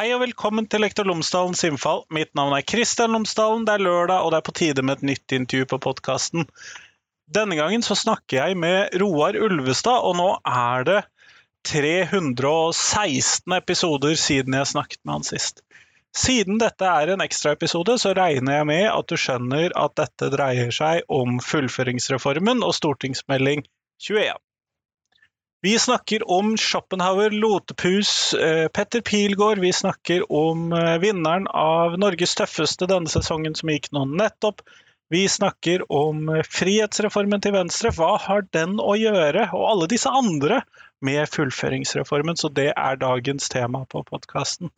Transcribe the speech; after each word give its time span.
Hei 0.00 0.14
og 0.16 0.22
velkommen 0.22 0.64
til 0.64 0.80
Lektor 0.80 1.04
Lomsdalens 1.04 1.60
innfall. 1.68 2.06
Mitt 2.16 2.30
navn 2.38 2.54
er 2.56 2.62
Kristian 2.64 3.12
Lomsdalen. 3.12 3.66
Det 3.68 3.74
er 3.74 3.82
lørdag, 3.84 4.22
og 4.24 4.30
det 4.32 4.38
er 4.38 4.46
på 4.46 4.54
tide 4.56 4.84
med 4.88 4.96
et 4.96 5.02
nytt 5.10 5.34
intervju 5.36 5.66
på 5.68 5.78
podkasten. 5.84 6.46
Denne 7.28 7.58
gangen 7.58 7.84
så 7.84 7.92
snakker 8.00 8.38
jeg 8.38 8.56
med 8.62 8.96
Roar 9.02 9.36
Ulvestad, 9.36 10.00
og 10.00 10.16
nå 10.16 10.30
er 10.48 10.88
det 10.88 10.96
316 11.68 13.58
episoder 13.58 14.16
siden 14.16 14.56
jeg 14.56 14.72
snakket 14.72 15.02
med 15.04 15.18
han 15.18 15.28
sist. 15.34 15.60
Siden 16.16 16.56
dette 16.64 16.88
er 16.88 17.12
en 17.12 17.20
ekstraepisode, 17.20 18.00
så 18.00 18.16
regner 18.16 18.62
jeg 18.62 18.72
med 18.72 18.86
at 18.88 19.12
du 19.12 19.20
skjønner 19.20 19.76
at 19.84 20.00
dette 20.00 20.32
dreier 20.32 20.72
seg 20.72 21.04
om 21.12 21.44
fullføringsreformen 21.44 22.64
og 22.64 22.72
stortingsmelding 22.80 23.68
21. 24.00 24.32
Vi 25.62 25.78
snakker 25.78 26.30
om 26.30 26.56
Schopenhauer, 26.56 27.30
Lotepus, 27.30 28.34
eh, 28.34 28.68
Petter 28.68 29.00
Pilgaard. 29.00 29.58
Vi 29.58 29.72
snakker 29.72 30.32
om 30.32 30.72
eh, 30.72 30.98
vinneren 30.98 31.48
av 31.48 31.98
Norges 31.98 32.32
tøffeste 32.34 32.88
denne 32.88 33.12
sesongen 33.12 33.54
som 33.54 33.68
gikk 33.68 33.90
nå 33.92 34.06
nettopp. 34.08 34.64
Vi 35.12 35.26
snakker 35.28 35.84
om 35.92 36.28
eh, 36.32 36.46
frihetsreformen 36.48 37.44
til 37.44 37.52
Venstre. 37.58 37.92
Hva 37.92 38.14
har 38.24 38.48
den 38.56 38.80
å 38.80 38.96
gjøre, 38.96 39.50
og 39.52 39.68
alle 39.74 39.90
disse 39.92 40.08
andre, 40.08 40.62
med 41.04 41.28
fullføringsreformen? 41.28 42.40
Så 42.40 42.48
det 42.48 42.70
er 42.72 42.96
dagens 43.04 43.52
tema 43.52 43.84
på 43.84 44.00
podkasten. 44.08 44.72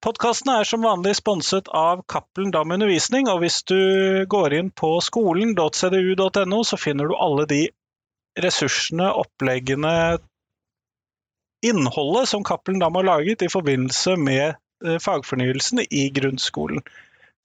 Podkasten 0.00 0.54
er 0.54 0.64
som 0.64 0.84
vanlig 0.86 1.18
sponset 1.20 1.68
av 1.76 2.06
Cappelen 2.08 2.56
Dam 2.56 2.72
Undervisning, 2.72 3.28
og 3.28 3.44
hvis 3.44 3.60
du 3.68 4.24
går 4.32 4.56
inn 4.56 4.72
på 4.72 4.96
skolen.cdu.no, 5.04 6.64
så 6.64 6.80
finner 6.80 7.12
du 7.12 7.20
alle 7.20 7.44
de 7.52 7.66
ressursene, 8.42 9.10
oppleggene, 9.12 10.18
innholdet 11.66 12.28
som 12.28 12.44
Cappelen 12.44 12.80
Dam 12.80 12.94
har 12.94 13.08
laget 13.08 13.42
i 13.42 13.48
forbindelse 13.52 14.16
med 14.16 14.56
eh, 14.86 14.98
fagfornyelsen 15.02 15.82
i 15.90 16.08
grunnskolen. 16.14 16.82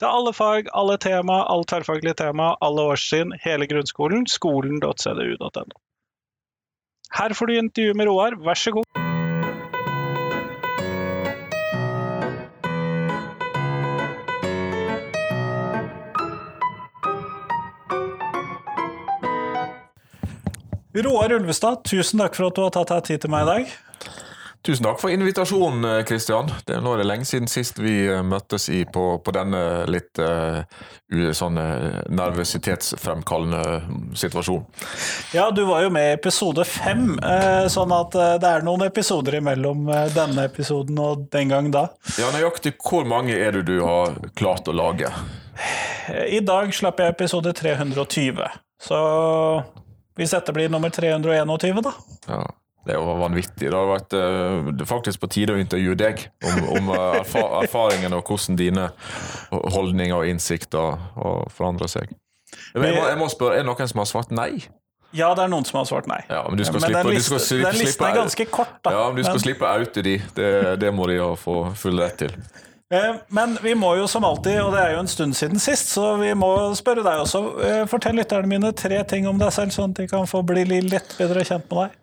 Det 0.00 0.08
er 0.08 0.18
alle 0.18 0.32
fag, 0.34 0.68
alle 0.74 0.98
tema, 0.98 1.44
alle 1.46 1.64
tverrfaglige 1.70 2.18
tema, 2.18 2.56
alle 2.60 2.88
årstrinn, 2.92 3.36
hele 3.44 3.68
grunnskolen. 3.70 4.26
Skolen.cdu.no. 4.26 5.80
Her 7.12 7.34
får 7.38 7.46
du 7.46 7.58
intervju 7.58 7.94
med 7.94 8.08
Roar, 8.10 8.38
vær 8.44 8.58
så 8.58 8.72
god. 8.78 9.11
Roar 20.94 21.32
Ulvestad, 21.32 21.84
tusen 21.88 22.20
takk 22.20 22.36
for 22.36 22.50
at 22.50 22.58
du 22.58 22.66
har 22.66 22.74
tatt 22.74 22.90
deg 22.92 23.06
tid 23.06 23.24
til 23.24 23.32
meg 23.32 23.46
i 23.46 23.48
dag. 23.48 23.70
Tusen 24.62 24.84
takk 24.86 25.00
for 25.02 25.10
invitasjonen, 25.10 26.04
Kristian. 26.06 26.52
Det 26.68 26.76
er 26.76 26.82
nå 26.84 26.92
det 27.00 27.06
lenge 27.08 27.26
siden 27.26 27.48
sist 27.50 27.80
vi 27.82 28.04
eh, 28.06 28.20
møttes 28.22 28.68
i, 28.70 28.84
på, 28.86 29.16
på, 29.24 29.34
denne 29.34 29.62
litt 29.90 30.20
uh, 30.22 30.62
sånn 31.34 31.58
nervøsitetsfremkallende 32.14 34.12
situasjonen. 34.20 34.68
Ja, 35.34 35.48
du 35.50 35.64
var 35.66 35.82
jo 35.82 35.90
med 35.96 36.12
i 36.12 36.14
episode 36.14 36.62
fem, 36.68 37.16
uh, 37.24 37.66
sånn 37.72 37.96
at 37.96 38.14
uh, 38.14 38.36
det 38.38 38.52
er 38.52 38.68
noen 38.68 38.86
episoder 38.86 39.40
imellom 39.40 39.90
denne 40.14 40.46
episoden 40.46 41.00
og 41.02 41.26
den 41.34 41.50
gang 41.50 41.72
da. 41.74 41.88
Ja, 42.20 42.30
Nøyaktig 42.36 42.76
hvor 42.84 43.08
mange 43.08 43.34
er 43.34 43.58
det 43.58 43.66
du 43.72 43.80
har 43.82 44.14
klart 44.38 44.70
å 44.70 44.76
lage? 44.76 45.10
I 46.28 46.38
dag 46.44 46.70
slapp 46.76 47.02
jeg 47.02 47.16
episode 47.16 47.50
320, 47.56 48.44
så 48.82 49.00
hvis 50.18 50.34
dette 50.34 50.54
blir 50.54 50.72
nummer 50.72 50.92
321, 50.92 51.80
da. 51.84 51.94
Ja. 52.28 52.42
Det 52.82 52.96
er 52.96 52.98
jo 52.98 53.14
vanvittig. 53.14 53.68
Det 53.70 53.76
har 53.76 53.86
vært 53.86 54.14
uh, 54.18 54.86
faktisk 54.90 55.22
på 55.22 55.30
tide 55.30 55.54
å 55.54 55.60
intervjue 55.62 55.94
deg 55.98 56.24
om, 56.42 56.64
om 56.76 56.90
uh, 56.90 57.20
erfa 57.20 57.44
erfaringene 57.62 58.18
og 58.18 58.26
hvordan 58.26 58.58
dine 58.58 58.88
holdninger 59.52 60.16
og 60.16 60.26
innsikter 60.26 60.98
har 61.14 61.52
forandra 61.54 61.86
seg. 61.90 62.10
Jeg 62.74 62.82
må, 62.82 62.88
jeg 62.90 63.18
må 63.20 63.28
spørre, 63.30 63.60
Er 63.60 63.62
det 63.62 63.70
noen 63.70 63.92
som 63.92 64.02
har 64.02 64.10
svart 64.10 64.34
nei? 64.34 64.64
Ja, 65.12 65.30
det 65.36 65.44
er 65.44 65.52
noen 65.52 65.66
som 65.68 65.78
har 65.78 65.86
svart 65.88 66.08
nei. 66.08 66.22
Ja, 66.26 66.42
men, 66.48 66.58
men 66.58 66.66
slippe, 66.66 66.90
den, 66.96 67.12
liste, 67.12 67.38
slippe, 67.44 67.68
den 67.68 67.80
listen 67.84 68.06
er 68.08 68.14
ganske 68.16 68.46
kort, 68.48 68.78
da. 68.80 68.94
Ja, 68.96 69.06
men 69.12 69.20
Du 69.20 69.26
skal 69.26 69.36
men... 69.36 69.44
slippe 69.44 69.68
å 69.68 69.80
oute 69.84 70.04
de. 70.04 70.14
Det, 70.34 70.52
det 70.80 70.92
må 70.96 71.06
de 71.10 71.18
få 71.38 71.56
full 71.78 72.00
rett 72.00 72.16
til. 72.24 72.34
Eh, 72.92 73.14
men 73.28 73.58
vi 73.62 73.74
må 73.74 73.94
jo 73.96 74.06
som 74.08 74.24
alltid, 74.24 74.58
og 74.60 74.74
det 74.74 74.82
er 74.82 74.90
jo 74.92 75.00
en 75.00 75.08
stund 75.08 75.36
siden 75.36 75.60
sist, 75.62 75.94
så 75.94 76.10
vi 76.20 76.34
må 76.36 76.50
spørre 76.76 77.04
deg 77.06 77.22
også. 77.24 77.40
Eh, 77.64 77.80
fortell 77.88 78.18
lytterne 78.20 78.50
mine 78.50 78.72
tre 78.76 78.98
ting 79.08 79.24
om 79.30 79.40
deg 79.40 79.52
selv, 79.54 79.72
sånn 79.72 79.94
at 79.94 80.02
de 80.02 80.08
kan 80.10 80.28
få 80.28 80.42
bli 80.44 80.66
litt 80.68 81.16
bedre 81.16 81.44
kjent 81.48 81.64
med 81.70 81.78
deg. 81.86 81.98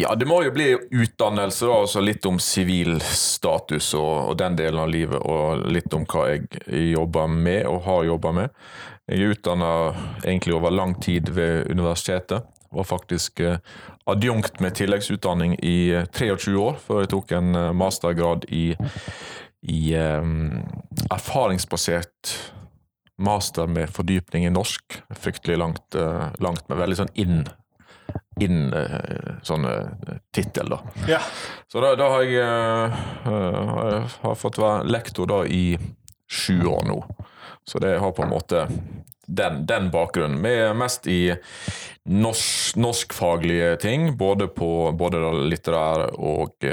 Ja, 0.00 0.14
det 0.14 0.26
må 0.30 0.40
jo 0.42 0.52
bli 0.54 0.68
utdannelse, 0.74 1.66
da, 1.66 1.78
altså 1.84 2.02
litt 2.02 2.26
om 2.26 2.38
sivil 2.42 2.98
status 3.02 3.92
og, 3.98 4.10
og, 4.30 4.36
den 4.38 4.58
delen 4.58 4.82
av 4.82 4.90
livet. 4.90 5.18
Og 5.22 5.66
litt 5.70 5.94
om 5.94 6.06
hva 6.10 6.28
jeg 6.30 6.46
jobber 6.92 7.30
med 7.30 7.66
og 7.70 7.82
har 7.86 8.06
jobba 8.10 8.34
med. 8.34 8.60
Jeg 9.10 9.18
er 9.18 9.34
utdanna 9.34 9.72
egentlig 10.24 10.54
over 10.58 10.74
lang 10.74 10.94
tid 11.02 11.30
ved 11.34 11.70
universitetet. 11.70 12.46
Var 12.70 12.86
faktisk 12.86 13.42
eh, 13.42 13.58
adjunkt 14.10 14.58
med 14.62 14.78
tilleggsutdanning 14.78 15.56
i 15.58 16.04
23 16.14 16.54
år, 16.58 16.78
før 16.82 17.02
jeg 17.02 17.10
tok 17.14 17.34
en 17.38 17.58
mastergrad 17.78 18.46
i 18.54 18.72
i 19.62 19.96
um, 19.96 20.62
erfaringsbasert 21.10 22.52
master 23.20 23.66
med 23.66 23.90
fordypning 23.92 24.46
i 24.46 24.50
norsk. 24.50 25.02
Fryktelig 25.10 25.58
langt, 25.58 25.94
uh, 25.94 26.30
langt 26.38 26.68
men 26.68 26.80
veldig 26.80 27.02
sånn 27.02 27.14
inn 27.14 27.42
inn 28.40 28.72
uh, 28.72 29.36
sånn 29.44 29.66
uh, 29.68 30.14
tittel, 30.32 30.72
da. 30.72 30.78
Ja. 31.10 31.20
Så 31.68 31.82
da, 31.84 31.92
da 31.98 32.08
har 32.14 32.24
jeg 32.24 32.46
har 34.24 34.38
fått 34.38 34.58
være 34.58 34.88
lektor 34.88 35.28
da 35.28 35.42
i 35.44 35.76
sju 36.30 36.64
år 36.66 36.88
nå. 36.88 37.02
Så 37.68 37.78
det 37.82 37.98
har 38.00 38.14
på 38.16 38.24
en 38.24 38.32
måte 38.32 38.64
den, 39.26 39.66
den 39.66 39.90
bakgrunnen. 39.92 40.40
Med 40.40 40.76
mest 40.80 41.06
i 41.06 41.34
norsk, 42.08 42.76
norskfaglige 42.80 43.76
ting, 43.84 44.16
både 44.18 44.48
på 44.48 44.90
både 44.98 45.20
litterære 45.52 46.10
og 46.16 46.64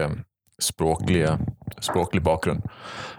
språklig 0.61 2.21
bakgrunn. 2.25 2.61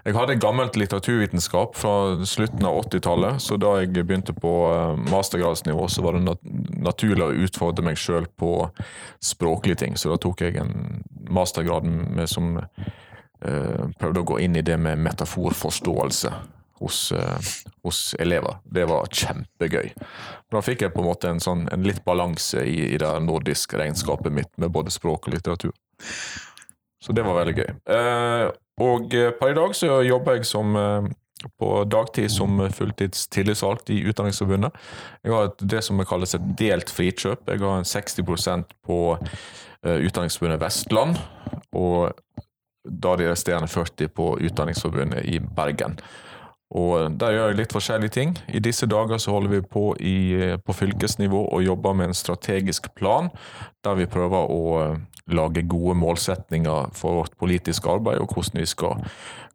Jeg 0.04 0.16
hadde 0.16 0.38
gammelt 0.42 0.76
litteraturvitenskap 0.76 1.76
fra 1.78 1.92
slutten 2.26 2.66
av 2.66 2.80
80-tallet, 2.82 3.42
så 3.42 3.58
da 3.60 3.76
jeg 3.78 3.92
begynte 3.94 4.34
på 4.34 4.52
eh, 4.72 5.02
mastergradsnivå, 5.12 5.88
så 5.88 6.02
var 6.02 6.16
det 6.16 6.24
nat 6.26 6.42
naturlig 6.78 7.26
å 7.26 7.46
utfordre 7.46 7.84
meg 7.86 7.98
sjøl 8.00 8.26
på 8.38 8.52
språklige 9.22 9.84
ting. 9.84 9.98
Så 9.98 10.10
da 10.12 10.18
tok 10.22 10.42
jeg 10.42 10.58
en 10.62 11.02
mastergrad 11.28 11.86
som 12.30 12.54
uh, 12.58 13.82
prøvde 13.98 14.22
å 14.22 14.28
gå 14.30 14.38
inn 14.46 14.56
i 14.56 14.64
det 14.64 14.78
med 14.80 15.02
metaforforståelse. 15.04 16.32
Hos, 16.78 17.10
eh, 17.10 17.46
hos, 17.82 18.14
elever. 18.22 18.60
Det 18.62 18.84
var 18.86 19.08
kjempegøy. 19.10 19.88
Da 20.46 20.60
fikk 20.62 20.84
jeg 20.84 20.92
på 20.94 21.02
en 21.02 21.08
måte 21.08 21.32
en, 21.32 21.40
sånn, 21.42 21.64
en 21.74 21.82
litt 21.82 22.04
balanse 22.06 22.62
i, 22.62 22.92
i 22.94 23.00
det 23.02 23.10
nordiske 23.24 23.80
regnskapet 23.80 24.30
mitt 24.30 24.52
med 24.62 24.70
både 24.70 24.94
språk 24.94 25.26
og 25.26 25.34
litteratur. 25.34 25.74
Så 27.04 27.14
det 27.14 27.24
var 27.26 27.38
veldig 27.38 27.54
gøy. 27.58 27.70
Eh, 27.94 28.50
og 28.82 29.14
eh, 29.14 29.30
per 29.38 29.52
i 29.52 29.56
dag 29.58 29.74
så 29.76 30.00
jobber 30.06 30.38
jeg 30.38 30.48
som 30.48 30.76
eh, 30.78 31.08
på 31.60 31.70
dagtid 31.86 32.32
som 32.34 32.60
fulltids 32.74 33.28
tillitsvalgt 33.30 33.92
i 33.94 34.00
Utdanningsforbundet. 34.10 34.74
Jeg 35.22 35.34
har 35.34 35.52
det 35.60 35.84
som 35.86 36.02
kalles 36.08 36.34
et 36.34 36.48
delt 36.58 36.90
frikjøp. 36.90 37.46
Jeg 37.46 37.62
har 37.62 37.78
en 37.78 37.86
60% 37.86 38.74
på 38.86 39.00
Utdanningsforbundet 39.86 40.58
Vestland, 40.58 41.20
og 41.78 42.10
da 42.82 43.12
de 43.20 43.28
resterende 43.30 43.70
40 43.70 44.10
på 44.10 44.32
Utdanningsforbundet 44.48 45.22
i 45.30 45.38
Bergen. 45.38 45.94
Og 46.76 47.14
Der 47.16 47.32
gjør 47.32 47.46
jeg 47.48 47.56
litt 47.56 47.72
forskjellige 47.72 48.12
ting. 48.12 48.34
I 48.52 48.60
disse 48.60 48.86
dager 48.86 49.18
så 49.18 49.32
holder 49.32 49.54
vi 49.56 49.60
på 49.64 49.94
i, 50.00 50.56
på 50.60 50.74
fylkesnivå 50.76 51.46
og 51.48 51.64
jobber 51.64 51.96
med 51.96 52.10
en 52.10 52.18
strategisk 52.18 52.90
plan, 52.94 53.30
der 53.84 53.96
vi 53.96 54.06
prøver 54.06 54.52
å 54.52 54.96
lage 55.32 55.64
gode 55.68 55.96
målsetninger 55.96 56.92
for 56.96 57.22
vårt 57.22 57.36
politiske 57.40 57.88
arbeid, 57.88 58.20
og 58.20 58.32
hvordan 58.34 58.60
vi 58.60 58.68
skal 58.68 59.00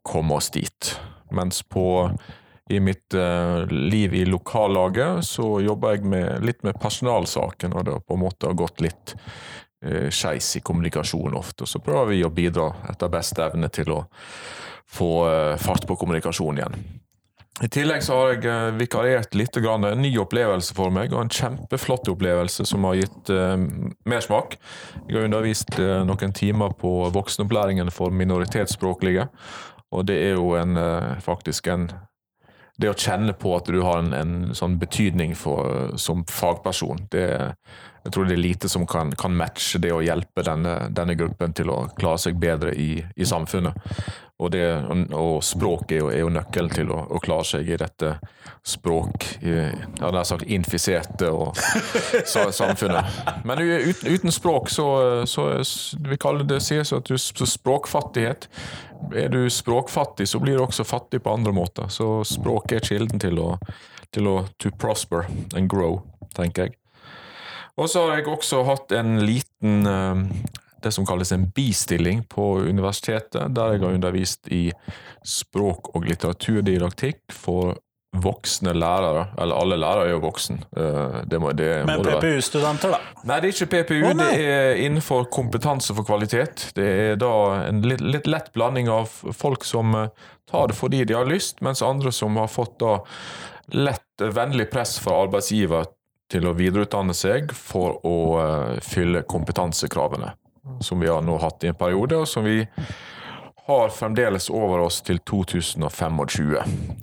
komme 0.02 0.38
oss 0.38 0.50
dit. 0.54 0.96
Mens 1.34 1.62
på 1.62 2.10
i 2.70 2.80
mitt 2.80 3.14
liv 3.70 4.14
i 4.14 4.26
lokallaget 4.26 5.26
så 5.26 5.60
jobber 5.62 5.98
jeg 5.98 6.08
med, 6.08 6.46
litt 6.46 6.64
med 6.64 6.80
personalsaken, 6.82 7.76
og 7.76 7.86
det 7.86 7.98
har 7.98 8.06
på 8.08 8.18
en 8.18 8.24
måte 8.24 8.54
gått 8.58 8.82
litt 8.82 9.16
uh, 9.86 10.10
skeis 10.10 10.56
i 10.58 10.64
kommunikasjonen 10.64 11.38
ofte. 11.38 11.68
Så 11.70 11.84
prøver 11.84 12.14
vi 12.14 12.24
å 12.24 12.32
bidra 12.34 12.70
etter 12.90 13.12
beste 13.14 13.44
evne 13.46 13.70
til 13.74 13.92
å 13.94 14.00
få 14.94 15.14
uh, 15.26 15.56
fart 15.62 15.88
på 15.90 15.98
kommunikasjonen 16.00 16.62
igjen. 16.62 16.84
I 17.62 17.68
tillegg 17.70 18.02
så 18.02 18.16
har 18.18 18.32
jeg 18.32 18.48
eh, 18.50 18.72
vikariert 18.80 19.36
litt. 19.38 19.58
Grann, 19.62 19.86
en 19.86 20.02
ny 20.02 20.10
opplevelse 20.18 20.74
for 20.74 20.90
meg, 20.94 21.14
og 21.14 21.22
en 21.22 21.34
kjempeflott 21.34 22.10
opplevelse 22.10 22.66
som 22.66 22.88
har 22.90 22.98
gitt 22.98 23.30
uh, 23.30 23.54
mersmak. 24.10 24.58
Jeg 25.06 25.20
har 25.20 25.28
undervist 25.28 25.78
uh, 25.78 26.02
noen 26.08 26.34
timer 26.34 26.74
på 26.80 26.96
voksenopplæringen 27.14 27.94
for 27.94 28.10
minoritetsspråklige. 28.10 29.28
Og 29.94 30.08
det 30.10 30.18
er 30.32 30.34
jo 30.34 30.56
en, 30.58 30.74
uh, 30.82 31.14
faktisk 31.22 31.70
en 31.70 31.92
Det 32.84 32.92
å 32.92 33.00
kjenne 33.00 33.32
på 33.40 33.56
at 33.56 33.72
du 33.72 33.80
har 33.80 34.02
en, 34.04 34.14
en 34.18 34.36
sånn 34.58 34.76
betydning 34.82 35.38
for, 35.40 35.94
som 36.02 36.26
fagperson, 36.28 37.08
det 37.14 37.28
jeg 38.04 38.12
tror 38.12 38.28
det 38.28 38.36
er 38.36 38.42
lite 38.42 38.70
som 38.70 38.84
kan, 38.88 39.14
kan 39.16 39.32
matche 39.36 39.80
det 39.80 39.94
å 39.96 40.02
hjelpe 40.04 40.44
denne, 40.44 40.90
denne, 40.92 41.16
gruppen 41.16 41.54
til 41.56 41.72
å 41.72 41.86
klare 41.96 42.20
seg 42.20 42.36
bedre 42.36 42.74
i, 42.76 42.98
i 43.00 43.28
samfunnet. 43.28 43.78
Og, 44.44 44.50
det, 44.52 44.66
og, 45.16 45.38
språk 45.46 45.94
er 45.94 46.02
jo, 46.02 46.10
er 46.12 46.20
jo 46.26 46.32
nøkkelen 46.34 46.74
til 46.74 46.92
å, 46.92 46.98
å, 47.16 47.22
klare 47.24 47.46
seg 47.48 47.70
i 47.70 47.78
dette 47.80 48.18
språk 48.68 49.28
ja, 49.46 50.10
nær 50.12 50.26
sagt 50.28 50.50
infiserte 50.52 51.30
og, 51.32 51.56
samfunnet. 52.60 53.24
Men 53.48 53.64
uten, 53.64 54.10
uten 54.12 54.36
språk 54.36 54.68
så, 54.74 54.88
så, 55.30 55.48
vi 56.04 56.20
kaller 56.20 56.44
det 56.50 56.60
sies 56.66 56.92
at 56.92 57.08
du 57.08 57.16
språkfattighet. 57.16 58.50
Er 59.12 59.30
du 59.30 59.50
språkfattig, 59.50 60.28
så 60.30 60.40
blir 60.40 60.58
du 60.58 60.64
også 60.64 60.86
fattig 60.88 61.24
på 61.24 61.34
andre 61.34 61.54
måter. 61.56 61.90
Så 61.92 62.24
språk 62.28 62.72
er 62.72 62.86
kilden 62.86 63.22
til 63.22 63.40
å, 63.42 63.50
til 64.14 64.30
å 64.30 64.38
to 64.62 64.72
prosper 64.80 65.28
and 65.58 65.70
grow, 65.72 66.02
tenker 66.38 66.68
jeg. 66.70 66.78
Og 67.78 67.90
så 67.90 68.06
har 68.06 68.20
jeg 68.20 68.30
også 68.30 68.62
hatt 68.68 68.94
en 68.94 69.18
liten 69.26 69.88
eh, 69.90 70.26
det 70.84 70.92
som 70.92 71.06
kalles 71.08 71.32
en 71.32 71.48
bistilling 71.56 72.24
på 72.30 72.60
universitetet, 72.60 73.56
der 73.56 73.74
jeg 73.74 73.84
har 73.84 73.96
undervist 73.96 74.48
i 74.52 74.68
språk- 75.24 75.94
og 75.96 76.06
litteraturdidaktikk 76.10 77.34
for 77.34 77.78
voksne 78.14 78.74
lærere. 78.74 79.28
Eller 79.38 79.56
alle 79.56 79.78
lærere 79.78 80.08
er 80.08 80.14
jo 80.14 80.22
voksen. 80.24 80.60
Eh, 80.78 81.16
det 81.30 81.40
må, 81.42 81.52
det 81.58 81.86
Men 81.88 82.04
PPU-studenter, 82.06 82.94
da? 82.94 83.00
Nei, 83.24 83.40
det 83.42 83.50
er 83.50 83.56
ikke 83.56 83.72
PPU. 83.72 83.96
Oh, 84.10 84.14
det 84.20 84.30
er 84.38 84.82
innenfor 84.86 85.26
kompetanse 85.34 85.96
for 85.98 86.06
kvalitet. 86.08 86.70
Det 86.78 86.86
er 87.08 87.18
da 87.22 87.34
en 87.70 87.82
litt, 87.86 88.04
litt, 88.04 88.30
lett 88.30 88.52
blanding 88.54 88.92
av 88.94 89.10
folk 89.34 89.66
som 89.68 89.96
eh, 89.98 90.30
tar 90.50 90.70
det 90.70 90.78
fordi 90.78 91.04
de 91.10 91.18
har 91.18 91.30
lyst, 91.30 91.62
mens 91.66 91.82
andre 91.86 92.14
som 92.14 92.38
har 92.38 92.52
fått 92.52 92.78
da 92.84 93.00
lett 93.74 94.22
vennlig 94.22 94.70
press 94.72 95.00
fra 95.02 95.24
arbeidsgiver 95.24 95.88
til 96.32 96.46
å 96.50 96.54
videreutdanne 96.58 97.16
seg 97.18 97.52
for 97.56 97.98
å 98.08 98.18
fylle 98.84 99.22
kompetansekravene, 99.30 100.32
som 100.84 101.02
vi 101.02 101.10
har 101.10 101.24
nå 101.26 101.38
hatt 101.42 101.64
i 101.64 101.70
en 101.72 101.78
periode, 101.78 102.18
og 102.24 102.30
som 102.30 102.46
vi 102.46 102.60
har 103.66 103.94
fremdeles 103.96 104.50
over 104.50 104.84
oss 104.84 105.02
til 105.02 105.20
2025. 105.20 106.58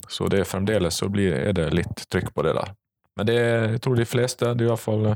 Så 0.09 0.27
det 0.29 0.43
er 0.43 0.49
fremdeles 0.49 0.99
så 1.01 1.09
blir, 1.09 1.33
er 1.33 1.55
det 1.57 1.71
litt 1.73 2.05
trykk 2.11 2.33
på 2.35 2.45
det 2.45 2.53
der. 2.57 2.75
Men 3.17 3.27
det, 3.27 3.37
er, 3.37 3.63
jeg 3.75 3.81
tror 3.83 3.97
de 3.97 4.05
fleste 4.07 4.53
de, 4.57 4.67
fall, 4.79 5.09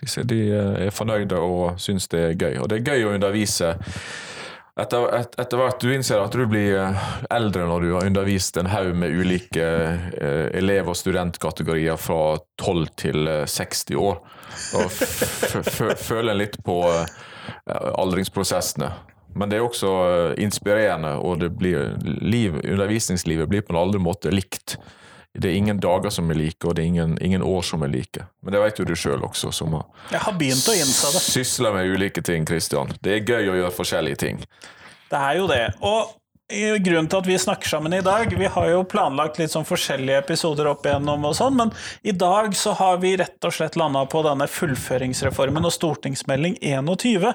de, 0.00 0.08
de 0.28 0.40
er 0.58 0.90
fornøyde 0.94 1.38
og 1.38 1.78
syns 1.80 2.10
det 2.12 2.24
er 2.24 2.34
gøy. 2.34 2.58
Og 2.62 2.68
det 2.70 2.80
er 2.80 2.90
gøy 2.90 3.06
å 3.06 3.14
undervise 3.14 3.72
etter, 4.78 5.06
et, 5.16 5.32
etter 5.42 5.58
hvert 5.58 5.80
du 5.82 5.88
innser 5.90 6.20
at 6.22 6.34
du 6.34 6.44
blir 6.50 6.76
eh, 6.78 7.06
eldre 7.34 7.64
når 7.66 7.86
du 7.86 7.88
har 7.96 8.06
undervist 8.06 8.60
en 8.60 8.70
haug 8.70 8.92
med 8.98 9.14
ulike 9.14 9.64
eh, 9.64 10.46
elev- 10.58 10.92
og 10.92 10.98
studentkategorier 10.98 11.98
fra 11.98 12.36
12 12.62 12.84
til 13.00 13.30
60 13.46 13.82
eh, 13.94 14.02
år, 14.02 14.20
og 14.78 15.98
føler 16.10 16.38
litt 16.38 16.60
på 16.66 16.78
eh, 16.92 17.88
aldringsprosessene. 17.98 18.92
Men 19.38 19.50
det 19.50 19.58
er 19.60 19.66
også 19.66 19.90
inspirerende, 20.42 21.14
og 21.22 21.44
blir, 21.58 21.92
liv, 22.02 22.58
undervisningslivet 22.64 23.48
blir 23.50 23.62
på 23.66 23.74
en 23.74 23.80
aldri 23.84 24.00
måte 24.02 24.32
likt. 24.34 24.76
Det 25.38 25.52
er 25.52 25.58
ingen 25.60 25.78
dager 25.78 26.10
som 26.10 26.30
er 26.32 26.38
like, 26.40 26.64
og 26.66 26.74
det 26.74 26.82
er 26.82 26.88
ingen, 26.90 27.12
ingen 27.22 27.44
år 27.46 27.62
som 27.62 27.84
er 27.86 27.92
like. 27.92 28.24
Men 28.42 28.56
det 28.56 28.62
vet 28.64 28.80
jo 28.80 28.86
du 28.88 28.94
sjøl 28.98 29.22
også, 29.28 29.52
som 29.54 29.76
har, 29.76 29.84
Jeg 30.10 30.24
har 30.24 30.34
begynt 30.40 30.66
å 30.72 30.74
innse 30.74 31.12
det. 31.14 31.22
sysler 31.22 31.76
med 31.76 31.92
ulike 31.94 32.24
ting, 32.26 32.48
Kristian. 32.48 32.90
Det 33.04 33.14
er 33.14 33.26
gøy 33.28 33.52
å 33.52 33.58
gjøre 33.60 33.74
forskjellige 33.76 34.18
ting. 34.24 34.40
Det 35.08 35.20
er 35.20 35.38
jo 35.38 35.46
det. 35.46 35.62
Og 35.86 36.17
grunnen 36.48 37.08
til 37.10 37.20
at 37.20 37.26
vi 37.28 37.34
snakker 37.36 37.68
sammen 37.68 37.92
i 37.92 38.00
dag 38.00 38.30
Vi 38.32 38.48
har 38.48 38.68
jo 38.70 38.84
planlagt 38.88 39.36
litt 39.36 39.52
sånn 39.52 39.66
forskjellige 39.68 40.22
episoder 40.22 40.70
opp 40.70 40.86
igjennom, 40.86 41.26
og 41.28 41.36
sånn, 41.36 41.58
men 41.58 41.72
i 42.00 42.14
dag 42.16 42.54
så 42.56 42.72
har 42.78 43.02
vi 43.02 43.16
rett 43.20 43.44
og 43.44 43.52
slett 43.52 43.76
landa 43.76 44.06
på 44.08 44.22
denne 44.24 44.48
fullføringsreformen 44.48 45.68
og 45.68 45.74
stortingsmelding 45.74 46.56
21. 46.64 47.28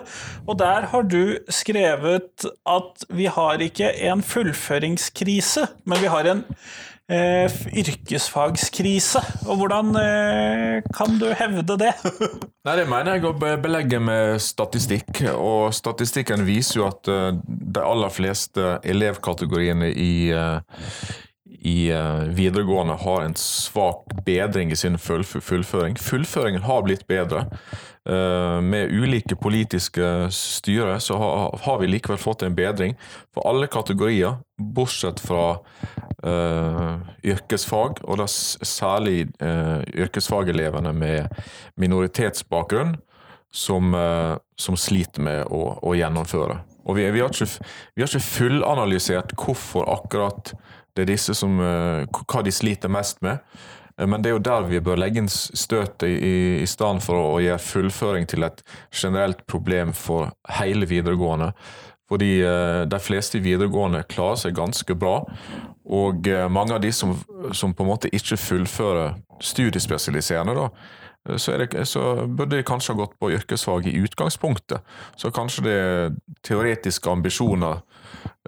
Og 0.47 0.57
der 0.57 0.89
har 0.89 1.05
du 1.05 1.37
skrevet 1.53 2.47
at 2.65 3.05
vi 3.13 3.29
har 3.29 3.61
ikke 3.61 3.91
en 4.09 4.25
fullføringskrise, 4.25 5.67
men 5.85 6.01
vi 6.01 6.09
har 6.09 6.31
en 6.31 6.43
yrkesfagskrise. 7.83 9.21
Og 9.47 9.61
hvordan 9.61 9.93
eh, 9.99 10.79
kan 10.95 11.17
du 11.21 11.27
hevde 11.37 11.77
det? 11.79 11.91
Nei, 12.65 12.75
Det 12.79 12.87
mener 12.89 13.17
jeg 13.17 13.27
å 13.27 13.33
belegge 13.37 13.99
med 14.03 14.39
statistikk. 14.43 15.23
Og 15.35 15.73
statistikken 15.75 16.45
viser 16.47 16.81
jo 16.81 16.87
at 16.89 17.11
uh, 17.11 17.29
de 17.45 17.83
aller 17.83 18.13
fleste 18.13 18.77
elevkategoriene 18.83 19.91
i, 19.91 20.13
i 21.63 21.87
uh, 21.95 22.27
videregående 22.35 22.99
har 23.01 23.23
en 23.23 23.35
svak 23.39 24.11
bedring 24.27 24.71
i 24.71 24.77
sin 24.79 24.99
fullføring. 24.99 25.97
Fullføringen 25.99 26.67
har 26.67 26.85
blitt 26.85 27.07
bedre. 27.07 27.47
Med 28.03 28.91
ulike 28.91 29.37
politiske 29.39 30.27
styre 30.35 30.97
så 30.99 31.15
har 31.63 31.77
vi 31.79 31.87
likevel 31.87 32.17
fått 32.19 32.41
en 32.43 32.55
bedring 32.57 32.97
for 33.31 33.47
alle 33.47 33.69
kategorier, 33.71 34.41
bortsett 34.59 35.21
fra 35.23 35.45
uh, 36.27 36.99
yrkesfag, 37.23 38.01
og 38.03 38.19
da 38.21 38.27
særlig 38.27 39.27
uh, 39.43 39.81
yrkesfagelevene 39.93 40.93
med 40.95 41.43
minoritetsbakgrunn, 41.79 42.95
som, 43.53 43.93
uh, 43.93 44.35
som 44.57 44.77
sliter 44.79 45.23
med 45.23 45.43
å, 45.53 45.77
å 45.83 45.95
gjennomføre. 45.97 46.61
Og 46.83 46.97
vi, 46.97 47.07
vi, 47.15 47.21
har 47.23 47.31
ikke, 47.31 47.67
vi, 47.95 48.03
har 48.03 48.09
ikke, 48.09 48.25
fullanalysert 48.25 49.35
hvorfor 49.39 49.87
akkurat 49.93 50.55
det 50.93 51.05
er 51.05 51.13
disse 51.13 51.33
som 51.37 51.57
Hva 51.57 52.43
de 52.45 52.51
sliter 52.53 52.91
mest 52.91 53.21
med. 53.25 53.41
Men 53.97 54.21
det 54.21 54.29
er 54.29 54.35
jo 54.35 54.43
der 54.45 54.67
vi 54.69 54.81
bør 54.81 54.97
legge 54.97 55.21
inn 55.21 55.29
støtet, 55.29 56.07
i, 56.09 56.61
i 56.61 56.67
stedet 56.69 57.01
for 57.05 57.17
å, 57.17 57.41
gjøre 57.41 57.61
fullføring 57.61 58.25
til 58.29 58.45
et 58.45 58.63
generelt 58.89 59.43
problem 59.49 59.93
for 59.93 60.31
hele 60.57 60.89
videregående. 60.89 61.51
Fordi 62.09 62.31
de 62.89 62.99
fleste 63.01 63.41
videregående 63.41 64.03
klarer 64.09 64.41
seg 64.41 64.57
ganske 64.57 64.97
bra, 64.97 65.19
og 65.83 66.27
eh, 66.27 66.47
mange 66.49 66.75
av 66.75 66.81
de 66.81 66.91
som, 66.95 67.15
som, 67.51 67.73
på 67.73 67.83
en 67.83 67.91
måte 67.91 68.11
ikke 68.15 68.39
fullfører 68.39 69.17
studiespesialiserende, 69.43 70.55
da, 70.55 70.67
eh, 71.29 71.37
så, 71.37 71.57
det, 71.59 71.85
så, 71.89 72.03
burde 72.27 72.57
de 72.57 72.67
kanskje 72.67 72.93
ha 72.93 73.01
gått 73.01 73.17
på 73.19 73.31
yrkesfag 73.35 73.89
i 73.91 73.97
utgangspunktet. 74.05 74.83
Så 75.19 75.31
kanskje 75.35 75.65
det 75.67 75.75
er 75.75 76.15
teoretiske 76.47 77.11
ambisjoner 77.11 77.83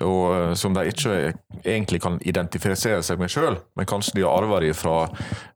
og, 0.04 0.36
eh, 0.36 0.54
som 0.60 0.74
de 0.76 0.88
ikke 0.92 1.34
egentlig 1.64 2.02
kan 2.04 2.20
identifisere 2.28 3.04
seg 3.06 3.22
med 3.22 3.32
sjøl, 3.32 3.60
men 3.76 3.88
kanskje 3.88 4.18
de 4.18 4.26
har 4.26 4.36
arva 4.36 4.60
de 4.64 4.74
fra 4.76 5.06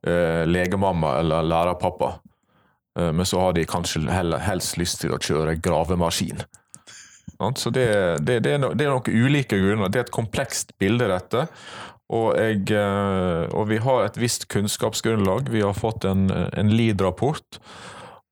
eh, 0.06 0.46
legemamma 0.48 1.18
eller 1.20 1.44
lærerpappa. 1.44 2.14
Eh, 2.98 3.12
men 3.12 3.26
så 3.26 3.40
har 3.40 3.52
de 3.52 3.66
kanskje 3.68 4.06
heller, 4.10 4.40
helst 4.44 4.78
lyst 4.80 5.02
til 5.02 5.14
å 5.14 5.20
kjøre 5.20 5.58
gravemaskin. 5.60 6.42
Så 7.56 7.70
det, 7.72 7.86
det, 8.20 8.42
det, 8.44 8.56
er 8.56 8.58
no, 8.60 8.74
det, 8.76 8.84
er 8.84 8.92
noen 8.92 9.24
ulike 9.24 9.56
grunner. 9.56 9.88
Det 9.88 10.00
er 10.00 10.04
et 10.04 10.12
komplekst 10.12 10.74
bilde, 10.80 11.06
dette. 11.08 11.46
Og, 12.12 12.34
jeg, 12.36 12.66
eh, 12.74 13.44
og 13.56 13.70
vi 13.70 13.78
har 13.80 14.04
et 14.04 14.18
visst 14.20 14.48
kunnskapsgrunnlag. 14.52 15.48
Vi 15.52 15.62
har 15.64 15.76
fått 15.76 16.04
en, 16.08 16.28
en 16.28 16.72
LID-rapport. 16.72 17.60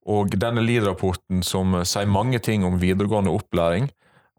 Og 0.09 0.35
denne 0.41 0.61
LID-rapporten, 0.65 1.41
som 1.45 1.79
sier 1.87 2.09
mange 2.09 2.41
ting 2.43 2.65
om 2.67 2.77
videregående 2.81 3.33
opplæring, 3.33 3.89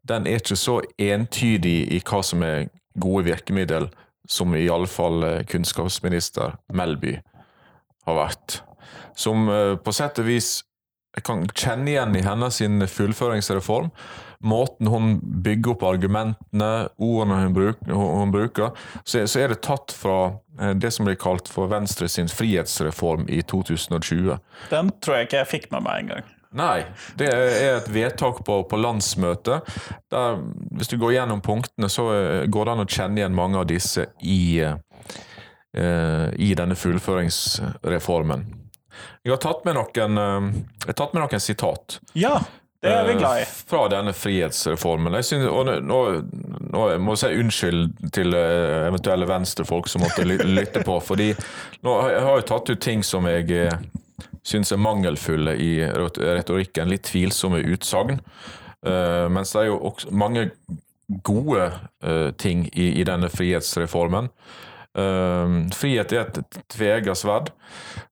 den 0.09 0.26
er 0.26 0.40
ikke 0.40 0.59
så 0.59 0.80
entydig 0.99 1.78
i 1.92 2.00
hva 2.04 2.23
som 2.26 2.45
er 2.47 2.71
gode 3.00 3.26
virkemiddel, 3.28 3.90
som 4.30 4.54
i 4.54 4.69
alle 4.71 4.88
fall 4.90 5.25
eh, 5.26 5.45
kunnskapsminister 5.49 6.57
Melby 6.73 7.16
har 8.07 8.19
vært. 8.19 8.61
Som 9.19 9.49
eh, 9.50 9.76
på 9.80 9.95
sett 9.95 10.21
og 10.23 10.28
vis 10.30 10.61
jeg 11.16 11.25
kan 11.26 11.40
kjenne 11.50 11.90
igjen 11.90 12.14
i 12.14 12.23
hennes 12.23 12.61
fullføringsreform 12.95 13.88
måten 14.40 14.87
hun 14.87 15.19
bygger 15.21 15.75
opp 15.75 15.83
argumentene, 15.85 16.71
ordene 16.97 17.40
hun 17.42 17.57
bruker, 17.57 17.92
hun 17.92 18.33
bruker 18.33 18.71
så, 19.04 19.26
så, 19.26 19.42
er 19.42 19.52
det 19.52 19.61
tatt 19.66 19.92
fra 19.92 20.19
eh, 20.61 20.73
det 20.80 20.92
som 20.95 21.09
blir 21.09 21.19
kalt 21.21 21.50
for 21.50 21.71
Venstre 21.73 22.09
sin 22.09 22.30
frihetsreform 22.30 23.28
i 23.28 23.42
2020. 23.42 24.38
Den 24.73 24.92
tror 25.02 25.19
jeg 25.19 25.28
ikke 25.28 25.42
jeg 25.42 25.52
fikk 25.54 25.71
med 25.75 25.85
meg 25.87 26.07
engang. 26.07 26.30
Nei, 26.59 26.83
det 27.14 27.28
er 27.30 27.76
et 27.76 27.88
vedtak 27.95 28.40
på, 28.47 28.57
på 28.66 28.78
landsmøtet. 28.80 29.69
Der, 30.11 30.40
hvis 30.75 30.90
du 30.90 30.97
går 30.99 31.14
gjennom 31.14 31.42
punktene, 31.47 31.90
så 31.92 32.09
eh, 32.14 32.47
går 32.50 32.66
det 32.66 32.73
an 32.75 32.85
å 32.85 32.88
kjenne 32.90 33.23
igjen 33.23 33.37
mange 33.38 33.61
av 33.61 33.69
disse 33.71 34.09
i, 34.26 34.64
uh, 34.64 36.28
i 36.35 36.50
denne 36.59 36.78
fullføringsreformen. 36.78 38.49
Jeg 39.23 39.37
har 39.37 39.42
tatt 39.42 39.62
med 39.64 39.78
noen, 39.78 40.19
har 40.87 40.97
tatt 40.97 41.14
med 41.14 41.23
noen 41.23 41.42
sitat. 41.45 42.00
Ja. 42.19 42.40
Det 42.83 42.88
er 42.88 43.04
vi 43.04 43.14
glad 43.14 43.38
i. 43.38 43.40
Eh, 43.42 43.49
fra 43.66 43.88
denne 43.92 44.12
frihetsreformen. 44.16 45.14
Jeg 45.21 45.25
synes, 45.25 45.49
og 45.52 45.66
nå, 45.85 45.99
nå 46.73 46.85
må 47.04 47.12
jeg 47.12 47.21
si 47.21 47.40
unnskyld 47.42 47.83
til 48.16 48.37
eh, 48.37 48.87
eventuelle 48.87 49.28
venstrefolk 49.28 49.88
som 49.88 50.00
måtte 50.00 50.25
lytte 50.25 50.80
på. 50.87 50.97
fordi 51.04 51.35
nå 51.85 51.97
jeg 52.09 52.23
har 52.25 52.40
jeg 52.40 52.47
tatt 52.49 52.73
ut 52.73 52.80
ting 52.80 53.04
som 53.04 53.28
jeg 53.28 53.52
eh, 53.52 53.76
syns 54.47 54.73
er 54.73 54.80
mangelfulle 54.80 55.56
i 55.61 55.73
retorikken. 55.87 56.90
Litt 56.90 57.09
tvilsomme 57.11 57.62
utsagn. 57.75 58.20
Mens 58.80 59.52
det 59.52 59.61
er 59.61 59.66
jo 59.68 59.76
også 59.90 60.09
mange 60.16 60.47
gode 61.26 61.66
ting 62.40 62.64
i, 62.73 62.87
i 63.00 63.04
denne 63.04 63.28
frihetsreformen. 63.28 64.30
Uh, 64.90 65.68
frihet 65.70 66.11
er 66.11 66.25
et 66.25 66.59
tveegget 66.73 67.18
sverd. 67.20 67.52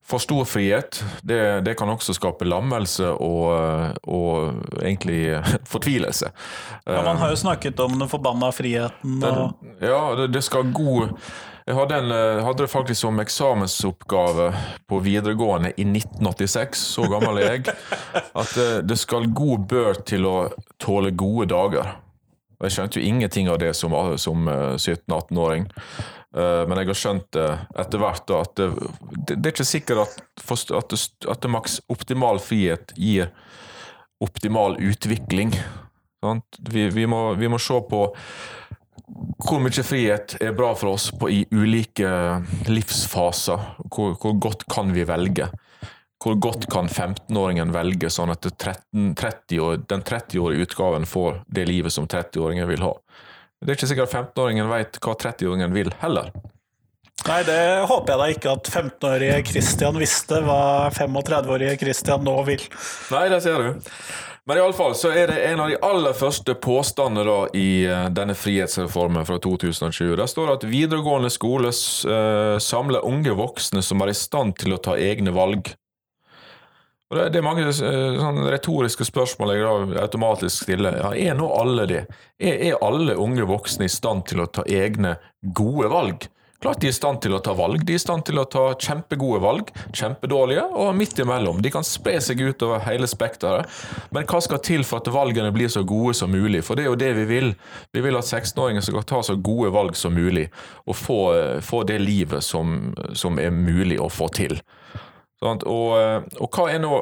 For 0.09 0.21
stor 0.23 0.45
frihet 0.47 1.01
det, 1.27 1.65
det, 1.65 1.73
kan 1.77 1.91
også 1.91 2.15
skape 2.15 2.47
lammelse 2.47 3.11
og, 3.19 3.99
og 4.07 4.79
egentlig 4.79 5.37
fortvilelse. 5.73 6.31
Ja, 6.87 7.03
Man 7.03 7.19
har 7.19 7.35
jo 7.35 7.41
snakket 7.43 7.79
om 7.83 7.99
den 7.99 8.09
forbanna 8.09 8.51
friheten. 8.55 9.19
Og... 9.23 9.59
ja, 9.81 10.01
det, 10.21 10.31
det, 10.33 10.43
skal 10.47 10.71
god 10.73 11.11
Jeg 11.69 11.77
hadde, 11.77 11.97
en, 12.01 12.11
hadde, 12.41 12.63
det 12.63 12.71
faktisk 12.71 13.03
som 13.03 13.19
eksamensoppgave 13.21 14.47
på 14.89 14.99
videregående 15.05 15.69
i 15.77 15.85
1986, 15.85 16.81
så 16.95 17.05
gammel 17.11 17.43
er 17.43 17.51
jeg, 17.51 17.75
at 18.33 18.53
det, 18.57 18.69
det 18.89 18.97
skal 18.97 19.29
god 19.37 19.67
bør 19.69 19.99
til 20.01 20.25
å 20.25 20.37
tåle 20.81 21.11
gode 21.13 21.51
dager. 21.53 21.91
Jeg 22.65 22.73
skjønte 22.73 22.97
jo 22.97 23.05
ingenting 23.05 23.51
av 23.53 23.59
det 23.61 23.75
som, 23.77 23.93
som 24.17 24.49
17-18-åring. 24.49 25.69
Eh, 26.35 26.63
men 26.65 26.81
jeg 26.81 26.89
har 26.89 26.99
skjønt 27.03 27.29
det 27.37 27.47
etter 27.83 28.01
hvert 28.01 28.33
at 28.35 28.57
det, 28.57 28.67
det, 29.29 29.37
er 29.37 29.53
ikke 29.53 29.69
sikkert 29.69 30.03
at, 30.07 30.19
at, 30.77 30.97
at 31.35 31.47
maks 31.53 31.79
optimal 31.89 32.41
frihet 32.43 32.97
gir 32.97 33.29
optimal 34.19 34.75
utvikling. 34.81 35.53
Vi, 36.59 36.89
vi, 36.91 37.05
må, 37.07 37.33
vi, 37.39 37.47
må, 37.47 37.61
se 37.61 37.77
på 37.89 38.01
hvor 39.39 39.61
mye 39.63 39.85
frihet 39.85 40.35
er 40.43 40.55
bra 40.57 40.73
for 40.77 40.95
oss 40.95 41.09
på, 41.15 41.29
i 41.31 41.45
ulike 41.51 42.09
livsfaser. 42.67 43.65
Hvor, 43.87 44.15
hvor 44.19 44.37
godt 44.47 44.67
kan 44.71 44.93
vi 44.95 45.05
velge? 45.07 45.49
Hvor 46.19 46.35
godt 46.43 46.67
kan 46.71 46.89
15-åringen 46.91 47.71
velge, 47.71 48.11
sånn 48.11 48.33
at 48.33 48.43
13, 48.43 49.13
30 49.15 49.63
år, 49.63 49.81
den 49.87 50.03
30-årige 50.03 50.67
utgaven 50.67 51.07
får 51.07 51.41
det 51.47 51.67
livet 51.69 51.95
som 51.95 52.09
30-åringen 52.11 52.67
vil 52.67 52.83
ha? 52.83 52.93
Det 53.59 53.71
er 53.71 53.79
ikke 53.79 53.91
sikkert 53.91 54.15
15-åringen 54.15 54.71
vet 54.71 54.99
hva 55.03 55.15
30-åringen 55.19 55.75
vil, 55.75 55.93
heller. 56.03 56.33
Nei, 57.27 57.41
det 57.43 57.59
håper 57.89 58.13
jeg 58.13 58.19
da 58.19 58.27
ikke 58.33 58.51
at 58.55 58.69
15-årige 58.71 59.39
Christian 59.49 59.97
visste 59.99 60.39
hva 60.45 60.61
35-årige 60.95 61.75
Christian 61.81 62.23
nå 62.23 62.35
vil. 62.47 62.63
Nei, 63.11 63.25
det 63.31 63.41
ser 63.43 63.59
du. 63.59 63.87
Men 64.47 64.57
iallfall 64.57 64.95
så 64.97 65.11
er 65.13 65.29
det 65.29 65.41
en 65.49 65.59
av 65.61 65.69
de 65.69 65.77
aller 65.85 66.15
første 66.17 66.55
påstandene 66.57 67.25
da 67.27 67.39
i 67.57 67.83
eh, 67.85 68.07
denne 68.15 68.35
frihetsreformen 68.37 69.27
fra 69.27 69.37
2020. 69.43 70.15
Der 70.17 70.31
står 70.31 70.47
det 70.47 70.55
at 70.59 70.69
videregående 70.71 71.29
skole 71.33 71.69
uh, 71.73 72.55
samler 72.63 73.05
unge 73.05 73.35
voksne 73.37 73.83
som 73.85 74.01
er 74.01 74.13
i 74.13 74.17
stand 74.17 74.55
til 74.61 74.73
å 74.73 74.81
ta 74.81 74.95
egne 74.97 75.35
valg. 75.35 75.73
Og 77.09 77.17
det, 77.17 77.39
er 77.39 77.45
mange 77.45 77.65
sånn 77.73 78.43
retoriske 78.53 79.07
spørsmål 79.07 79.55
jeg 79.55 79.63
da 79.65 80.01
automatisk 80.03 80.67
stiller. 80.67 80.99
Ja, 81.01 81.13
er 81.17 81.37
nå 81.37 81.47
alle 81.57 81.87
det? 81.89 82.03
Er, 82.37 82.59
er, 82.69 82.75
alle 82.85 83.17
unge 83.17 83.47
voksne 83.49 83.87
i 83.87 83.91
stand 83.91 84.27
til 84.29 84.43
å 84.43 84.49
ta 84.53 84.65
egne 84.69 85.15
gode 85.41 85.89
valg? 85.89 86.27
Klart 86.59 86.81
de 86.81 86.89
er 86.89 86.91
i 86.91 86.95
stand 86.97 87.21
til 87.23 87.35
å 87.35 87.39
ta 87.39 87.53
valg. 87.55 87.85
De 87.87 87.93
er 87.95 87.99
i 87.99 88.01
stand 88.03 88.25
til 88.27 88.39
å 88.41 88.43
ta 88.51 88.65
kjempegode 88.75 89.39
valg, 89.43 89.69
kjempedårlige, 89.95 90.65
og 90.75 90.91
midt 90.99 91.21
imellom. 91.23 91.61
De 91.63 91.71
kan 91.71 91.87
spre 91.87 92.17
seg 92.23 92.41
utover 92.43 92.83
hele 92.83 93.07
spekteret. 93.07 93.69
Men 94.11 94.27
hva 94.27 94.41
skal 94.43 94.59
til 94.65 94.83
for 94.87 94.99
at 94.99 95.07
valgene 95.15 95.53
blir 95.55 95.71
så 95.71 95.85
gode 95.87 96.17
som 96.19 96.33
mulig? 96.35 96.65
For 96.67 96.75
det 96.75 96.83
er 96.83 96.91
jo 96.91 96.99
det 96.99 97.13
vi 97.21 97.25
vil. 97.31 97.53
Vi 97.95 98.03
vil 98.03 98.19
at 98.19 98.27
16-åringer 98.27 98.83
skal 98.83 99.07
ta 99.07 99.23
så 99.23 99.37
gode 99.39 99.71
valg 99.71 99.95
som 99.95 100.17
mulig, 100.17 100.49
og 100.83 100.99
få, 100.99 101.19
få 101.63 101.85
det 101.87 102.01
livet 102.03 102.43
som, 102.43 102.91
som 103.15 103.39
er 103.39 103.55
mulig 103.55 104.01
å 104.03 104.11
få 104.11 104.27
til. 104.35 104.59
Og, 105.39 105.91
eh, 105.95 106.23
og 106.43 106.57
nå, 106.83 106.95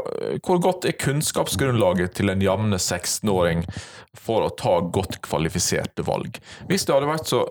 hvor 0.45 0.59
godt 0.61 0.85
er 0.85 0.97
kunnskapsgrunnlaget 1.01 2.13
til 2.19 2.29
en 2.29 2.43
jevne 2.45 2.77
16-åring 2.77 3.63
for 4.13 4.45
å 4.45 4.53
ta 4.53 4.77
godt 4.85 5.17
kvalifiserte 5.25 6.05
valg? 6.05 6.37
Hvis 6.69 6.85
det 6.85 6.93
hadde 6.93 7.09
vært 7.09 7.31
så 7.31 7.47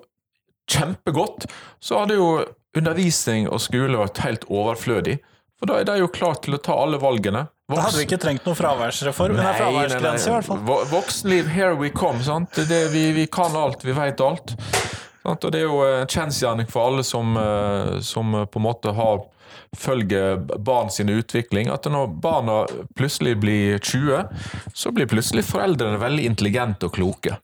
kjempegodt, 0.70 1.46
så 1.80 2.02
hadde 2.02 2.18
jo 2.18 2.30
undervisning 2.76 3.49
og 3.49 3.62
skole 3.64 3.99
vært 4.00 4.23
helt 4.25 4.46
overflødig. 4.52 5.18
For 5.56 5.70
da 5.70 5.78
er 5.80 5.87
de 5.88 6.00
jo 6.02 6.08
klare 6.12 6.42
til 6.44 6.56
å 6.58 6.61
ta 6.61 6.75
alle 6.76 6.99
valgene. 7.00 7.46
Voksen... 7.66 7.76
Da 7.78 7.85
hadde 7.87 7.99
vi 7.99 8.06
ikke 8.06 8.18
trengt 8.23 8.44
noen 8.46 8.58
fraværsreform. 8.58 9.38
Nei, 9.38 9.52
fraværsgrense, 9.56 10.28
i 10.28 10.35
hvert 10.35 10.49
fall. 10.50 10.82
Voksenliv, 10.90 11.49
here 11.50 11.78
we 11.78 11.88
come. 11.94 12.20
sant? 12.23 12.61
Det, 12.68 12.82
vi, 12.92 13.08
vi 13.16 13.25
kan 13.32 13.56
alt, 13.56 13.87
vi 13.87 13.94
vet 13.96 14.20
alt. 14.23 14.52
Sant? 15.25 15.46
Og 15.49 15.54
det 15.54 15.62
er 15.62 15.64
jo 15.64 15.80
en 15.87 16.12
kjensgjerning 16.12 16.68
for 16.70 16.90
alle 16.90 17.06
som, 17.06 17.32
eh, 17.40 17.96
som 18.04 18.37
på 18.44 18.61
en 18.61 18.66
måte 18.68 18.92
har 18.94 19.25
følger 19.76 20.37
barn 20.62 20.90
sin 20.90 21.08
utvikling. 21.08 21.73
At 21.73 21.88
når 21.90 22.12
barna 22.23 22.61
plutselig 22.96 23.37
blir 23.40 23.80
20, 23.80 24.28
så 24.75 24.92
blir 24.94 25.08
plutselig 25.11 25.46
foreldrene 25.49 25.99
veldig 26.02 26.28
intelligente 26.28 26.88
og 26.88 26.96
kloke. 26.96 27.40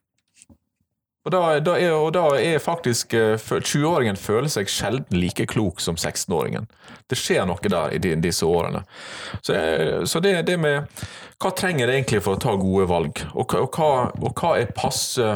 Og 1.23 1.31
da, 1.31 1.41
da, 1.63 1.77
er, 1.79 1.93
og 1.95 2.09
da 2.17 2.25
er, 2.35 2.59
faktisk 2.59 3.13
20-åringen 3.15 4.17
eh, 4.17 4.19
føler 4.19 4.51
seg 4.51 4.71
sjelden 4.71 5.19
like 5.21 5.45
klok 5.47 5.79
som 5.79 5.95
16-åringen. 5.95 6.67
Det 7.07 7.15
skjer 7.19 7.47
noe 7.47 7.71
der 7.71 7.95
i 7.95 8.15
disse 8.19 8.47
årene. 8.47 8.83
Så, 9.39 9.55
eh, 9.55 10.03
så 10.03 10.19
det, 10.23 10.41
det 10.49 10.59
med 10.59 11.05
Hva 11.39 11.51
trenger 11.55 11.87
det 11.87 11.95
egentlig 11.95 12.21
for 12.23 12.35
å 12.35 12.43
ta 12.43 12.57
gode 12.59 12.89
valg? 12.91 13.23
Og, 13.33 13.55
og, 13.55 13.77
hva, 13.77 14.09
og 14.19 14.35
hva, 14.35 14.57
er 14.59 14.75
passe 14.75 15.31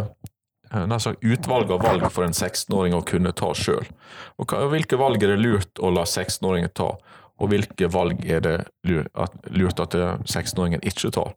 Eh, 0.73 1.11
utvalg 1.21 1.71
av 1.71 1.83
valg 1.83 2.03
for 2.11 2.25
en 2.27 2.35
16-åring 2.35 2.95
å 2.97 3.03
kunne 3.07 3.31
ta 3.31 3.53
sjøl. 3.55 3.85
Hvilke 4.37 4.99
valg 4.99 5.23
er 5.23 5.35
det 5.35 5.39
lurt 5.39 5.79
å 5.79 5.91
la 5.93 6.03
16-åringen 6.03 6.73
ta, 6.75 6.91
og 7.37 7.51
hvilke 7.51 7.89
valg 7.93 8.23
er 8.25 8.41
det 8.45 8.55
lurt 8.87 9.81
at 9.83 9.97
16-åringen 10.25 10.83
ikke 10.87 11.11
tar? 11.13 11.35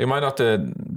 Jeg 0.00 0.08
mener 0.08 0.30
at 0.30 0.40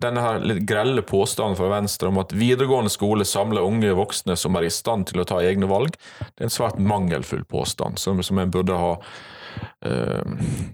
denne 0.02 0.22
her 0.24 0.40
litt 0.42 0.64
grelle 0.68 1.04
påstanden 1.06 1.58
fra 1.60 1.68
Venstre 1.74 2.10
om 2.10 2.22
at 2.22 2.34
videregående 2.36 2.92
skole 2.94 3.28
samler 3.28 3.66
unge 3.66 3.92
voksne 3.98 4.38
som 4.40 4.56
er 4.58 4.68
i 4.68 4.74
stand 4.74 5.10
til 5.12 5.22
å 5.22 5.28
ta 5.28 5.42
egne 5.44 5.70
valg, 5.70 5.98
det 6.22 6.46
er 6.46 6.48
en 6.48 6.54
svært 6.54 6.80
mangelfull 6.80 7.44
påstand 7.50 8.00
som, 8.02 8.22
som 8.24 8.40
en 8.42 8.54
burde 8.54 8.78
ha 8.80 8.94
uh, 8.96 10.24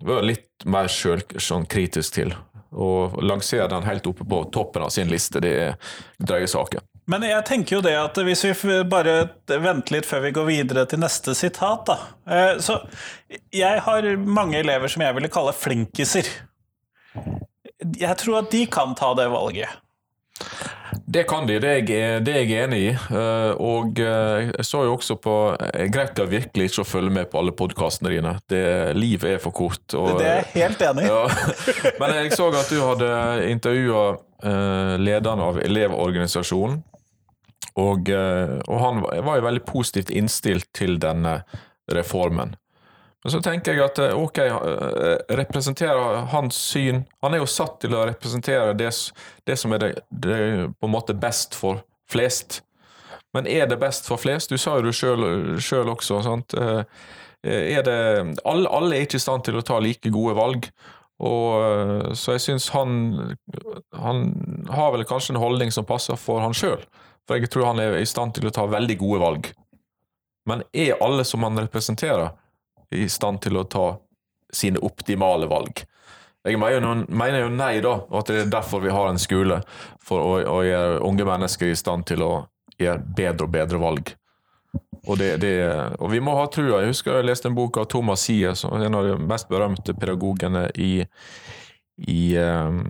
vært 0.05 0.29
litt 0.29 0.69
mer 0.69 0.91
sjølkritisk 0.91 1.41
sånn, 1.41 1.67
til. 2.19 2.35
Å 2.71 2.91
lansere 3.19 3.67
den 3.73 3.87
helt 3.89 4.07
oppe 4.07 4.23
på 4.23 4.45
toppen 4.53 4.85
av 4.85 4.93
sin 4.95 5.11
liste, 5.11 5.41
det 5.43 5.55
er 5.65 5.97
drøye 6.21 6.47
saker. 6.47 6.85
Men 7.11 7.25
jeg 7.27 7.43
tenker 7.47 7.77
jo 7.77 7.83
det 7.83 7.95
at 7.99 8.19
hvis 8.23 8.45
vi 8.47 8.79
bare 8.87 9.15
venter 9.49 9.97
litt 9.97 10.07
før 10.07 10.23
vi 10.27 10.33
går 10.35 10.47
videre 10.47 10.87
til 10.87 11.01
neste 11.03 11.35
sitat, 11.35 11.83
da. 11.89 11.97
Eh, 12.23 12.53
så 12.63 12.79
jeg 13.55 13.83
har 13.83 14.07
mange 14.23 14.61
elever 14.61 14.91
som 14.91 15.03
jeg 15.03 15.17
ville 15.17 15.31
kalle 15.31 15.55
flinkiser. 15.55 16.29
Jeg 17.99 18.19
tror 18.21 18.43
at 18.43 18.51
de 18.53 18.65
kan 18.71 18.93
ta 18.95 19.11
det 19.17 19.27
valget. 19.33 19.79
Det 21.11 21.25
kan 21.27 21.43
de, 21.47 21.57
det 21.59 21.67
er, 21.67 21.81
jeg, 21.83 22.21
det 22.23 22.33
er 22.37 22.45
jeg 22.45 22.67
enig 22.69 22.79
i. 22.79 22.91
Eh, 22.93 23.59
og 23.59 23.99
eh, 23.99 24.51
jeg 24.53 24.67
så 24.69 24.85
jo 24.87 24.93
også 24.95 25.17
på 25.19 25.33
Jeg 25.75 25.91
å 26.23 26.27
virkelig 26.31 26.69
ikke 26.69 26.85
å 26.85 26.87
følge 26.87 27.15
med 27.17 27.27
på 27.31 27.41
alle 27.41 27.51
podkastene 27.57 28.13
dine. 28.13 28.37
Det, 28.47 28.61
livet 28.95 29.35
er 29.35 29.43
for 29.43 29.55
kort. 29.55 29.83
Og, 29.99 30.13
det 30.21 30.29
er 30.29 30.39
jeg 30.39 30.61
helt 30.61 30.85
enig 30.87 31.09
i. 31.09 31.11
Ja. 31.11 31.25
Men 31.99 32.15
jeg 32.21 32.31
så 32.39 32.47
at 32.55 32.71
du 32.71 32.79
hadde 32.85 33.11
intervjua 33.51 34.05
lederen 35.01 35.43
av 35.43 35.59
Elevorganisasjonen. 35.61 36.79
Og, 37.79 38.09
eh, 38.09 38.57
og, 38.67 38.79
han 38.79 39.01
var 39.01 39.37
jo 39.37 39.45
veldig 39.45 39.63
positivt 39.67 40.11
innstilt 40.11 40.67
til 40.75 40.97
denne 41.01 41.41
reformen. 41.91 42.55
Men 43.23 43.31
så 43.31 43.39
tenker 43.43 43.75
jeg 43.75 43.85
at 43.85 44.01
eh, 44.01 44.17
ok, 44.17 44.39
eh, 44.41 45.15
representerer 45.39 46.25
hans 46.33 46.57
syn 46.57 47.03
Han 47.21 47.35
er 47.35 47.43
jo 47.43 47.49
satt 47.49 47.79
til 47.83 47.93
å 47.95 48.07
representere 48.09 48.73
det, 48.73 48.91
det 49.47 49.57
som 49.59 49.73
er 49.73 49.83
det, 49.83 49.91
det, 50.09 50.37
på 50.79 50.89
en 50.89 50.95
måte 50.95 51.15
best 51.15 51.55
for 51.55 51.83
flest. 52.11 52.61
Men 53.33 53.47
er 53.47 53.69
det 53.69 53.79
best 53.79 54.09
for 54.09 54.19
flest? 54.19 54.51
Du 54.51 54.59
sa 54.59 54.75
jo 54.77 54.89
det 54.89 54.95
sjøl 55.63 55.93
også. 55.93 56.19
sant? 56.25 56.51
Er 57.41 57.85
det, 57.85 57.99
alle, 58.45 58.67
alle, 58.67 58.97
er 58.97 59.05
ikke 59.05 59.15
i 59.15 59.23
stand 59.23 59.45
til 59.47 59.55
å 59.55 59.63
ta 59.63 59.77
like 59.79 60.11
gode 60.11 60.35
valg. 60.35 60.67
Og, 61.23 62.11
så 62.17 62.35
jeg 62.35 62.43
syns 62.43 62.67
han, 62.75 62.91
han 63.95 64.25
har 64.67 64.91
vel 64.91 65.05
kanskje 65.07 65.37
en 65.37 65.39
holdning 65.39 65.71
som 65.71 65.87
passer 65.87 66.19
for 66.19 66.43
han 66.43 66.57
sjøl. 66.57 66.83
For 67.31 67.39
jeg 67.39 67.47
tror 67.47 67.69
han 67.69 67.79
er 67.79 67.93
i 67.95 68.07
stand 68.09 68.33
til 68.35 68.49
å 68.49 68.51
ta 68.51 68.65
veldig 68.67 68.97
gode 68.99 69.19
valg. 69.21 69.45
Men 70.49 70.65
er 70.75 70.97
alle 70.99 71.23
som 71.23 71.45
han 71.47 71.59
representerer, 71.61 72.33
i 72.91 73.05
stand 73.07 73.39
til 73.45 73.55
å 73.55 73.63
ta 73.71 73.85
sine 74.51 74.81
optimale 74.83 75.47
valg? 75.47 75.85
Jeg 76.43 76.59
mener 76.59 77.37
jo 77.39 77.51
nei, 77.53 77.77
da, 77.79 77.93
og 78.03 78.17
at 78.19 78.33
det 78.33 78.39
er 78.41 78.49
derfor 78.51 78.83
vi 78.83 78.91
har 78.91 79.07
en 79.07 79.21
skole. 79.21 79.61
For 80.03 80.19
å, 80.19 80.33
å 80.57 80.57
gjøre 80.67 80.97
unge 81.07 81.27
mennesker 81.29 81.71
i 81.71 81.77
stand 81.79 82.03
til 82.11 82.25
å 82.25 82.33
gjøre 82.81 82.99
bedre 83.21 83.47
og 83.47 83.55
bedre 83.55 83.79
valg. 83.79 84.11
Og, 85.05 85.15
det, 85.21 85.31
det, 85.45 85.53
og 86.03 86.11
vi 86.11 86.19
må 86.19 86.35
ha 86.35 86.49
trua. 86.51 86.81
Jeg 86.81 86.91
husker 86.91 87.15
jeg 87.15 87.29
leste 87.29 87.47
en 87.47 87.55
bok 87.55 87.79
av 87.79 87.87
Thomas 87.95 88.27
Sies, 88.27 88.65
en 88.67 88.99
av 88.99 89.07
de 89.07 89.15
mest 89.23 89.47
berømte 89.47 89.95
pedagogene 89.95 90.67
i, 90.75 90.91
i 92.11 92.21
um, 92.43 92.83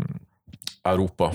Europa. 0.81 1.29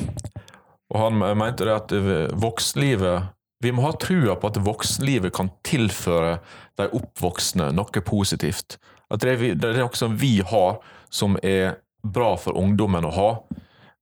Og 0.94 1.00
han 1.00 1.22
mente 1.38 1.66
det 1.66 1.74
at 1.74 1.92
voksenlivet 2.38 3.32
Vi 3.64 3.72
må 3.72 3.86
ha 3.86 3.94
trua 3.96 4.34
på 4.36 4.50
at 4.52 4.58
voksenlivet 4.60 5.32
kan 5.34 5.48
tilføre 5.64 6.36
de 6.76 6.86
oppvoksne 6.92 7.70
noe 7.72 8.02
positivt. 8.04 8.76
At 9.10 9.22
det 9.24 9.32
er, 9.32 9.54
det 9.56 9.70
er 9.70 9.80
noe 9.80 9.96
som 9.96 10.18
vi 10.20 10.42
har, 10.44 10.76
som 11.08 11.38
er 11.42 11.78
bra 12.04 12.34
for 12.36 12.58
ungdommen 12.60 13.08
å 13.08 13.14
ha. 13.16 13.30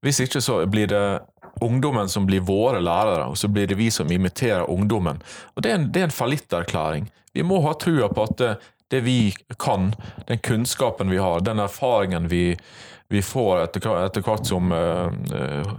Hvis 0.04 0.20
ikke 0.24 0.42
så 0.44 0.58
blir 0.68 0.90
det 0.90 1.04
ungdommen 1.64 2.08
som 2.08 2.26
blir 2.26 2.44
våre 2.44 2.80
lærere, 2.80 3.28
og 3.30 3.38
så 3.38 3.48
blir 3.48 3.66
det 3.70 3.78
vi 3.78 3.90
som 3.90 4.10
imiterer 4.10 4.70
ungdommen. 4.70 5.22
Og 5.54 5.62
Det 5.62 5.70
er 5.70 5.78
en, 5.78 5.90
det 5.92 6.00
er 6.00 6.08
en 6.10 6.18
fallitterklæring. 6.18 7.10
Vi 7.32 7.42
må 7.42 7.60
ha 7.64 7.74
trua 7.78 8.08
på 8.08 8.26
at 8.26 8.36
det, 8.38 8.52
det, 8.90 9.00
vi 9.06 9.34
kan, 9.58 9.94
den 10.26 10.38
kunnskapen 10.38 11.10
vi 11.10 11.22
har, 11.22 11.40
den 11.40 11.58
erfaringen 11.58 12.28
vi, 12.28 12.56
vi 13.08 13.22
får 13.22 13.64
etter, 13.64 13.88
etter 14.04 14.24
hvert 14.26 14.46
som 14.46 14.72
uh, 14.72 15.08
uh, 15.32 15.72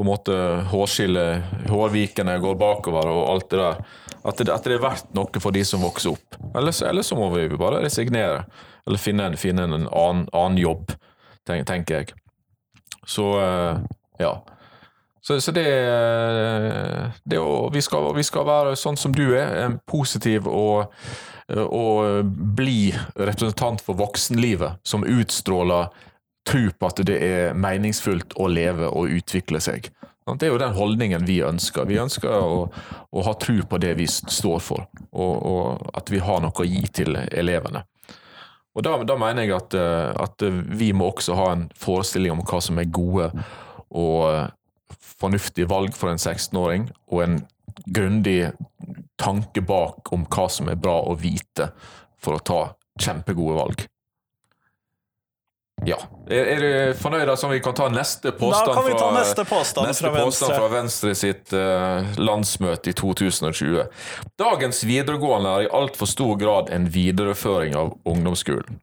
på 0.00 0.04
en 0.04 0.08
måte 0.08 0.34
hårskillet, 0.70 1.42
hårvikene 1.68 2.38
går 2.40 2.54
bakover 2.56 3.08
og 3.12 3.18
alt 3.34 3.50
det 3.52 3.58
der. 3.60 3.80
At 4.24 4.38
det, 4.38 4.46
at 4.48 4.64
det, 4.64 4.78
er 4.78 4.80
verdt 4.80 5.10
noe 5.12 5.42
for 5.44 5.52
de 5.52 5.60
som 5.68 5.84
vokser 5.84 6.14
opp. 6.14 6.38
Eller, 6.56 6.72
eller 6.88 7.04
så 7.04 7.18
må 7.18 7.26
vi 7.34 7.42
bare 7.52 7.82
resignere. 7.84 8.46
Eller 8.88 9.02
finne, 9.02 9.26
finne 9.36 9.66
en 9.68 9.76
annen, 9.76 10.22
annen 10.32 10.56
jobb, 10.56 10.94
tenker 11.44 11.98
jeg. 11.98 12.14
Så 13.04 13.26
uh, 13.44 13.84
ja. 14.16 14.32
Så, 15.20 15.36
så 15.44 15.52
det, 15.52 15.68
det 17.28 17.44
å, 17.44 17.68
vi, 17.68 17.84
skal, 17.84 18.08
vi, 18.16 18.24
skal, 18.24 18.48
være 18.48 18.78
sånn 18.80 18.96
som 18.96 19.12
du 19.12 19.26
er, 19.34 19.66
en 19.66 19.76
positiv 19.84 20.48
og, 20.48 20.96
og 21.60 22.24
bli 22.56 22.94
representant 23.20 23.84
for 23.84 24.00
voksenlivet, 24.00 24.80
som 24.80 25.04
utstråler 25.04 25.92
tro 26.46 26.70
på 26.72 26.88
at 26.88 27.02
det 27.06 27.16
er 27.22 27.58
meningsfullt 27.58 28.36
å 28.40 28.48
leve 28.50 28.88
og 28.88 29.12
utvikle 29.20 29.60
seg. 29.62 29.90
Det 30.30 30.46
er 30.46 30.52
jo 30.52 30.60
den 30.60 30.76
holdningen 30.76 31.24
vi 31.26 31.40
ønsker. 31.42 31.88
Vi 31.88 31.98
ønsker 31.98 32.30
å, 32.30 32.66
å 33.10 33.22
ha 33.26 33.32
tro 33.40 33.56
på 33.66 33.80
det 33.82 33.96
vi 33.98 34.06
står 34.10 34.60
for, 34.62 34.86
og, 35.10 35.32
og, 35.50 35.88
at 35.96 36.12
vi 36.12 36.20
har 36.22 36.42
noe 36.44 36.54
å 36.54 36.68
gi 36.68 36.84
til 37.00 37.18
elevene. 37.18 37.84
Og 38.78 38.84
Da, 38.86 38.94
da 39.02 39.16
mener 39.18 39.42
jeg 39.42 39.56
at, 39.56 39.74
at, 39.74 40.44
vi 40.78 40.92
må 40.94 41.08
også 41.10 41.34
ha 41.34 41.48
en 41.56 41.64
forestilling 41.76 42.36
om 42.36 42.44
hva 42.46 42.60
som 42.62 42.78
er 42.78 42.86
gode 42.86 43.26
og 43.90 44.52
fornuftige 45.20 45.68
valg 45.68 45.96
for 45.98 46.12
en 46.12 46.20
16-åring, 46.20 46.86
og 47.10 47.24
en 47.24 47.40
grundig 47.90 48.52
tanke 49.20 49.62
bak 49.66 50.12
om 50.14 50.22
hva 50.30 50.46
som 50.52 50.70
er 50.70 50.78
bra 50.80 51.00
å 51.02 51.16
vite 51.18 51.72
for 52.20 52.38
å 52.38 52.44
ta 52.44 52.60
kjempegode 53.00 53.58
valg. 53.58 53.84
Ja. 55.86 55.96
Er, 56.28 56.44
er 56.44 56.60
du 56.60 56.98
fornøyd 57.00 57.30
som 57.40 57.52
vi 57.52 57.60
kan 57.64 57.74
ta 57.76 57.88
neste 57.92 58.32
påstand 58.36 58.68
Da 58.68 58.76
kan 58.76 58.86
vi 58.86 58.98
ta 58.98 59.08
neste 59.14 59.44
påstand, 59.48 59.88
neste 59.88 60.04
fra, 60.04 60.24
påstand 60.24 60.52
Venstre. 60.52 60.58
fra 60.58 60.68
Venstre 60.74 61.14
sitt 61.16 61.54
uh, 61.56 62.20
landsmøte 62.20 62.92
i 62.92 62.96
2020. 62.96 63.86
Dagens 64.40 64.84
videregående 64.84 65.54
er 65.56 65.66
i 65.66 65.72
altfor 65.80 66.10
stor 66.10 66.36
grad 66.40 66.72
en 66.74 66.88
videreføring 66.92 67.76
av 67.80 67.94
ungdomsskolen. 68.04 68.80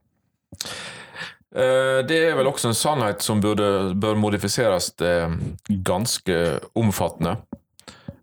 Uh, 1.58 2.02
det 2.08 2.18
er 2.32 2.36
vel 2.38 2.50
også 2.50 2.72
en 2.72 2.78
sannhet 2.78 3.24
som 3.26 3.42
burde, 3.46 3.94
bør 3.96 4.18
modifiseres 4.20 4.90
uh, 5.04 5.38
ganske 5.68 6.42
omfattende. 6.78 7.38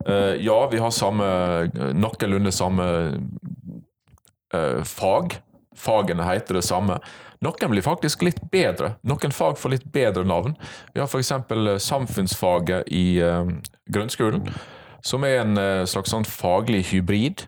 ja, 0.04 0.57
vi 0.69 0.78
har 0.78 0.90
samme, 0.93 1.26
noenlunde 1.97 2.50
samme 2.52 2.85
fag. 4.85 5.38
Fagene 5.81 6.26
heter 6.28 6.59
det 6.59 6.62
samme. 6.66 6.99
Noen 7.42 7.72
blir 7.72 7.84
faktisk 7.84 8.22
litt 8.26 8.40
bedre. 8.52 8.94
Noen 9.06 9.34
fag 9.34 9.58
får 9.60 9.74
litt 9.74 9.88
bedre 9.92 10.24
navn. 10.28 10.54
Vi 10.94 11.02
har 11.02 11.08
f.eks. 11.08 11.32
samfunnsfaget 11.84 12.90
i 12.94 13.20
uh, 13.22 13.48
grunnskolen, 13.90 14.46
som 15.04 15.26
er 15.26 15.42
en 15.42 15.58
uh, 15.58 15.84
slags 15.88 16.14
sånn 16.14 16.28
faglig 16.28 16.84
hybrid. 16.92 17.46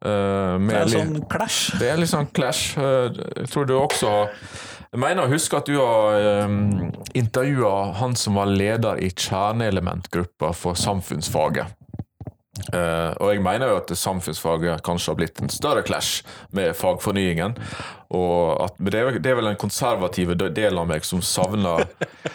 Det 0.00 0.10
er 0.10 0.78
en 0.80 0.88
sånn 0.88 1.18
clash? 1.28 1.74
Det 1.76 1.90
er 1.90 1.98
litt 2.00 2.08
sånn 2.08 2.30
clash. 2.32 2.72
jeg 2.80 3.48
tror 3.52 3.66
du 3.68 3.74
også 3.76 4.12
Jeg 4.94 5.00
mener 5.02 5.26
å 5.26 5.28
huske 5.28 5.58
at 5.58 5.68
du 5.68 5.76
har 5.76 6.46
um, 6.48 6.88
intervjua 7.12 7.92
han 8.00 8.16
som 8.16 8.40
var 8.40 8.48
leder 8.48 8.96
i 9.04 9.10
kjerneelementgruppa 9.12 10.54
for 10.56 10.74
samfunnsfaget. 10.80 11.76
Uh, 12.74 13.14
og 13.22 13.30
jeg 13.30 13.42
mener 13.44 13.70
jo 13.70 13.76
at 13.78 13.92
samfunnsfaget 13.94 14.82
kanskje 14.84 15.12
har 15.12 15.18
blitt 15.20 15.38
en 15.40 15.52
større 15.52 15.84
clash 15.86 16.24
med 16.56 16.74
fagfornyingen. 16.76 17.54
Og 18.16 18.58
at, 18.64 18.80
men 18.80 18.92
det 18.92 19.00
er, 19.00 19.20
det 19.22 19.30
er, 19.30 19.38
vel 19.38 19.52
den 19.52 19.60
konservative 19.60 20.34
delen 20.34 20.82
av 20.82 20.90
meg 20.90 21.06
som 21.06 21.22
savner 21.22 21.86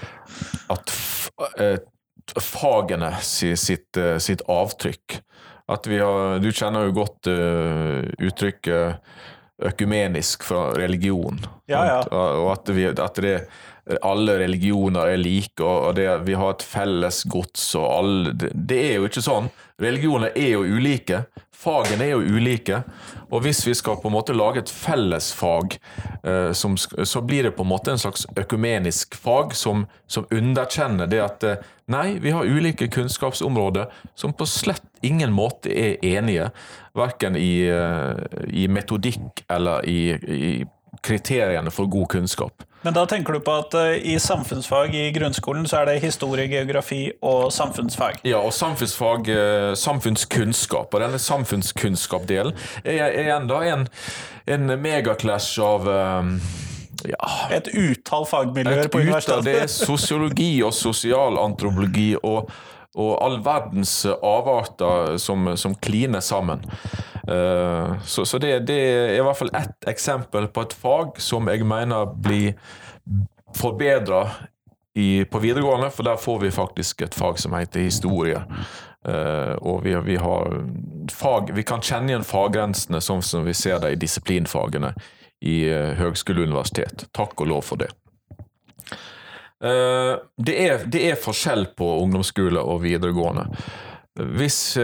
at 0.75 0.95
uh, 1.59 1.77
fagene 2.41 3.11
sitt, 3.21 3.91
uh, 3.99 4.15
sitt, 4.23 4.45
avtrykk. 4.47 5.19
At 5.71 5.87
vi 5.89 5.97
har 5.97 6.37
Du 6.39 6.51
kjenner 6.53 6.85
jo 6.85 6.91
godt 6.93 7.25
uttrykket 7.25 8.99
økumenisk 9.65 10.43
fra 10.45 10.67
religion. 10.77 11.39
Ja, 11.65 11.79
ja. 11.89 11.95
Og 12.11 12.51
at, 12.51 12.69
vi, 12.69 12.85
at 12.85 13.17
det 13.17 13.31
alle 14.01 14.39
religioner 14.39 15.11
er 15.13 15.21
like, 15.21 15.61
og 15.61 15.95
det, 15.95 16.07
vi 16.25 16.33
har 16.33 16.55
et 16.55 16.65
felles 16.65 17.21
gods 17.29 17.67
og 17.77 17.85
alle 17.85 18.33
det, 18.33 18.49
det, 18.55 18.79
er 18.89 18.95
jo 18.97 19.09
ikke 19.09 19.25
sånn. 19.25 19.49
Religioner 19.81 20.33
er 20.33 20.55
jo 20.55 20.63
ulike. 20.65 21.25
Fagene 21.55 22.07
er 22.07 22.15
jo 22.15 22.37
ulike. 22.37 22.81
Og 23.33 23.43
hvis 23.45 23.63
vi 23.67 23.73
skal 23.77 23.97
på 24.01 24.09
en 24.09 24.15
måte 24.15 24.35
lage 24.35 24.61
et 24.63 24.71
fellesfag, 24.71 25.77
eh, 26.23 26.51
som, 26.57 26.77
så 26.77 27.21
blir 27.25 27.47
det 27.47 27.55
på 27.57 27.65
en 27.65 27.71
måte 27.71 27.93
en 27.93 28.01
slags 28.01 28.25
økumenisk 28.37 29.17
fag 29.19 29.55
som, 29.57 29.85
som 30.07 30.27
underkjenner 30.33 31.09
det 31.11 31.21
at 31.23 31.45
eh, 31.45 31.65
nei, 31.91 32.17
vi 32.21 32.33
har 32.35 32.47
ulike 32.47 32.89
kunnskapsområder 32.93 33.89
som 34.17 34.33
på 34.33 34.47
slett 34.49 34.85
ingen 35.05 35.33
måte 35.35 35.73
er 35.73 36.01
enige. 36.05 36.49
Verken 36.97 37.37
i, 37.37 37.67
eh, 37.69 38.41
i 38.49 38.69
metodikk 38.71 39.45
eller 39.51 39.85
i, 39.89 39.99
i 40.15 40.55
kriteriene 41.01 41.71
for 41.73 41.89
god 41.91 42.07
kunnskap. 42.15 42.63
Men 42.85 42.93
da 42.93 43.05
tenker 43.09 43.33
du 43.33 43.41
på 43.41 43.53
at 43.57 43.73
uh, 43.73 43.95
i 43.97 44.19
samfunnsfag 44.21 44.93
i 44.93 45.07
grunnskolen 45.15 45.65
så 45.65 45.79
er 45.79 45.89
det 45.89 45.95
historie, 46.03 46.45
geografi 46.51 47.07
og 47.25 47.47
samfunnsfag? 47.53 48.19
Ja, 48.29 48.43
og 48.45 48.53
samfunnsfag, 48.53 49.31
uh, 49.33 49.71
samfunnskunnskap. 49.79 50.93
Og 50.93 51.01
denne 51.01 51.19
samfunnskunnskapsdelen 51.21 52.53
er, 52.83 52.99
er 53.07 53.17
igjen 53.23 53.49
da 53.49 53.63
en, 53.71 53.87
en 54.45 54.75
megaclash 54.83 55.57
av 55.65 55.89
um, 55.89 56.37
ja. 57.09 57.31
Et 57.53 57.67
utall 57.73 58.25
fagmiljøer 58.29 58.87
på 58.93 59.01
universitetet? 59.01 59.45
Det 59.49 59.57
er 59.65 59.71
sosiologi 59.71 60.51
og 60.65 60.73
sosialantropologi 60.77 62.11
og, 62.21 62.53
og 62.95 63.11
all 63.23 63.37
verdens 63.43 63.93
avarter 64.07 65.17
som, 65.21 65.51
som 65.59 65.75
kliner 65.75 66.23
sammen. 66.23 66.63
Uh, 67.27 67.99
så, 68.05 68.25
så 68.25 68.39
det, 68.39 68.59
det, 68.69 68.79
er 68.79 69.15
i 69.17 69.23
hvert 69.25 69.39
fall 69.39 69.53
ett 69.57 69.87
eksempel 69.91 70.47
på 70.47 70.65
et 70.65 70.75
fag 70.79 71.19
som 71.21 71.51
jeg 71.51 71.67
mener 71.67 72.07
blir 72.15 72.55
forbedra 73.55 74.27
på 75.31 75.39
videregående, 75.43 75.89
for 75.91 76.07
der 76.07 76.15
får 76.15 76.37
vi 76.39 76.51
faktisk 76.55 77.01
et 77.03 77.15
fag 77.15 77.39
som 77.39 77.55
heter 77.57 77.83
historie. 77.83 78.39
Uh, 79.05 79.53
og 79.61 79.83
vi, 79.83 79.91
vi, 80.05 80.15
har 80.15 80.55
fag 81.11 81.51
Vi 81.53 81.61
kan 81.67 81.83
kjenne 81.83 82.09
igjen 82.09 82.23
faggrensene 82.25 82.97
sånn 83.03 83.21
som 83.21 83.43
vi 83.45 83.53
ser 83.53 83.77
det 83.83 83.91
i 83.93 83.99
disiplinfagene 84.01 84.95
i 85.45 85.59
uh, 85.69 85.91
høgskole 85.99 86.41
og 86.41 86.49
universitet. 86.49 87.05
Takk 87.13 87.37
og 87.43 87.51
lov 87.51 87.67
for 87.67 87.83
det. 87.83 87.91
Uh, 89.63 90.17
det, 90.37 90.55
er, 90.55 90.87
det, 90.91 91.03
er, 91.11 91.19
forskjell 91.21 91.69
på 91.77 91.87
ungdomsskole 92.03 92.61
og 92.61 92.83
videregående. 92.83 93.47
Hvis, 94.15 94.77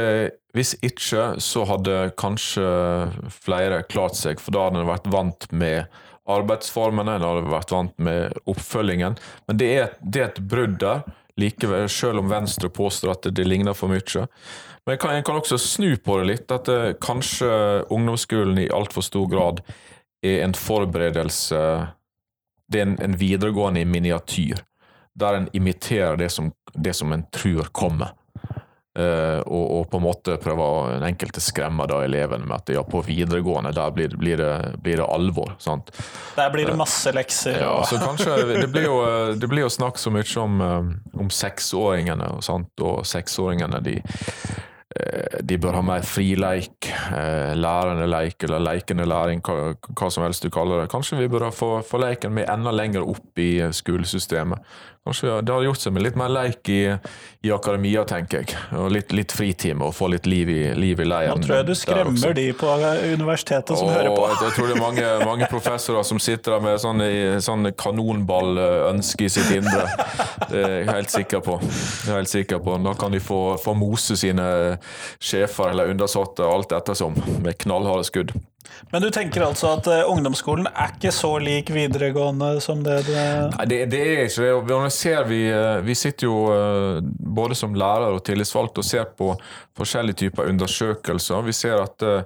hvis, 0.52 0.74
ikke, 0.84 1.38
så 1.40 1.62
hadde 1.70 2.10
kanskje 2.20 2.66
flere 3.32 3.78
klart 3.88 4.18
seg, 4.20 4.42
for 4.44 4.52
da 4.52 4.66
hadde 4.66 4.82
en 4.82 4.90
vært 4.90 5.08
vant 5.14 5.48
med 5.56 5.88
arbeidsformene, 6.30 7.16
en 7.16 7.26
hadde 7.26 7.52
vært 7.52 7.72
vant 7.74 7.96
med 8.04 8.36
oppfølgingen. 8.50 9.16
Men 9.48 9.62
det 9.62 9.70
er, 9.72 9.94
det 10.04 10.22
er 10.22 10.30
et 10.30 10.44
brudd 10.52 10.78
der, 10.84 11.06
likevel, 11.40 11.88
selv 11.90 12.22
om 12.22 12.30
Venstre 12.32 12.70
påstår 12.74 13.16
at 13.16 13.30
det, 13.32 13.48
ligner 13.48 13.78
for 13.78 13.92
mye. 13.92 14.28
Men 14.86 14.96
jeg 14.96 15.02
kan, 15.04 15.24
kan, 15.26 15.40
også 15.40 15.60
snu 15.62 15.94
på 16.02 16.20
det 16.22 16.28
litt, 16.30 16.52
at 16.54 16.68
det, 16.70 16.98
kanskje 17.04 17.50
ungdomsskolen 17.94 18.60
i 18.64 18.70
altfor 18.74 19.06
stor 19.06 19.28
grad 19.32 19.64
er 20.26 20.44
en 20.46 20.56
forberedelse 20.58 21.62
Det 22.72 22.80
er 22.80 22.88
en, 22.88 22.98
en 23.04 23.18
videregående 23.20 23.84
i 23.84 23.88
miniatyr, 23.90 24.64
der 25.20 25.38
en 25.38 25.50
imiterer 25.54 26.16
det 26.18 26.30
som, 26.32 26.52
det 26.74 26.96
som 26.96 27.12
en 27.12 27.26
tror 27.36 27.68
kommer. 27.76 28.16
Uh, 29.00 29.40
og, 29.48 29.66
og, 29.72 29.84
på 29.88 30.00
en 30.02 30.04
måte 30.04 30.34
prøver 30.44 30.98
en 30.98 31.06
enkelte 31.08 31.40
skremme 31.40 31.86
da 31.88 32.02
elevene 32.04 32.44
med 32.44 32.58
at 32.58 32.72
ja, 32.76 32.82
på 32.84 33.00
videregående 33.06 33.72
der 33.72 33.94
blir, 33.96 34.18
blir, 34.20 34.36
det, 34.36 34.74
blir 34.84 35.00
det, 35.00 35.06
alvor. 35.08 35.54
sant? 35.64 35.94
Der 36.36 36.52
blir 36.52 36.68
det 36.68 36.76
masse 36.76 37.14
lekser. 37.16 37.56
Uh, 37.56 37.62
ja, 37.64 37.78
så 37.88 38.02
kanskje, 38.04 38.36
Det 38.52 38.68
blir 38.74 38.90
jo, 38.90 38.98
det 39.40 39.48
blir 39.48 39.64
jo 39.64 39.72
snakk 39.72 40.00
så 40.00 40.12
mye 40.12 40.28
om, 40.44 40.60
om 41.24 41.32
seksåringene, 41.32 42.34
sant? 42.44 42.84
og 42.84 43.08
seksåringene 43.08 43.80
de, 43.86 43.96
eh, 44.04 44.60
de 45.42 45.58
bør 45.62 45.78
ha 45.80 45.82
mer 45.86 46.06
frileik, 46.06 46.90
eh, 47.16 47.54
lærende 47.56 48.08
leik 48.10 48.44
eller 48.44 48.60
leikende 48.60 49.06
læring, 49.08 49.42
hva, 49.42 50.10
som 50.12 50.26
helst 50.26 50.44
du 50.44 50.50
kaller 50.52 50.82
det. 50.82 50.92
Kanskje 50.92 51.22
vi 51.22 51.30
bør 51.32 51.50
få, 51.56 51.72
få 51.86 52.02
leiken 52.02 52.34
med 52.36 52.50
enda 52.52 52.74
lenger 52.76 53.08
opp 53.08 53.40
i 53.40 53.54
skolesystemet. 53.72 54.60
Kanskje 55.02 55.42
Det 55.42 55.54
har 55.54 55.64
gjort 55.66 55.82
seg 55.82 55.94
med 55.96 56.04
litt 56.06 56.18
mer 56.20 56.30
leik 56.30 56.70
i, 56.70 56.82
i 57.42 57.52
akademia, 57.52 58.04
tenker 58.06 58.44
jeg. 58.44 58.58
Og 58.78 58.92
litt, 58.94 59.10
litt 59.18 59.34
fritime 59.34 59.88
og 59.88 59.96
få 59.98 60.12
litt 60.14 60.28
liv 60.30 60.50
i, 60.54 60.60
liv 60.78 61.02
i 61.02 61.08
leiren. 61.08 61.42
Nå 61.42 61.48
tror 61.48 61.58
jeg 61.58 61.68
du 61.72 61.74
skremmer 61.80 62.36
de 62.38 62.44
på 62.54 62.76
universitetet 63.16 63.74
som 63.74 63.90
og, 63.90 63.96
hører 63.96 64.14
på. 64.14 64.28
Jeg 64.30 64.54
tror 64.60 64.70
det 64.70 64.76
er 64.76 64.84
mange, 64.84 65.08
mange 65.26 65.50
professorer 65.56 66.06
som 66.06 66.22
sitter 66.22 66.54
der 66.54 66.68
med 66.68 66.78
sånn, 66.84 67.02
sånn 67.42 67.72
kanonballønske 67.82 69.26
i 69.26 69.34
sitt 69.34 69.50
indre. 69.58 69.88
Det 70.52 70.62
er 70.62 70.78
jeg 70.84 70.92
helt 70.92 71.16
sikker 71.18 71.42
på. 71.50 71.58
Jeg 71.66 72.14
er 72.14 72.22
helt 72.22 72.36
sikker 72.36 72.62
på. 72.62 72.78
Da 72.86 72.94
kan 73.02 73.18
de 73.18 73.24
få, 73.26 73.42
få 73.64 73.74
mose 73.74 74.20
sine 74.22 74.48
sjefer 75.18 75.74
eller 75.74 75.96
undersåtter 75.96 76.46
alt 76.46 76.78
ettersom, 76.78 77.18
med 77.42 77.58
knallharde 77.66 78.06
skudd. 78.06 78.38
Men 78.92 79.02
du 79.02 79.10
tenker 79.14 79.42
altså 79.46 79.68
at 79.78 79.88
uh, 79.90 80.12
ungdomsskolen 80.12 80.68
er 80.72 80.90
ikke 80.96 81.12
så 81.16 81.40
lik 81.42 81.70
videregående 81.74 82.62
som 82.64 82.84
det 82.86 82.98
det 83.08 83.24
Nei, 83.56 83.66
det, 83.70 83.80
det 83.94 84.02
er 84.02 84.24
ikke 84.26 84.42
det. 84.46 84.52
Vi, 84.72 84.76
ser 84.96 85.22
vi, 85.30 85.42
eh, 85.52 85.86
vi 85.86 85.96
sitter 85.98 86.26
jo 86.28 86.36
uh, 86.52 87.00
både 87.02 87.56
som 87.58 87.76
lærer 87.78 88.12
og 88.16 88.26
tillitsvalgt 88.28 88.78
og 88.82 88.86
ser 88.86 89.06
på 89.18 89.28
forskjellige 89.78 90.20
typer 90.26 90.44
undersøkelser. 90.52 91.42
Vi 91.48 91.54
ser 91.56 91.76
at 91.82 92.04
uh, 92.06 92.22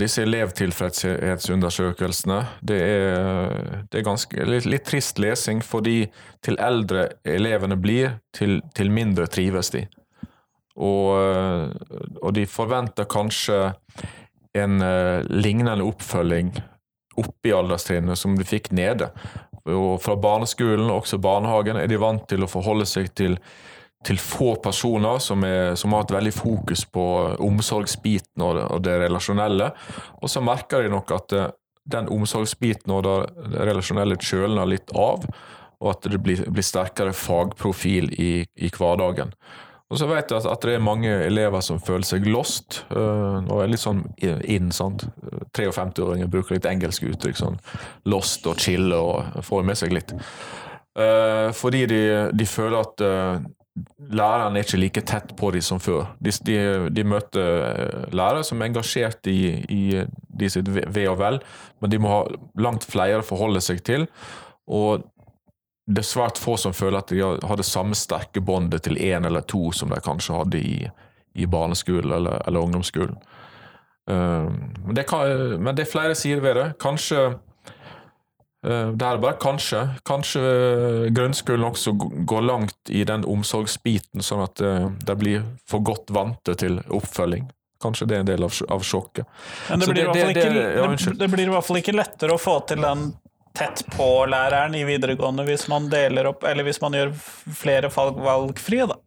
disse 0.00 0.22
elevtilfredshetsundersøkelsene 0.24 2.40
det 2.66 2.80
er, 2.82 3.84
det 3.92 3.98
er 4.00 4.08
ganske, 4.08 4.44
litt, 4.50 4.66
litt, 4.66 4.84
trist 4.88 5.18
lesing, 5.22 5.58
fordi 5.62 6.10
til 6.42 6.56
eldre 6.58 7.08
elevene 7.22 7.76
blir, 7.78 8.18
til, 8.34 8.58
til 8.74 8.90
mindre 8.90 9.26
trives 9.30 9.70
de. 9.76 9.86
Og, 10.78 11.74
og, 12.22 12.34
de 12.34 12.46
forventer 12.46 13.06
kanskje 13.10 13.72
en 14.56 14.82
uh, 14.82 15.24
lignende 15.28 15.84
oppfølging 15.84 16.52
oppe 17.18 17.50
i 17.50 17.54
alderstrinnet 17.54 18.18
som 18.18 18.36
de 18.38 18.46
fikk 18.46 18.70
nede. 18.76 19.10
Og 19.68 19.98
fra 20.02 20.14
barneskolen 20.16 20.86
og 20.88 21.02
også 21.02 21.18
barnehagen 21.20 21.80
er 21.80 21.90
de 21.90 21.98
vant 22.00 22.24
til 22.30 22.44
å 22.44 22.50
forholde 22.50 22.86
seg 22.88 23.10
til, 23.18 23.36
til 24.06 24.20
få 24.22 24.54
personer 24.62 25.18
som, 25.22 25.42
er, 25.44 25.74
som, 25.76 25.92
har 25.92 26.06
et 26.06 26.14
veldig 26.14 26.34
fokus 26.36 26.86
på 26.86 27.04
omsorgsbiten 27.44 28.44
og 28.46 28.56
det, 28.56 28.66
og 28.70 28.84
det 28.86 28.98
relasjonelle. 29.04 29.72
Og 30.22 30.30
så 30.30 30.44
merker 30.44 30.86
de 30.86 30.94
nok 30.94 31.14
at 31.18 31.36
uh, 31.36 31.48
den 31.88 32.10
omsorgsbiten 32.12 32.92
og 32.92 33.06
det 33.06 33.62
relasjonelle 33.64 34.18
kjøler 34.20 34.68
litt 34.68 34.92
av, 34.96 35.24
og 35.78 35.92
at 35.92 36.08
det 36.10 36.20
blir, 36.22 36.42
blir 36.50 36.66
sterkere 36.66 37.14
fagprofil 37.16 38.10
i, 38.18 38.32
i 38.44 38.70
hverdagen. 38.74 39.32
Og 39.88 39.96
så 39.96 40.06
vet 40.10 40.28
jeg 40.28 40.44
at, 40.44 40.64
det 40.64 40.74
er 40.76 40.84
mange 40.84 41.10
elever 41.24 41.62
som 41.64 41.80
føler 41.80 42.04
seg 42.04 42.26
lost, 42.28 42.82
uh, 42.92 43.40
og 43.48 43.62
er 43.62 43.70
litt 43.72 43.80
sånn 43.80 44.04
inn. 44.20 44.68
sant? 44.74 45.06
53-åringer 45.56 46.28
bruker 46.28 46.58
litt 46.58 46.68
engelske 46.68 47.08
uttrykk, 47.08 47.38
sånn 47.40 47.56
lost 48.12 48.44
og 48.50 48.60
chille 48.60 48.98
og 49.00 49.40
får 49.46 49.64
med 49.64 49.80
seg 49.80 49.96
litt. 49.96 50.12
Uh, 50.98 51.48
fordi 51.56 51.86
de, 51.88 52.02
de, 52.36 52.48
føler 52.48 52.82
at 52.82 53.04
uh, 53.06 53.40
læreren 54.12 54.58
er 54.58 54.66
ikke 54.66 54.82
like 54.82 55.04
tett 55.08 55.32
på 55.38 55.54
dem 55.56 55.64
som 55.64 55.80
før. 55.80 56.10
De, 56.20 56.36
de, 56.44 56.58
de 56.92 57.08
møter 57.08 58.12
lærere 58.12 58.44
som 58.44 58.60
er 58.60 58.68
engasjert 58.68 59.30
i, 59.32 59.40
i 59.72 59.82
de 60.04 60.50
sitt 60.52 60.68
ve 60.68 61.08
og 61.08 61.16
vel, 61.22 61.40
men 61.80 61.94
de 61.94 62.02
må 62.02 62.12
ha 62.12 62.24
langt 62.60 62.84
flere 62.84 63.22
å 63.22 63.28
forholde 63.30 63.64
seg 63.64 63.80
til. 63.88 64.04
Og 64.68 65.06
det 65.88 66.02
er 66.02 66.08
svært 66.08 66.38
få 66.40 66.56
som 66.60 66.74
føler 66.76 67.00
at 67.00 67.12
de 67.12 67.22
har 67.24 67.56
det 67.56 67.66
samme 67.66 67.96
sterke 67.96 68.42
båndet 68.44 68.84
til 68.84 68.98
én 69.00 69.24
eller 69.24 69.46
to 69.48 69.70
som 69.72 69.88
de 69.88 70.00
kanskje 70.04 70.36
hadde 70.36 70.60
i, 70.60 70.78
i 71.40 71.46
barneskolen 71.48 72.12
eller, 72.12 72.42
eller 72.44 72.66
ungdomsskolen. 72.66 73.16
Uh, 74.08 74.48
men, 74.84 74.94
det 74.96 75.06
kan, 75.08 75.28
men, 75.56 75.74
det 75.76 75.86
er 75.86 75.92
flere 75.92 76.16
sider 76.16 76.44
ved 76.44 76.56
det. 76.60 76.66
Kanskje 76.80 77.22
uh, 77.28 78.88
Det 78.92 79.06
er 79.06 79.20
bare 79.22 79.38
kanskje. 79.40 79.80
Kanskje 80.08 80.42
grunnskolen 81.16 81.64
også 81.70 81.94
går 81.96 82.44
langt 82.44 82.92
i 82.92 83.04
den 83.08 83.24
omsorgsbiten, 83.24 84.24
sånn 84.24 84.44
at 84.44 84.60
uh, 84.64 84.90
de 84.92 85.16
blir 85.16 85.46
for 85.68 85.84
godt 85.84 86.12
vante 86.12 86.56
til 86.60 86.82
oppfølging. 86.84 87.48
Kanskje 87.80 88.10
det 88.10 88.16
er 88.18 88.26
en 88.26 88.28
del 88.28 88.44
av, 88.44 88.52
av 88.74 88.84
sjokket. 88.84 89.24
Men 89.70 89.80
det 89.80 89.88
blir, 89.92 90.12
det, 90.12 90.28
det, 90.34 90.44
ikke, 90.44 90.68
ja, 90.82 91.16
det 91.22 91.30
blir, 91.32 91.46
i 91.46 91.52
hvert 91.54 91.68
fall 91.68 91.80
ikke 91.80 91.96
lettere 91.96 92.36
å 92.36 92.40
få 92.42 92.58
til 92.68 92.84
den 92.84 93.08
tett 93.58 93.82
på 93.96 94.08
læreren 94.30 94.76
i 94.78 94.84
videregående 94.86 95.44
hvis 95.48 95.66
man 95.70 95.90
deler 95.90 96.30
opp, 96.30 96.46
eller 96.46 96.66
hvis 96.66 96.80
man 96.82 96.94
gjør 96.96 97.12
flere 97.58 97.90
fag 97.92 98.18
valgfrie, 98.22 98.86
da? 98.88 98.98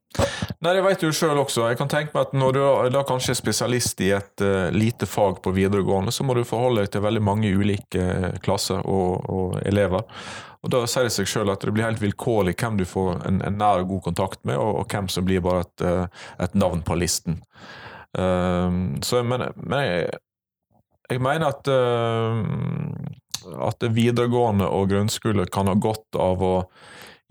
Nei, 0.61 0.73
Det 0.75 0.83
vet 0.83 1.03
du 1.03 1.11
sjøl 1.15 1.39
også. 1.39 1.65
Jeg 1.71 1.79
kan 1.79 1.89
tenke 1.89 2.13
meg 2.13 2.27
at 2.27 2.33
Når 2.35 2.53
du 2.53 2.61
da 2.93 3.03
kanskje 3.07 3.31
er 3.33 3.39
spesialist 3.39 4.01
i 4.03 4.11
et 4.13 4.43
uh, 4.43 4.69
lite 4.75 5.07
fag 5.09 5.41
på 5.43 5.53
videregående, 5.55 6.11
så 6.11 6.25
må 6.27 6.35
du 6.35 6.43
forholde 6.47 6.83
deg 6.83 6.91
til 6.93 7.05
veldig 7.05 7.23
mange 7.23 7.51
ulike 7.51 8.01
eh, 8.01 8.39
klasser 8.43 8.83
og, 8.83 9.29
og 9.29 9.59
elever. 9.65 10.03
Og 10.61 10.73
Da 10.73 10.83
sier 10.85 11.07
det 11.07 11.15
seg 11.15 11.29
sjøl 11.29 11.49
at 11.53 11.63
det 11.65 11.73
blir 11.73 11.87
helt 11.87 12.03
vilkårlig 12.03 12.53
hvem 12.59 12.77
du 12.77 12.85
får 12.85 13.23
en, 13.25 13.39
en 13.41 13.57
nær 13.57 13.81
og 13.81 13.95
god 13.95 14.03
kontakt 14.11 14.43
med, 14.45 14.59
og, 14.59 14.83
og 14.83 14.91
hvem 14.91 15.07
som 15.09 15.25
blir 15.25 15.41
bare 15.41 15.63
et, 15.65 15.85
uh, 15.87 16.27
et 16.43 16.59
navn 16.59 16.83
på 16.85 16.99
listen. 16.99 17.41
Uh, 18.17 18.99
så, 19.01 19.23
men, 19.23 19.47
men 19.63 19.87
jeg, 19.87 20.19
jeg, 21.09 21.23
mener 21.23 21.55
at 21.55 21.71
at 23.67 23.83
videregående 23.95 24.67
og 24.69 24.89
grunnskole 24.91 25.47
kan 25.51 25.69
ha 25.71 25.77
godt 25.79 26.19
av 26.19 26.43
å 26.45 26.55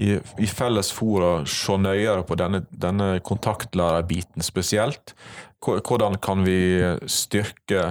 i, 0.01 0.17
i 0.41 0.47
felles 0.49 0.89
fora 0.97 1.43
se 1.49 1.77
nøyere 1.77 2.25
på 2.25 2.37
denne, 2.41 2.63
denne 2.73 3.19
kontaktlærerbiten 3.25 4.45
spesielt. 4.45 5.13
Hvordan 5.61 6.17
kan 6.25 6.47
vi 6.47 6.61
styrke 7.05 7.83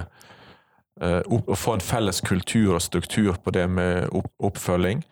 uh, 1.02 1.20
opp, 1.30 1.52
få 1.54 1.76
en 1.76 1.84
felles 1.84 2.18
kultur 2.26 2.74
og 2.74 2.82
struktur 2.82 3.38
på 3.38 3.54
det 3.54 3.68
med 3.70 4.08
opp, 4.10 4.32
oppfølging? 4.50 5.04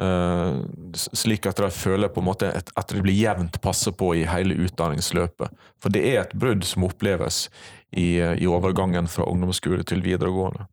Uh, 0.00 0.64
slik 0.96 1.44
at 1.50 1.60
de 1.60 1.68
føler 1.74 2.08
på 2.08 2.22
en 2.22 2.28
måte 2.30 2.48
at, 2.54 2.72
at 2.78 2.94
det 2.94 3.04
blir 3.04 3.18
jevnt 3.18 3.60
passe 3.60 3.92
på 3.92 4.14
i 4.16 4.24
hele 4.30 4.56
utdanningsløpet. 4.64 5.52
For 5.82 5.92
det 5.92 6.06
er 6.14 6.22
et 6.22 6.36
brudd 6.38 6.64
som 6.64 6.88
oppleves 6.88 7.48
i, 7.92 8.16
i 8.16 8.48
overgangen 8.48 9.10
fra 9.10 9.28
ungdomsskole 9.28 9.84
til 9.84 10.00
videregående. 10.06 10.64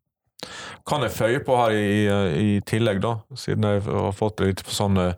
Kan 0.86 1.02
jeg 1.02 1.15
føye 1.15 1.41
på 1.41 1.58
her 1.58 1.74
i, 1.74 1.91
i, 2.38 2.50
tillegg, 2.67 3.02
da, 3.02 3.17
siden 3.38 3.65
jeg 3.65 3.84
har 3.88 4.15
fått 4.15 4.43
litt 4.43 4.62
sånn 4.69 5.00
eh, 5.02 5.17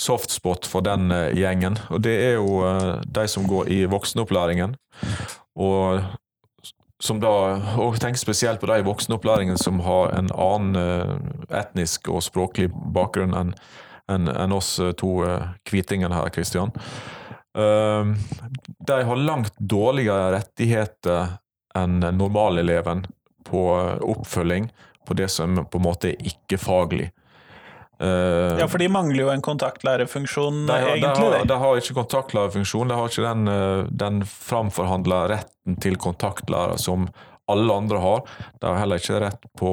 softspot 0.00 0.68
for 0.68 0.84
den 0.86 1.12
eh, 1.12 1.32
gjengen. 1.36 1.76
Og 1.92 2.00
det 2.06 2.14
er 2.30 2.36
jo 2.38 2.62
eh, 2.64 3.00
de 3.04 3.26
som 3.28 3.48
går 3.48 3.68
i 3.74 3.82
voksenopplæringen. 3.90 4.78
Og 5.60 6.04
som 7.04 7.18
da, 7.20 7.32
og 7.82 7.98
tenk 8.00 8.16
spesielt 8.16 8.62
på 8.62 8.70
de 8.70 8.78
i 8.80 8.86
voksenopplæringen 8.86 9.58
som 9.60 9.82
har 9.84 10.14
en 10.16 10.30
annen 10.32 11.18
etnisk 11.52 12.08
og 12.08 12.22
språklig 12.24 12.70
bakgrunn 12.72 13.34
enn 13.36 13.52
en, 14.08 14.28
en 14.28 14.52
oss 14.52 14.76
to 15.00 15.10
kvitingene 15.64 16.12
her, 16.12 16.28
Kristian. 16.32 16.72
De 17.56 18.96
har 19.08 19.20
langt 19.20 19.56
dårligere 19.56 20.34
rettigheter 20.36 21.38
enn 21.76 22.04
normaleleven 22.16 23.04
på 23.46 23.66
oppfølging 24.02 24.70
på 25.04 25.16
det 25.18 25.28
som 25.32 25.60
på 25.66 25.80
en 25.80 25.84
måte 25.84 26.12
er 26.12 26.32
ikke-faglig. 26.32 27.10
Uh, 28.02 28.58
ja, 28.58 28.66
for 28.66 28.82
de 28.82 28.88
mangler 28.90 29.22
jo 29.22 29.28
en 29.30 29.44
kontaktlærerfunksjon, 29.44 30.64
de 30.66 30.72
har, 30.72 30.88
egentlig. 30.96 31.28
De 31.30 31.38
har, 31.38 31.44
de 31.46 31.58
har 31.62 31.78
ikke 31.78 31.96
kontaktlærerfunksjon, 32.00 32.90
de 32.90 32.96
har 32.98 33.12
ikke 33.12 33.26
den, 33.26 33.50
eh, 33.52 33.82
den 34.04 34.24
framforhandla 34.26 35.20
retten 35.30 35.78
til 35.80 35.96
kontaktlærer 36.02 36.80
som 36.80 37.06
alle 37.50 37.76
andre 37.76 38.00
har. 38.02 38.24
De 38.60 38.66
har 38.66 38.80
heller 38.80 39.00
ikke 39.00 39.20
rett 39.22 39.46
på, 39.60 39.72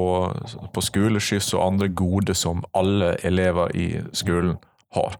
på 0.74 0.84
skoleskyss 0.84 1.52
og 1.56 1.64
andre 1.66 1.88
gode 1.88 2.36
som 2.38 2.62
alle 2.78 3.16
elever 3.26 3.72
i 3.76 3.88
skolen 4.16 4.58
har. 4.94 5.16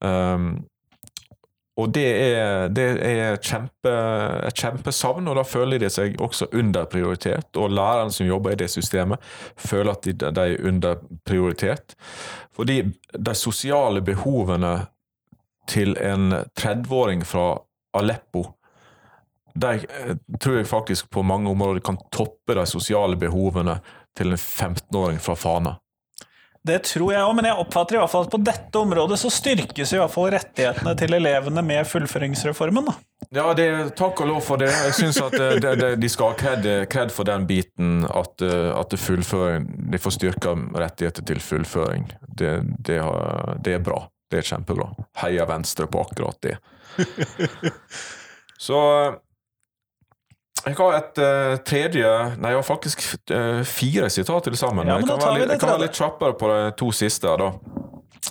Um, 0.00 0.66
og 1.76 1.92
det 1.92 2.06
er, 2.08 2.68
det 2.72 2.84
er 3.04 3.36
kjempe, 3.36 3.92
et 4.48 4.56
kjempesavn, 4.56 5.28
og 5.28 5.36
da 5.36 5.44
føler 5.44 5.82
de 5.82 5.90
seg 5.92 6.16
også 6.24 6.48
underprioritert. 6.56 7.50
Og 7.60 7.74
lærerne 7.76 8.14
som 8.16 8.26
jobber 8.26 8.54
i 8.54 8.60
det 8.62 8.70
systemet, 8.72 9.20
føler 9.60 9.92
at 9.92 10.08
de, 10.08 10.14
de 10.16 10.46
er 10.46 10.68
underprioritert. 10.70 11.92
Fordi 12.56 12.80
de 13.12 13.34
sosiale 13.36 14.00
behovene 14.00 14.78
til 15.68 15.98
en 16.00 16.32
30-åring 16.56 17.26
fra 17.28 17.50
Aleppo 17.96 18.46
de 19.56 19.72
eh, 19.74 20.16
tror 20.40 20.60
jeg 20.60 20.68
faktisk 20.68 21.10
på 21.10 21.22
mange 21.22 21.50
områder 21.50 21.80
kan 21.84 21.98
toppe 22.12 22.56
de 22.56 22.66
sosiale 22.68 23.16
behovene 23.16 23.78
til 24.16 24.32
en 24.32 24.40
15-åring 24.40 25.20
fra 25.22 25.36
Fana. 25.36 25.76
Det 26.66 26.78
tror 26.88 27.12
jeg 27.12 27.22
òg, 27.22 27.32
men 27.38 27.46
jeg 27.46 27.58
oppfatter 27.62 27.96
i 27.96 28.00
hvert 28.00 28.10
fall 28.10 28.24
at 28.26 28.32
på 28.32 28.40
dette 28.42 28.80
området 28.80 29.18
så 29.20 29.30
styrkes 29.30 29.92
i 29.94 30.00
hvert 30.00 30.12
fall 30.12 30.30
rettighetene 30.34 30.94
til 30.98 31.14
elevene 31.18 31.62
med 31.66 31.86
fullføringsreformen. 31.86 32.88
da. 32.88 32.96
Ja, 33.34 33.46
det, 33.58 33.68
takk 33.98 34.22
og 34.24 34.30
lov 34.30 34.42
for 34.46 34.60
det. 34.60 34.70
Jeg 34.70 34.96
syns 34.98 35.20
at 35.22 35.36
det, 35.36 35.74
det, 35.80 35.92
de 36.02 36.10
skal 36.10 36.32
ha 36.32 36.38
kred, 36.40 36.68
kred, 36.92 37.12
for 37.14 37.28
den 37.28 37.46
biten 37.48 38.06
at, 38.08 38.42
at 38.42 38.96
de 38.96 40.00
får 40.02 40.16
styrka 40.16 40.56
rettigheter 40.74 41.26
til 41.26 41.42
fullføring. 41.42 42.08
Det, 42.26 42.58
det, 42.86 42.98
er 42.98 43.84
bra. 43.84 44.02
Det 44.30 44.42
er 44.42 44.50
kjempebra. 44.50 44.90
Heia 45.22 45.46
Venstre 45.48 45.86
på 45.90 46.02
akkurat 46.02 46.40
det. 46.42 46.56
Så 48.66 48.78
Jeg 50.66 50.74
har 50.80 50.96
et 50.98 51.18
uh, 51.22 51.56
tredje 51.62 52.12
Nei, 52.40 52.50
jeg 52.50 52.58
har 52.58 52.66
faktisk 52.66 53.04
uh, 53.30 53.62
fire 53.66 54.10
sitater 54.10 54.50
til 54.50 54.58
sammen. 54.58 54.88
Ja, 54.88 54.98
jeg 54.98 55.06
kan, 55.06 55.22
være, 55.22 55.46
jeg 55.46 55.60
kan 55.62 55.74
være 55.76 55.84
litt 55.84 55.98
kjappere 55.98 56.38
på 56.38 56.50
de 56.50 56.62
to 56.80 56.90
siste. 56.94 57.34
da. 57.38 57.52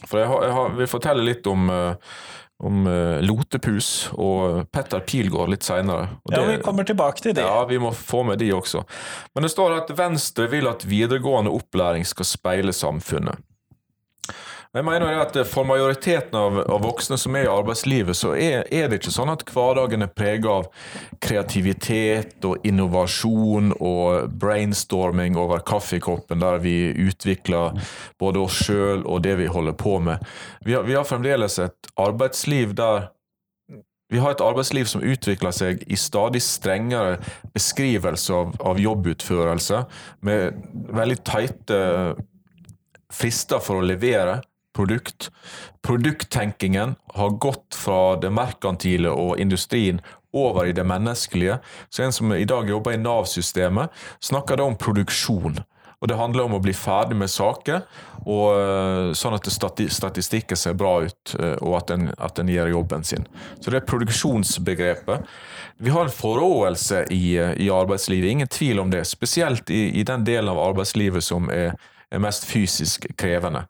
For 0.05 0.19
jeg, 0.19 0.27
har, 0.27 0.41
jeg 0.43 0.55
har, 0.57 0.73
vil 0.81 0.89
fortelle 0.91 1.23
litt 1.23 1.47
om, 1.47 1.69
uh, 1.71 2.17
om 2.65 2.89
Lotepus 3.23 4.11
og 4.11 4.65
Petter 4.71 5.03
Pilgaard 5.07 5.53
litt 5.53 5.63
seinere. 5.67 6.09
Ja, 6.31 6.43
vi 6.49 6.59
kommer 6.63 6.87
tilbake 6.87 7.23
til 7.23 7.35
det. 7.37 7.47
Ja, 7.47 7.63
vi 7.69 7.79
må 7.79 7.93
få 7.95 8.25
med 8.27 8.39
de 8.43 8.51
også. 8.55 8.83
Men 9.35 9.47
det 9.47 9.53
står 9.55 9.79
at 9.79 9.95
Venstre 9.95 10.49
vil 10.51 10.67
at 10.71 10.83
videregående 10.87 11.55
opplæring 11.55 12.07
skal 12.07 12.27
speile 12.27 12.75
samfunnet. 12.75 13.39
Jeg 14.75 14.83
mener 14.83 15.21
at 15.21 15.37
For 15.47 15.63
majoriteten 15.63 16.35
av, 16.35 16.57
av, 16.65 16.81
voksne 16.83 17.15
som 17.19 17.35
er 17.39 17.45
i 17.45 17.51
arbeidslivet, 17.51 18.17
så 18.17 18.33
er, 18.35 18.65
er, 18.67 18.89
det 18.91 18.97
ikke 18.99 19.13
sånn 19.13 19.31
at 19.31 19.45
hverdagen 19.47 20.03
er 20.03 20.11
preget 20.11 20.49
av 20.51 20.65
kreativitet 21.23 22.43
og 22.43 22.65
innovasjon 22.67 23.71
og 23.79 24.33
brainstorming 24.35 25.37
over 25.39 25.63
kaffekoppen, 25.63 26.43
der 26.43 26.59
vi 26.59 26.91
utvikler 27.05 27.77
både 28.19 28.41
oss 28.43 28.57
sjøl 28.65 29.05
og 29.07 29.21
det 29.23 29.37
vi 29.39 29.47
holder 29.47 29.77
på 29.79 29.93
med. 30.03 30.25
Vi 30.67 30.75
har, 30.75 30.83
vi 30.83 30.97
har 30.97 31.07
fremdeles 31.07 31.55
et 31.63 31.91
arbeidsliv 31.95 32.73
der 32.75 33.13
vi 34.11 34.19
har 34.21 34.35
et 34.35 34.43
arbeidsliv 34.43 34.89
som 34.91 35.01
utvikler 35.01 35.55
seg 35.55 35.85
i 35.87 35.97
stadig 35.97 36.41
strengere 36.43 37.15
beskrivelse 37.55 38.35
av, 38.35 38.51
av 38.59 38.81
jobbutførelse, 38.83 39.79
med 40.27 40.59
veldig 40.99 41.17
teite 41.25 41.79
frister 43.15 43.63
for 43.63 43.79
å 43.79 43.87
levere 43.87 44.35
produkt. 44.75 45.29
Produkttenkingen 45.85 46.95
har 47.15 47.29
gått 47.41 47.75
fra 47.75 48.15
det 48.21 48.31
merkantile 48.35 49.13
og 49.15 49.39
industrien 49.39 50.01
over 50.35 50.65
i 50.65 50.75
det 50.75 50.83
menneskelige. 50.83 51.59
Så 51.89 52.03
en 52.03 52.13
som 52.13 52.33
i 52.33 52.45
dag 52.45 52.69
jobber 52.69 52.93
i 52.93 52.99
Nav-systemet, 52.99 53.89
snakker 54.19 54.59
da 54.59 54.67
om 54.67 54.77
produksjon. 54.77 55.63
Og 55.99 56.07
Det 56.07 56.17
handler 56.19 56.43
om 56.43 56.57
å 56.57 56.61
bli 56.61 56.73
ferdig 56.75 57.15
med 57.17 57.31
saker, 57.31 57.81
og, 58.25 58.47
eh, 58.53 59.13
sånn 59.17 59.33
at 59.33 59.47
statistikken 59.47 60.57
ser 60.57 60.73
bra 60.73 60.99
ut, 61.01 61.35
eh, 61.39 61.55
og 61.61 61.77
at 61.77 61.87
den, 61.87 62.13
at 62.19 62.39
en 62.39 62.47
gjør 62.47 62.69
jobben 62.69 63.03
sin. 63.03 63.25
Så 63.59 63.71
det 63.71 63.81
er 63.81 63.87
produksjonsbegrepet. 63.87 65.25
Vi 65.79 65.89
har 65.89 66.03
en 66.03 66.11
forråelse 66.11 67.07
i, 67.11 67.37
eh, 67.37 67.53
i 67.57 67.69
arbeidslivet, 67.69 68.29
ingen 68.29 68.47
tvil 68.47 68.79
om 68.79 68.89
det. 68.91 69.05
Spesielt 69.07 69.69
i, 69.69 69.99
i 69.99 70.03
den 70.03 70.23
delen 70.23 70.49
av 70.49 70.57
arbeidslivet 70.57 71.23
som 71.23 71.49
er, 71.49 71.75
er 72.11 72.19
mest 72.19 72.45
fysisk 72.45 73.07
krevende. 73.17 73.65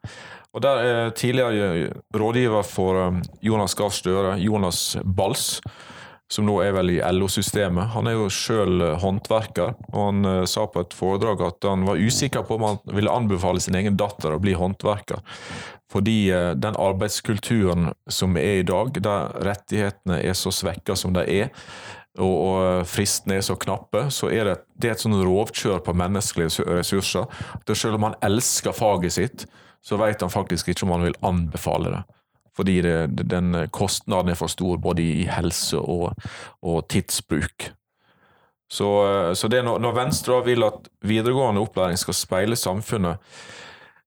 Og 0.56 0.62
Der 0.64 0.78
er 0.80 1.10
tidligere 1.12 1.90
rådgiver 2.16 2.62
for 2.64 2.96
um, 3.08 3.20
Jonas 3.44 3.74
Gahr 3.76 3.92
Støre, 3.92 4.38
Jonas 4.40 4.96
Bals, 5.04 5.60
som 6.32 6.46
nå 6.48 6.54
er 6.64 6.72
vel 6.72 6.94
i 6.94 7.00
LO-systemet. 7.12 7.90
Han 7.92 8.08
er 8.08 8.16
jo 8.16 8.30
sjøl 8.32 8.80
uh, 8.80 8.94
håndverker, 9.02 9.74
og 9.92 9.98
han 10.00 10.24
uh, 10.24 10.46
sa 10.48 10.64
på 10.64 10.80
et 10.80 10.96
foredrag 10.96 11.44
at 11.44 11.66
han 11.68 11.84
var 11.84 12.00
usikker 12.00 12.46
på 12.48 12.56
om 12.56 12.64
han 12.70 12.80
ville 12.96 13.12
anbefale 13.12 13.60
sin 13.60 13.76
egen 13.76 13.98
datter 14.00 14.32
å 14.32 14.40
bli 14.40 14.54
håndverker. 14.56 15.20
Fordi 15.92 16.16
uh, 16.32 16.54
den 16.56 16.80
arbeidskulturen 16.80 17.92
som 18.08 18.40
er 18.40 18.62
i 18.62 18.66
dag, 18.66 18.96
der 18.96 19.36
rettighetene 19.44 20.22
er 20.24 20.40
så 20.40 20.54
svekka 20.54 20.96
som 20.96 21.12
de 21.18 21.26
er, 21.36 21.52
og, 22.16 22.86
fristene 22.88 23.36
er 23.36 23.42
så 23.44 23.58
knappe, 23.60 24.06
så 24.08 24.30
er 24.32 24.48
det, 24.48 24.54
det 24.80 24.88
er 24.88 24.94
et 24.94 25.02
sånn 25.02 25.18
rovkjør 25.20 25.82
på 25.84 25.92
menneskelige 26.00 26.64
ressurser. 26.64 27.28
Selv 27.76 27.98
om 27.98 28.06
han 28.08 28.16
elsker 28.24 28.72
faget 28.72 29.18
sitt, 29.18 29.44
så 29.86 29.98
vet 30.00 30.20
han 30.20 30.32
faktisk 30.32 30.68
ikke 30.72 30.86
om 30.86 30.96
han 30.96 31.06
vil 31.06 31.18
anbefale 31.26 31.92
det. 31.94 32.02
Fordi 32.56 32.76
det, 32.82 33.28
den 33.30 33.66
kostnaden 33.70 34.32
er 34.32 34.38
for 34.38 34.50
stor 34.50 34.80
både 34.82 35.04
i 35.04 35.26
helse 35.28 35.78
og, 35.78 36.16
og 36.64 36.86
tidsbruk. 36.90 37.68
Så, 38.72 38.88
så 39.38 39.48
det 39.52 39.60
når, 39.62 39.78
når 39.78 39.94
Venstre 39.94 40.40
vil 40.44 40.64
at 40.66 40.88
videregående 41.06 41.62
opplæring 41.62 42.00
skal 42.00 42.16
speile 42.16 42.56
samfunnet, 42.58 43.20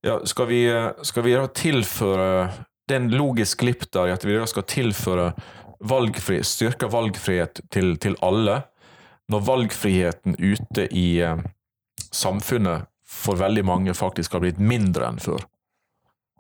ja, 0.04 0.18
skal 0.28 0.50
vi, 0.50 0.64
skal 1.04 1.24
vi 1.24 1.38
tilføre 1.56 2.50
den 2.90 3.10
logiske 3.14 3.64
glipp 3.64 3.86
der 3.94 4.10
i 4.10 4.16
at 4.16 4.26
vi 4.26 4.36
skal 4.50 4.68
tilføre 4.68 5.32
valgfri, 5.80 6.42
styrka 6.44 6.90
valgfrihet 6.92 7.62
til, 7.72 7.96
til 8.02 8.18
alle, 8.26 8.64
når 9.30 9.46
valgfriheten 9.46 10.36
ute 10.40 10.88
i 10.92 11.22
eh, 11.24 11.38
samfunnet 12.12 12.90
for 13.10 13.40
veldig 13.40 13.64
mange 13.66 13.94
faktisk 13.94 14.36
har 14.36 14.44
blitt 14.44 14.60
mindre 14.60 15.08
enn 15.08 15.22
før. 15.22 15.46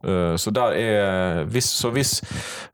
Eh, 0.04 0.36
så, 0.36 0.54
er, 0.72 1.44
hvis, 1.52 1.70
så, 1.82 1.92
hvis, 1.96 2.20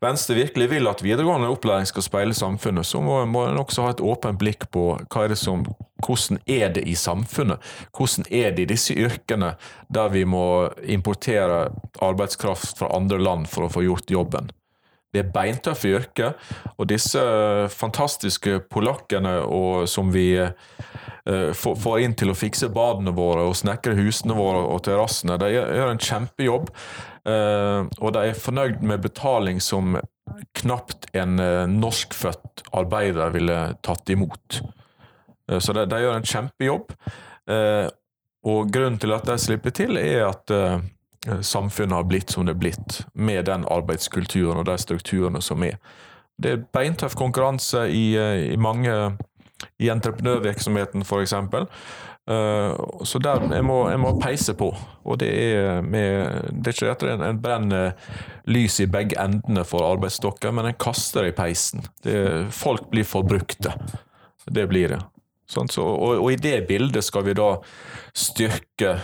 Venstre 0.03 0.37
virkelig 0.37 0.69
vil 0.69 0.87
at 0.87 1.03
videregående 1.03 1.49
opplæring 1.49 1.87
skal 1.89 2.05
speile 2.05 2.37
samfunnet, 2.37 2.85
så 2.85 3.01
må, 3.01 3.23
må 3.25 3.47
en 3.49 3.61
også 3.61 3.85
ha 3.85 3.95
et 3.95 4.03
åpent 4.03 4.39
blikk 4.41 4.67
på 4.73 4.87
er 5.15 5.35
som, 5.39 5.65
hvordan 6.05 6.39
er 6.47 6.69
det 6.75 6.85
i 6.87 6.95
samfunnet. 6.95 7.61
Hvordan 7.95 8.27
er 8.29 8.51
det 8.51 8.67
i 8.67 8.73
disse 8.75 8.93
yrkene 8.93 9.55
der 9.89 10.11
vi 10.13 10.25
må 10.25 10.69
importere 10.83 11.69
arbeidskraft 12.01 12.77
fra 12.79 12.91
andre 12.95 13.19
land 13.21 13.49
for 13.49 13.65
å 13.65 13.73
få 13.73 13.85
gjort 13.85 14.11
jobben. 14.11 14.51
Det 15.15 15.21
er 15.23 15.31
beintøffe 15.31 15.93
yrker, 15.95 16.33
og 16.75 16.89
disse 16.91 17.21
fantastiske 17.71 18.59
polakkene 18.71 19.37
og, 19.47 19.85
som 19.87 20.11
vi 20.11 20.27
uh, 20.35 21.51
får 21.55 22.01
inn 22.03 22.15
til 22.19 22.33
å 22.33 22.37
fikse 22.37 22.67
badene 22.75 23.15
våre 23.15 23.45
og 23.47 23.55
snekre 23.55 23.95
husene 23.95 24.35
våre 24.35 24.65
og 24.67 24.83
terrassene, 24.87 25.39
de 25.39 25.53
gjør 25.55 25.93
en 25.93 26.03
kjempejobb. 26.03 26.71
Uh, 27.25 27.87
og 28.03 28.11
de 28.17 28.25
er 28.29 28.37
fornøyd 28.37 28.83
med 28.85 29.05
betaling 29.05 29.63
som 29.63 29.95
knapt 30.59 31.07
en 31.15 31.39
uh, 31.39 31.63
norskfødt 31.71 32.65
arbeider 32.75 33.31
ville 33.33 33.59
tatt 33.85 34.11
imot. 34.11 34.59
Så 35.45 35.75
de, 35.77 35.83
de, 35.85 35.97
gjør 36.01 36.15
en 36.17 36.25
kjempejobb. 36.25 36.93
og 38.49 38.69
grunnen 38.73 38.95
til 38.97 39.13
at 39.13 39.27
de 39.29 39.35
slipper 39.37 39.75
til, 39.77 39.99
er 40.01 40.23
at 40.25 40.53
samfunnet 41.41 41.95
har 41.95 42.09
blitt 42.09 42.33
som 42.33 42.45
det 42.45 42.55
er 42.55 42.61
blitt, 42.61 42.99
med 43.13 43.45
den 43.49 43.65
arbeidskulturen 43.71 44.61
og 44.61 44.67
de 44.69 44.77
strukturene 44.81 45.41
som 45.41 45.63
er. 45.65 45.79
Det 46.41 46.51
er 46.51 46.65
beintøff 46.75 47.15
konkurranse 47.15 47.85
i, 47.89 48.11
i 48.51 48.57
mange 48.59 48.91
i 49.79 49.89
entreprenørvirksomheten, 49.89 51.05
f.eks. 51.05 51.33
Uh, 52.25 53.03
så 53.05 53.19
der 53.21 53.43
jeg 53.53 53.65
må, 53.65 53.83
jeg 53.89 54.01
må 54.01 54.15
peise 54.19 54.55
på. 54.57 54.71
Og 55.05 55.19
det 55.21 55.29
er, 55.31 55.81
med, 55.85 56.51
det 56.51 56.71
er 56.71 56.77
ikke 56.77 56.93
at 56.95 57.05
en, 57.13 57.25
en 57.27 57.41
brenner 57.41 57.91
lys 58.49 58.79
i 58.81 58.89
begge 58.91 59.19
endene 59.21 59.65
for 59.67 59.85
arbeidsstokker, 59.85 60.53
men 60.55 60.69
en 60.69 60.79
kaster 60.79 61.29
i 61.29 61.35
peisen. 61.37 61.85
Det, 62.03 62.17
folk 62.53 62.89
blir 62.91 63.07
forbrukte. 63.07 63.75
Det 64.45 64.65
blir 64.69 64.95
det. 64.95 65.03
Sånn, 65.49 65.69
så, 65.69 65.85
og, 65.85 66.17
og, 66.23 66.31
i 66.33 66.41
det 66.41 66.63
bildet 66.69 67.05
skal 67.05 67.27
vi 67.27 67.37
da 67.37 67.51
styrke 68.17 68.95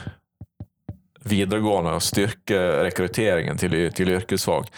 videregående 1.28 1.94
og 1.98 2.06
styrke 2.06 2.58
rekrutteringen 2.88 3.60
til, 3.62 3.76
til 3.96 4.16
yrkesfag. 4.16 4.72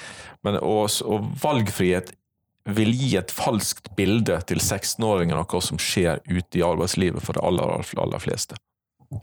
Men, 0.43 0.59
og, 0.59 0.89
og 1.07 1.31
valgfrihet 1.43 2.13
vil 2.73 2.93
gi 2.95 3.15
et 3.19 3.31
falskt 3.31 3.91
bilde 3.97 4.37
til 4.47 4.61
16-åringer 4.61 5.39
av 5.39 5.47
hva 5.51 5.63
som 5.63 5.79
skjer 5.81 6.21
ute 6.29 6.59
i 6.59 6.63
arbeidslivet 6.63 7.23
for 7.23 7.35
de 7.35 7.43
aller, 7.43 7.83
aller 7.99 8.23
fleste. 8.23 8.59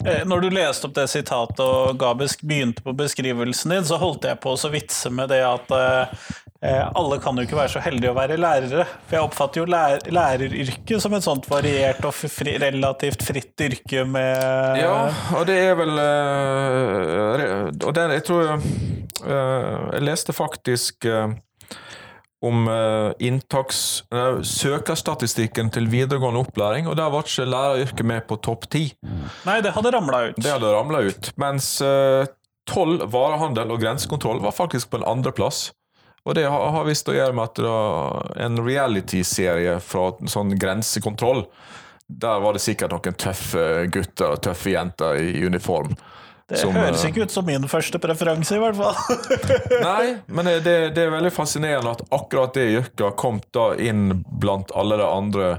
Eh, 0.05 0.21
når 0.25 0.45
du 0.45 0.49
leste 0.53 0.87
opp 0.87 0.95
det 0.95 1.07
sitatet 1.11 1.61
og 1.65 2.05
begynte 2.43 2.83
på 2.85 2.93
beskrivelsen 2.95 3.73
din, 3.75 3.87
så 3.87 3.99
holdt 4.01 4.27
jeg 4.29 4.39
på 4.43 4.53
å 4.55 4.71
vitse 4.71 5.11
med 5.13 5.31
det 5.33 5.41
at 5.45 5.73
eh, 5.75 6.29
alle 6.61 7.17
kan 7.17 7.37
jo 7.37 7.43
ikke 7.47 7.57
være 7.57 7.73
så 7.73 7.81
heldige 7.81 8.11
å 8.11 8.17
være 8.17 8.37
lærere. 8.37 8.83
For 9.07 9.17
jeg 9.17 9.25
oppfatter 9.25 9.63
jo 9.63 9.69
lær 9.71 10.03
læreryrket 10.13 11.01
som 11.01 11.15
et 11.17 11.25
sånt 11.25 11.47
variert 11.49 12.03
og 12.05 12.13
fri, 12.13 12.53
relativt 12.61 13.25
fritt 13.25 13.63
yrke 13.65 14.03
med 14.05 14.77
Ja, 14.77 15.07
og 15.39 15.47
det 15.49 15.57
er 15.57 15.73
vel 15.79 15.95
uh, 15.97 17.65
Og 17.87 17.95
det, 17.97 18.03
jeg 18.19 18.25
tror 18.27 18.51
uh, 18.53 19.87
Jeg 19.95 20.05
leste 20.05 20.37
faktisk 20.37 21.09
om 22.41 22.63
inntaks, 23.21 24.01
søkerstatistikken 24.49 25.67
til 25.69 25.85
videregående 25.91 26.39
opplæring, 26.41 26.87
og 26.89 26.95
der 26.97 27.11
var 27.13 27.21
ikke 27.21 27.45
læreryrket 27.45 28.07
med 28.09 28.25
på 28.25 28.39
topp 28.41 28.65
ti. 28.73 28.81
Nei, 29.45 29.59
det 29.61 29.75
hadde 29.75 29.91
ramla 29.93 30.23
ut. 30.31 30.39
Det 30.41 30.49
hadde 30.49 30.71
ramla 30.73 31.03
ut. 31.05 31.29
Mens 31.37 31.67
toll, 32.65 32.97
varehandel 33.13 33.75
og 33.75 33.85
grensekontroll 33.85 34.41
var 34.41 34.57
faktisk 34.57 34.89
på 34.89 34.97
en 34.97 35.05
andreplass. 35.13 35.67
Og 36.21 36.35
det 36.37 36.45
har, 36.45 36.83
visst 36.85 37.09
å 37.09 37.15
gjøre 37.15 37.33
med 37.33 37.49
at 37.49 37.61
var 37.65 38.27
en 38.45 38.61
reality-serie 38.61 39.79
fra 39.81 40.11
sånn 40.29 40.53
grensekontroll. 40.59 41.47
Der 42.05 42.41
var 42.43 42.53
det 42.53 42.61
sikkert 42.61 42.93
noen 42.93 43.17
tøffe 43.17 43.87
gutter 43.89 44.35
og 44.35 44.43
tøffe 44.45 44.75
jenter 44.75 45.17
i 45.17 45.45
uniform. 45.45 45.95
Det 46.51 46.59
som, 46.59 46.75
høres 46.75 47.05
ikke 47.07 47.23
ut 47.23 47.31
som 47.31 47.45
min 47.47 47.63
første 47.71 47.99
preferanse, 48.03 48.57
i 48.57 48.59
hvert 48.59 48.75
fall. 48.75 48.97
nei, 49.87 50.17
men 50.27 50.49
det, 50.65 50.73
det, 50.97 51.05
er 51.05 51.13
veldig 51.13 51.31
fascinerende 51.31 51.93
at 51.95 52.03
akkurat 52.11 52.51
det 52.57 52.65
yrket 52.73 53.05
har 53.05 53.15
kommet 53.19 53.47
da 53.55 53.69
inn 53.79 54.25
blant 54.41 54.73
alle 54.75 54.99
de 54.99 55.07
andre 55.07 55.53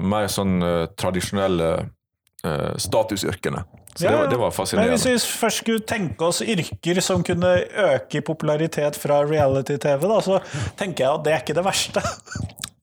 mer 0.00 0.30
sånn 0.32 0.64
uh, 0.64 0.86
tradisjonelle 0.96 1.70
uh, 1.84 2.72
statusyrkene. 2.80 3.66
Så 3.94 4.04
ja, 4.04 4.10
det, 4.10 4.16
var, 4.16 4.30
det, 4.30 4.36
var, 4.42 4.50
fascinerende. 4.50 4.90
Men 4.90 4.98
hvis 4.98 5.26
vi 5.26 5.38
først 5.38 5.62
skulle 5.62 5.84
tenke 5.86 6.26
oss 6.26 6.42
yrker 6.42 7.00
som 7.04 7.22
kunne 7.26 7.52
øke 7.62 8.18
i 8.18 8.24
popularitet 8.26 8.98
fra 8.98 9.20
reality-TV, 9.22 10.08
så 10.26 10.40
tenker 10.78 11.04
jeg 11.04 11.12
at 11.12 11.24
det 11.24 11.34
er 11.34 11.44
ikke 11.44 11.56
det 11.60 11.66
verste. 11.66 12.02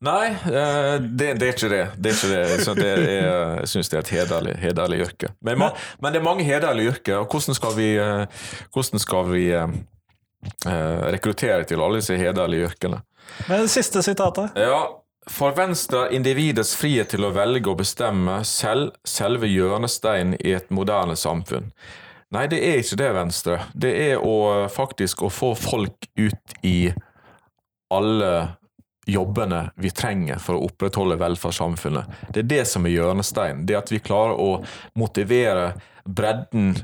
Nei, 0.02 0.32
eh, 0.32 0.95
det, 1.04 1.28
det, 1.38 1.45
er 1.45 1.52
ikke 1.54 1.69
det. 1.69 1.84
det, 2.02 2.10
er 2.10 2.15
ikke 2.15 2.30
det. 2.32 2.63
Så 2.65 2.74
det 2.74 2.88
jeg 2.89 3.67
syns 3.69 3.91
det 3.91 4.00
er 4.00 4.06
et 4.06 4.13
hederlig, 4.15 4.56
hederlig 4.63 5.04
yrke. 5.06 5.30
Men, 5.45 5.60
men, 5.62 5.84
men, 6.02 6.13
det 6.13 6.21
er 6.21 6.26
mange 6.26 6.45
hederlige 6.47 6.95
yrker, 6.95 7.19
og 7.21 7.30
hvordan 7.30 7.58
skal 7.60 7.76
vi, 7.78 7.91
eh, 8.02 8.47
hvordan 8.74 9.04
skal 9.04 9.30
vi 9.30 9.43
eh, 9.54 9.67
rekruttere 11.13 11.67
til 11.69 11.84
alle 11.84 12.02
disse 12.02 12.17
hederlige 12.17 12.71
yrkene? 12.71 13.04
Men 13.45 13.67
det 13.67 13.69
siste 13.76 14.02
sitatet. 14.02 14.58
Ja, 14.58 14.82
for 15.29 15.53
Venstre 15.57 16.07
er 16.07 16.15
individets 16.17 16.73
frihet 16.77 17.12
til 17.13 17.27
å 17.27 17.34
velge 17.36 17.69
og 17.69 17.81
bestemme 17.84 18.39
selv 18.47 18.95
selve 19.07 19.49
hjørnesteinen 19.49 20.38
i 20.39 20.55
et 20.57 20.71
moderne 20.73 21.17
samfunn. 21.19 21.69
Nei, 22.31 22.47
det 22.47 22.62
er 22.63 22.79
ikke 22.79 22.97
det, 23.01 23.12
Venstre. 23.13 23.57
Det 23.75 23.91
er 23.91 24.23
å 24.23 24.67
faktisk 24.71 25.25
å 25.27 25.29
få 25.29 25.51
folk 25.60 26.07
ut 26.15 26.55
i 26.65 26.93
alle 27.91 28.31
jobbene 29.10 29.65
vi 29.81 29.91
trenger 29.91 30.39
for 30.39 30.55
å 30.55 30.69
opprettholde 30.69 31.19
velferdssamfunnet. 31.19 32.31
Det 32.31 32.45
er 32.45 32.49
det 32.53 32.63
som 32.69 32.86
er 32.88 32.95
hjørnesteinen. 32.95 33.65
Det 33.67 33.77
at 33.77 33.91
vi 33.91 33.99
klarer 33.99 34.39
å 34.39 34.62
motivere 34.97 35.73
bredden 36.05 36.77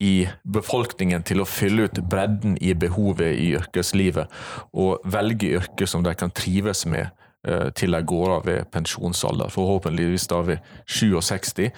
i 0.00 0.28
befolkningen 0.46 1.24
til 1.26 1.42
å 1.42 1.48
fylle 1.48 1.88
ut 1.88 2.00
bredden 2.08 2.56
i 2.62 2.72
behovet 2.78 3.34
i 3.34 3.52
yrkeslivet, 3.58 4.30
og 4.72 5.02
velge 5.10 5.58
yrker 5.58 5.90
som 5.90 6.04
de 6.06 6.14
kan 6.16 6.30
trives 6.30 6.86
med 6.86 7.10
til 7.78 7.94
de 7.94 8.00
går 8.02 8.32
av 8.34 8.46
ved 8.48 8.66
pensjonsalder, 8.74 9.50
forhåpentligvis 9.54 10.26
da 10.30 10.40
ved 10.42 10.64
67, 10.90 11.68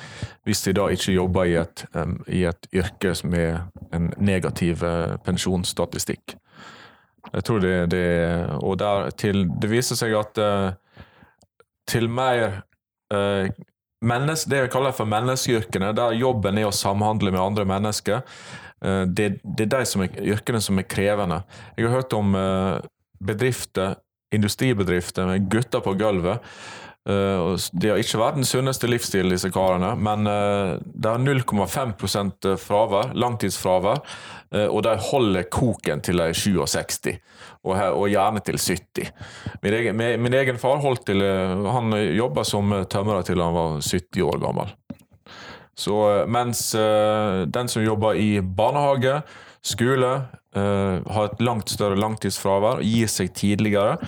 hvis 0.48 0.62
de 0.64 0.72
da 0.76 0.86
ikke 0.88 1.12
jobber 1.12 1.50
i 1.50 1.56
et, 1.60 1.84
i 2.32 2.44
et 2.48 2.68
yrke 2.72 3.12
med 3.28 3.58
en 3.92 4.08
negativ 4.16 4.82
uh, 4.82 5.18
pensjonsstatistikk. 5.24 6.36
Jeg 7.30 7.44
tror 7.44 7.60
det, 7.60 7.90
det 7.92 8.06
Og 8.64 8.78
der 8.80 9.10
til, 9.10 9.44
det 9.60 9.70
viser 9.70 9.98
seg 9.98 10.16
at 10.16 10.40
uh, 10.40 10.72
til 11.86 12.08
mer 12.08 12.62
menneske, 14.02 14.50
Det 14.50 14.58
jeg 14.58 14.70
kaller 14.70 14.92
for 14.94 15.04
menneskeyrkene, 15.04 15.92
der 15.92 16.14
jobben 16.14 16.58
er 16.58 16.68
å 16.68 16.72
samhandle 16.72 17.32
med 17.34 17.40
andre 17.40 17.64
mennesker, 17.64 18.20
det, 18.80 19.40
det, 19.42 19.64
er 19.66 19.72
de 19.74 19.80
som 19.84 20.04
er, 20.04 20.14
yrkene 20.22 20.60
som 20.62 20.78
er 20.78 20.86
krevende. 20.86 21.40
Jeg 21.76 21.88
har 21.88 21.96
hørt 21.98 22.14
om 22.14 22.30
bedrifter, 23.18 23.98
industribedrifter 24.34 25.26
med 25.26 25.50
gutter 25.52 25.82
på 25.84 25.96
gulvet 25.98 26.44
Uh, 27.08 27.56
de 27.80 27.88
har 27.88 27.96
ikke 27.96 28.18
vært 28.20 28.36
den 28.36 28.44
sunneste 28.44 28.88
livsstilen, 28.90 29.32
disse 29.32 29.48
karene, 29.54 29.94
men 29.96 30.26
de 30.28 31.08
er 31.08 31.22
0,5 31.22 31.94
fravær, 32.60 33.14
langtidsfravær, 33.16 34.02
uh, 34.52 34.66
og 34.66 34.82
de 34.84 34.92
holder 35.06 35.48
koken 35.48 36.04
til 36.04 36.20
de 36.20 36.26
er 36.28 36.36
67, 36.36 37.08
og, 37.64 38.04
gjerne 38.12 38.42
til 38.44 38.60
70. 38.60 39.08
Min 39.64 39.78
egen, 39.78 40.04
min 40.20 40.36
egen 40.36 40.60
far 40.60 40.80
holdt 40.80 41.06
til 41.08 41.20
Han 41.20 41.92
jobba 42.16 42.44
som 42.44 42.72
tømrer 42.88 43.24
til 43.24 43.40
han 43.40 43.56
var 43.56 43.80
70 43.80 44.22
år 44.24 44.38
gammel. 44.40 44.70
Så 45.76 45.96
mens 46.28 46.70
den 46.72 47.68
som 47.68 47.84
jobber 47.84 48.16
i 48.16 48.40
barnehage, 48.40 49.20
skole, 49.64 50.10
har 50.54 51.28
et 51.28 51.42
langt 51.46 51.70
større 51.70 51.98
langtidsfravær, 52.00 52.80
gir 52.82 53.10
seg 53.10 53.30
tidligere 53.38 54.00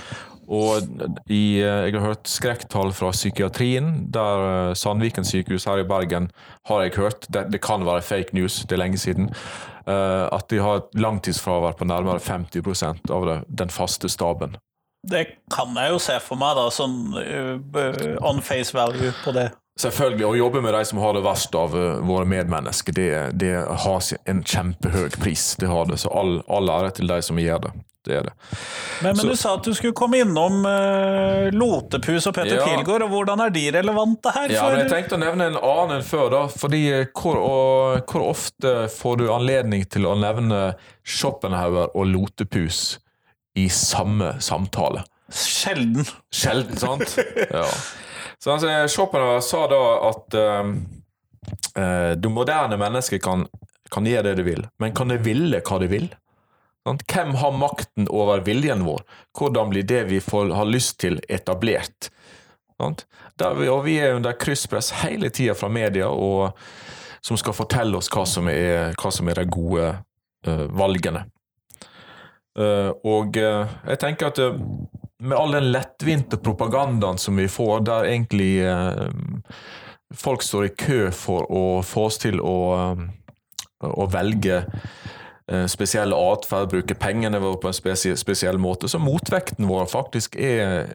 og 0.52 0.82
i, 1.30 1.62
eh, 1.62 1.86
jeg 1.88 1.94
har 1.94 2.04
hørt 2.04 2.28
skrekktall 2.28 2.92
fra 2.96 3.12
psykiatrien, 3.14 3.92
der 4.12 4.46
eh, 4.48 4.74
Sandviken 4.76 5.24
sykehus 5.24 5.64
her 5.68 5.80
i 5.80 5.86
Bergen 5.88 6.30
har 6.68 6.82
jeg 6.82 6.96
hørt, 6.98 7.26
det, 7.32 7.46
det 7.54 7.62
kan 7.62 7.86
være 7.86 8.02
fake 8.02 8.36
news, 8.36 8.62
det 8.66 8.76
er 8.76 8.82
lenge 8.84 8.98
siden, 8.98 9.32
at 9.82 10.44
de 10.46 10.60
har 10.62 10.76
et 10.78 10.92
langtidsfravær 10.94 11.72
på 11.74 11.88
nærmere 11.90 12.20
50% 12.22 13.10
av 13.10 13.24
det, 13.26 13.38
den 13.50 13.72
faste 13.74 14.06
staben. 14.06 14.54
Det 15.10 15.24
kan 15.50 15.74
jeg 15.74 15.90
jo 15.90 15.98
se 15.98 16.20
for 16.22 16.38
meg, 16.38 16.54
da, 16.54 16.68
sånn 16.70 17.16
on 18.22 18.38
face 18.46 18.70
value 18.76 19.10
på 19.24 19.34
det. 19.34 19.48
Selvfølgelig. 19.80 20.26
Å 20.28 20.36
jobbe 20.36 20.60
med 20.64 20.74
de 20.76 20.82
som 20.84 21.00
har 21.00 21.16
det 21.16 21.22
verst 21.24 21.54
av 21.56 21.76
uh, 21.76 22.02
våre 22.04 22.26
medmennesker, 22.28 22.96
det, 22.96 23.08
det, 23.40 23.54
har 23.84 24.10
en 24.28 24.42
kjempehøy 24.44 25.08
pris. 25.16 25.54
Det 25.60 25.70
har 25.70 25.88
det. 25.88 26.02
Så 26.02 26.12
all, 26.12 26.40
all 26.52 26.70
ære 26.70 26.92
til 26.98 27.08
de 27.10 27.22
som 27.24 27.40
gjør 27.40 27.66
det 27.68 27.72
det 28.02 28.16
er 28.18 28.24
det. 28.26 28.32
Men, 29.02 29.16
men 29.16 29.28
du 29.30 29.36
sa 29.38 29.54
at 29.54 29.66
du 29.66 29.74
skulle 29.78 29.94
komme 29.94 30.18
innom 30.22 30.64
uh, 30.66 31.50
Lotepus 31.54 32.26
og 32.26 32.34
Petter 32.34 32.58
ja. 32.58 32.64
Pilgaard, 32.66 33.04
og 33.06 33.12
hvordan 33.14 33.42
er 33.44 33.54
de 33.54 33.62
relevante 33.76 34.32
her? 34.34 34.54
Ja, 34.56 34.64
men 34.72 34.82
Jeg 34.82 34.90
tenkte 34.90 35.18
å 35.18 35.22
nevne 35.22 35.52
en 35.52 35.58
annen 35.60 36.00
enn 36.00 36.06
før, 36.06 36.26
da. 36.34 36.42
fordi 36.50 36.82
hvor, 37.14 37.38
og, 37.38 38.02
hvor, 38.10 38.26
ofte 38.32 38.74
får 38.92 39.22
du 39.22 39.26
anledning 39.30 39.86
til 39.86 40.08
å 40.10 40.16
nevne 40.18 40.74
Schopenhauer 41.06 41.94
og 41.94 42.10
Lotepus 42.10 42.98
i 43.58 43.68
samme 43.70 44.34
samtale? 44.42 45.06
Sjelden. 45.32 46.08
Sjelden, 46.34 46.78
sant? 46.82 47.14
ja. 47.54 47.66
Så 48.42 48.50
altså, 48.50 48.88
Schopenhauer 48.90 49.40
sa 49.46 49.66
da 49.70 49.82
at 50.08 50.34
uh, 50.34 50.72
det 52.18 52.30
moderne 52.32 52.78
mennesket 52.80 53.22
kan, 53.22 53.46
kan 53.90 54.06
gjøre 54.06 54.30
det 54.30 54.40
det 54.40 54.46
vil, 54.48 54.66
men 54.82 54.94
kan 54.94 55.12
det 55.12 55.20
ville 55.22 55.60
hva 55.62 55.78
det 55.78 55.92
vil? 55.92 56.08
Hvem 56.82 57.36
har 57.38 57.54
makten 57.54 58.08
over 58.10 58.42
viljen 58.42 58.82
vår? 58.82 59.04
Hvordan 59.38 59.70
blir 59.70 59.86
det 59.86 60.04
vi 60.10 60.18
får, 60.20 60.50
har 60.58 60.66
lyst 60.66 60.98
til, 61.00 61.20
etablert? 61.28 62.10
Vi, 62.82 63.68
og 63.70 63.84
vi 63.84 64.00
er 64.02 64.16
under 64.16 64.34
krysspress 64.34 64.90
hele 65.04 65.30
tida 65.30 65.54
fra 65.54 65.70
media, 65.70 66.08
og, 66.10 66.58
som 67.22 67.38
skal 67.38 67.54
fortelle 67.54 67.98
oss 67.98 68.10
hva 68.10 68.24
som 68.26 68.50
er, 68.50 68.96
hva 68.98 69.12
som 69.14 69.30
er 69.30 69.38
de 69.38 69.46
gode 69.46 69.92
uh, 70.48 70.66
valgene. 70.74 71.22
Uh, 72.58 72.90
og 73.06 73.38
uh, 73.38 73.70
jeg 73.86 74.02
tenker 74.02 74.32
at 74.32 74.42
med 75.22 75.38
all 75.38 75.54
den 75.54 75.70
lettvinte 75.72 76.36
propagandaen 76.42 77.18
som 77.18 77.38
vi 77.38 77.48
får, 77.48 77.84
der 77.86 78.10
egentlig 78.10 78.52
folk 80.14 80.42
står 80.42 80.66
i 80.66 80.74
kø 80.76 81.00
for 81.14 81.46
å 81.48 81.64
få 81.86 82.08
oss 82.10 82.18
til 82.22 82.42
å, 82.42 82.56
å 83.86 84.06
velge 84.12 84.64
Eh, 85.52 85.66
spesiell 85.66 86.14
atferd, 86.14 86.70
bruke 86.70 86.94
pengene 86.94 87.40
våre 87.42 87.58
på 87.60 87.68
en 87.68 87.76
spesiell, 87.76 88.16
spesiell 88.16 88.60
måte. 88.62 88.88
Så 88.88 89.00
motvekten 89.02 89.66
vår 89.68 89.88
faktisk 89.90 90.36
er, 90.38 90.94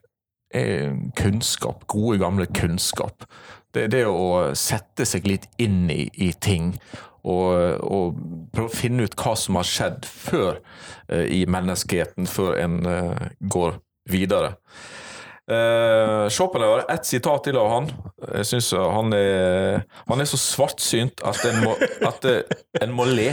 er 0.55 0.95
kunnskap. 1.19 1.83
Gode, 1.91 2.21
gamle 2.23 2.47
kunnskap. 2.55 3.27
Det 3.75 3.85
er 3.85 3.91
det 3.93 4.05
å 4.07 4.55
sette 4.57 5.05
seg 5.05 5.27
litt 5.27 5.49
inn 5.61 5.91
i, 5.91 6.07
i 6.15 6.31
ting. 6.31 6.71
Og, 7.27 7.83
og, 7.83 8.21
prøve 8.55 8.71
å 8.71 8.77
finne 8.77 9.03
ut 9.03 9.17
hva 9.19 9.35
som 9.35 9.59
har 9.59 9.67
skjedd 9.67 10.07
før 10.07 10.61
uh, 11.11 11.25
i 11.27 11.41
menneskeheten, 11.49 12.29
før 12.31 12.55
en 12.61 12.77
uh, 12.87 13.27
går 13.51 13.75
videre. 14.09 14.55
Uh, 15.47 16.27
Schopenhauer, 16.27 16.83
ett 16.91 17.07
sitat 17.07 17.45
til 17.47 17.55
av 17.59 17.69
han. 17.71 17.85
Jeg 18.35 18.49
synes 18.49 18.71
han 18.75 19.13
er, 19.15 19.85
han 20.09 20.19
er 20.19 20.27
så 20.27 20.39
svartsynt 20.41 21.23
at 21.23 21.39
en 21.47 21.61
må, 21.63 21.77
at 22.03 22.27
en 22.83 22.95
må 22.95 23.07
le. 23.07 23.29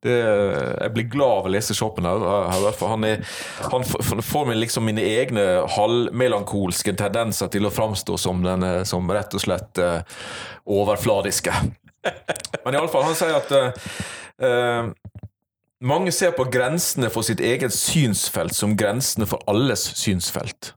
Det, 0.00 0.14
jeg 0.14 0.92
blir 0.94 1.08
glad 1.12 1.42
av 1.42 1.48
å 1.48 1.50
lese 1.52 1.74
Schopenhauer, 1.76 2.46
han, 2.88 3.02
er, 3.04 3.26
han 3.68 3.82
får 3.84 4.46
meg 4.48 4.56
liksom 4.62 4.86
mine 4.88 5.02
egne 5.04 5.44
halvmelankolske 5.74 6.94
tendenser 6.96 7.50
til 7.52 7.68
å 7.68 7.74
framstå 7.74 8.16
som, 8.16 8.40
den, 8.46 8.64
som 8.88 9.10
rett 9.12 9.36
og 9.36 9.44
slett 9.44 9.82
uh, 9.82 10.00
overfladiske. 10.64 11.52
Men 12.64 12.78
iallfall, 12.78 13.10
han 13.10 13.18
sier 13.18 13.36
at 13.36 13.52
uh, 13.58 14.88
mange 15.80 16.12
ser 16.12 16.34
på 16.36 16.44
grensene 16.52 17.10
for 17.12 17.24
sitt 17.26 17.40
eget 17.40 17.72
synsfelt 17.74 18.54
som 18.56 18.76
grensene 18.76 19.26
for 19.28 19.42
alles 19.50 19.86
synsfelt. 19.98 20.74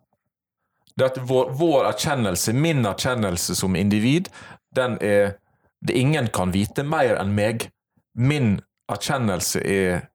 Det 0.97 1.09
at 1.09 1.19
vår, 1.29 1.51
vår 1.57 1.89
erkjennelse, 1.89 2.53
min 2.53 2.85
erkjennelse 2.85 3.55
som 3.57 3.75
individ, 3.75 4.29
den 4.75 4.97
er 5.01 5.39
det 5.83 5.97
Ingen 5.99 6.29
kan 6.31 6.53
vite 6.53 6.83
mer 6.87 7.17
enn 7.19 7.33
meg. 7.35 7.67
Min 8.15 8.61
erkjennelse 8.91 9.59
er 9.67 10.05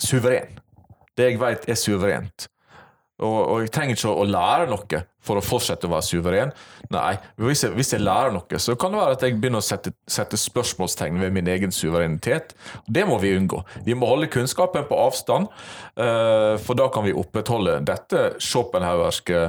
suveren. 0.00 0.58
Det 1.16 1.26
jeg 1.28 1.40
vet, 1.42 1.66
er 1.68 1.76
suverent. 1.76 2.46
Og, 3.20 3.38
og, 3.42 3.58
jeg 3.60 3.72
trenger 3.74 3.98
ikke 3.98 4.14
å 4.14 4.24
lære 4.24 4.70
noe 4.70 5.02
for 5.22 5.38
å 5.38 5.44
fortsette 5.44 5.86
å 5.86 5.92
være 5.92 6.06
suveren. 6.06 6.52
Nei, 6.92 7.14
hvis 7.40 7.62
jeg, 7.64 7.74
hvis 7.76 7.92
jeg, 7.94 8.02
lærer 8.04 8.34
noe, 8.34 8.60
så 8.60 8.74
kan 8.78 8.92
det 8.92 9.00
være 9.00 9.16
at 9.16 9.24
jeg 9.24 9.38
begynner 9.38 9.62
å 9.62 9.66
sette, 9.66 9.94
sette 10.10 10.38
spørsmålstegn 10.40 11.20
ved 11.22 11.34
min 11.34 11.50
egen 11.52 11.74
suverenitet. 11.74 12.56
Det 12.90 13.04
må 13.08 13.18
vi 13.22 13.34
unngå. 13.38 13.62
Vi 13.86 13.96
må 13.98 14.08
holde 14.10 14.30
kunnskapen 14.32 14.88
på 14.88 14.98
avstand, 14.98 15.50
uh, 16.00 16.58
for 16.62 16.78
da 16.78 16.88
kan 16.92 17.06
vi 17.06 17.14
opprettholde 17.16 17.78
dette 17.86 18.32
Schopenhauerske 18.42 19.44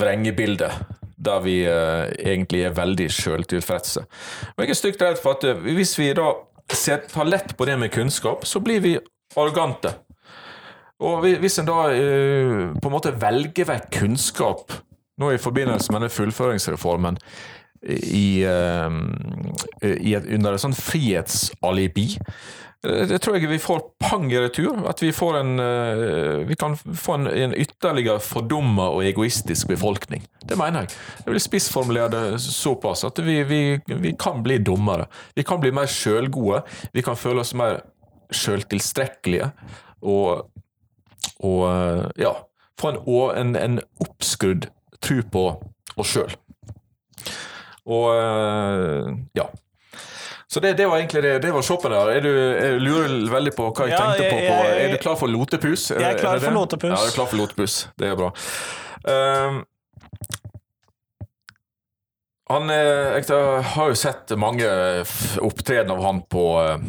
vrengebildet, 0.00 0.80
der 1.22 1.42
vi 1.44 1.58
uh, 1.68 2.08
egentlig 2.16 2.64
er 2.66 2.78
veldig 2.78 3.10
sjøltilfredse. 3.12 4.06
Men 4.56 4.66
jeg 4.66 4.76
er 4.76 4.80
stygt 4.80 5.04
redd 5.04 5.20
for 5.20 5.36
at 5.36 5.44
uh, 5.46 5.68
hvis 5.76 5.94
vi 6.00 6.08
da 6.16 6.32
tar 6.72 7.28
lett 7.28 7.52
på 7.58 7.68
det 7.68 7.76
med 7.76 7.92
kunnskap, 7.92 8.46
så 8.48 8.62
blir 8.64 8.80
vi 8.80 8.96
arrogante. 9.36 9.92
Og 11.02 11.24
hvis 11.42 11.58
en 11.58 11.66
da 11.66 11.88
på 11.90 12.86
en 12.86 12.94
måte 12.94 13.10
velger 13.18 13.66
vekk 13.66 13.88
kunnskap 13.96 14.70
nå 15.20 15.32
i 15.32 15.40
forbindelse 15.42 15.92
med 15.92 16.00
denne 16.00 16.14
fullføringsreformen, 16.14 17.18
i, 17.82 18.42
eh, 18.46 18.90
i 19.82 20.14
et, 20.14 20.26
under 20.30 20.54
et 20.54 20.62
sånn 20.62 20.76
frihetsalibi. 20.76 22.04
Eh, 22.86 23.06
Det 23.10 23.18
tror 23.22 23.36
jeg 23.36 23.50
vi 23.50 23.58
får 23.58 23.80
pang 23.98 24.28
i 24.30 24.38
retur. 24.38 24.84
At 24.88 25.02
vi, 25.02 25.10
får 25.12 25.38
en, 25.40 25.58
eh, 25.60 26.44
vi 26.46 26.54
kan 26.58 26.76
få 26.76 27.14
en, 27.14 27.26
en 27.26 27.54
ytterligere 27.54 28.22
fordumma 28.22 28.88
og 28.94 29.02
egoistisk 29.04 29.68
befolkning. 29.68 30.22
Det 30.46 30.58
mener 30.58 30.86
jeg. 30.86 30.94
Jeg 31.24 31.34
vil 31.34 31.42
spissformulere 31.42 32.10
det 32.14 32.40
såpass 32.44 33.04
at 33.04 33.18
vi, 33.18 33.42
vi, 33.42 33.60
vi 33.86 34.14
kan 34.18 34.42
bli 34.42 34.58
dummere. 34.58 35.08
Vi 35.34 35.42
kan 35.42 35.60
bli 35.60 35.72
mer 35.74 35.90
sjølgode. 35.90 36.62
Vi 36.94 37.02
kan 37.02 37.18
føle 37.18 37.42
oss 37.42 37.54
mer 37.54 37.82
sjøltilstrekkelige. 38.30 39.50
Og, 40.02 40.46
og 41.42 42.14
ja, 42.18 42.32
få 42.78 42.94
en, 42.94 43.02
en, 43.38 43.56
en 43.56 43.80
oppskrudd 44.02 44.70
tro 45.02 45.18
på 45.34 45.44
oss 46.00 46.12
sjøl. 46.14 46.32
Og 47.92 48.06
eh, 48.14 49.10
ja. 49.38 49.48
Så 50.52 50.60
det, 50.60 50.74
det 50.76 50.84
var 50.86 51.00
egentlig 51.00 51.22
det. 51.24 51.38
Det 51.42 51.50
var 51.54 51.64
shoppen 51.64 51.94
der. 51.94 52.10
Er 52.12 52.20
du, 52.20 52.28
jeg 52.30 52.80
lurer 52.84 53.12
veldig 53.32 53.52
på 53.56 53.70
hva 53.72 53.86
jeg 53.88 53.94
Ja, 53.94 54.00
tenkte 54.04 54.28
på, 54.28 54.40
jeg- 54.44 54.80
Er 54.84 54.90
du 54.92 54.98
klar 55.00 55.16
for 55.16 55.32
lotepus? 55.32 55.86
Jeg 55.94 56.02
er 56.04 56.18
klar 56.20 56.36
er 56.36 56.44
for 56.44 56.52
lotepus. 56.58 56.90
Ja, 56.92 56.98
jeg 57.00 57.12
er 57.12 57.16
klar 57.16 57.30
for 57.30 57.40
lotepus. 57.40 57.76
Det 57.98 58.10
er 58.10 58.18
bra. 58.20 58.28
Um, 59.02 59.62
han 62.52 62.68
er, 62.70 63.16
jeg 63.16 63.64
har 63.72 63.88
jo 63.88 63.96
sett 63.96 64.34
mange 64.36 64.68
opptreden 65.40 65.90
av 65.94 66.02
han 66.04 66.20
på, 66.28 66.42
eh, 66.60 66.84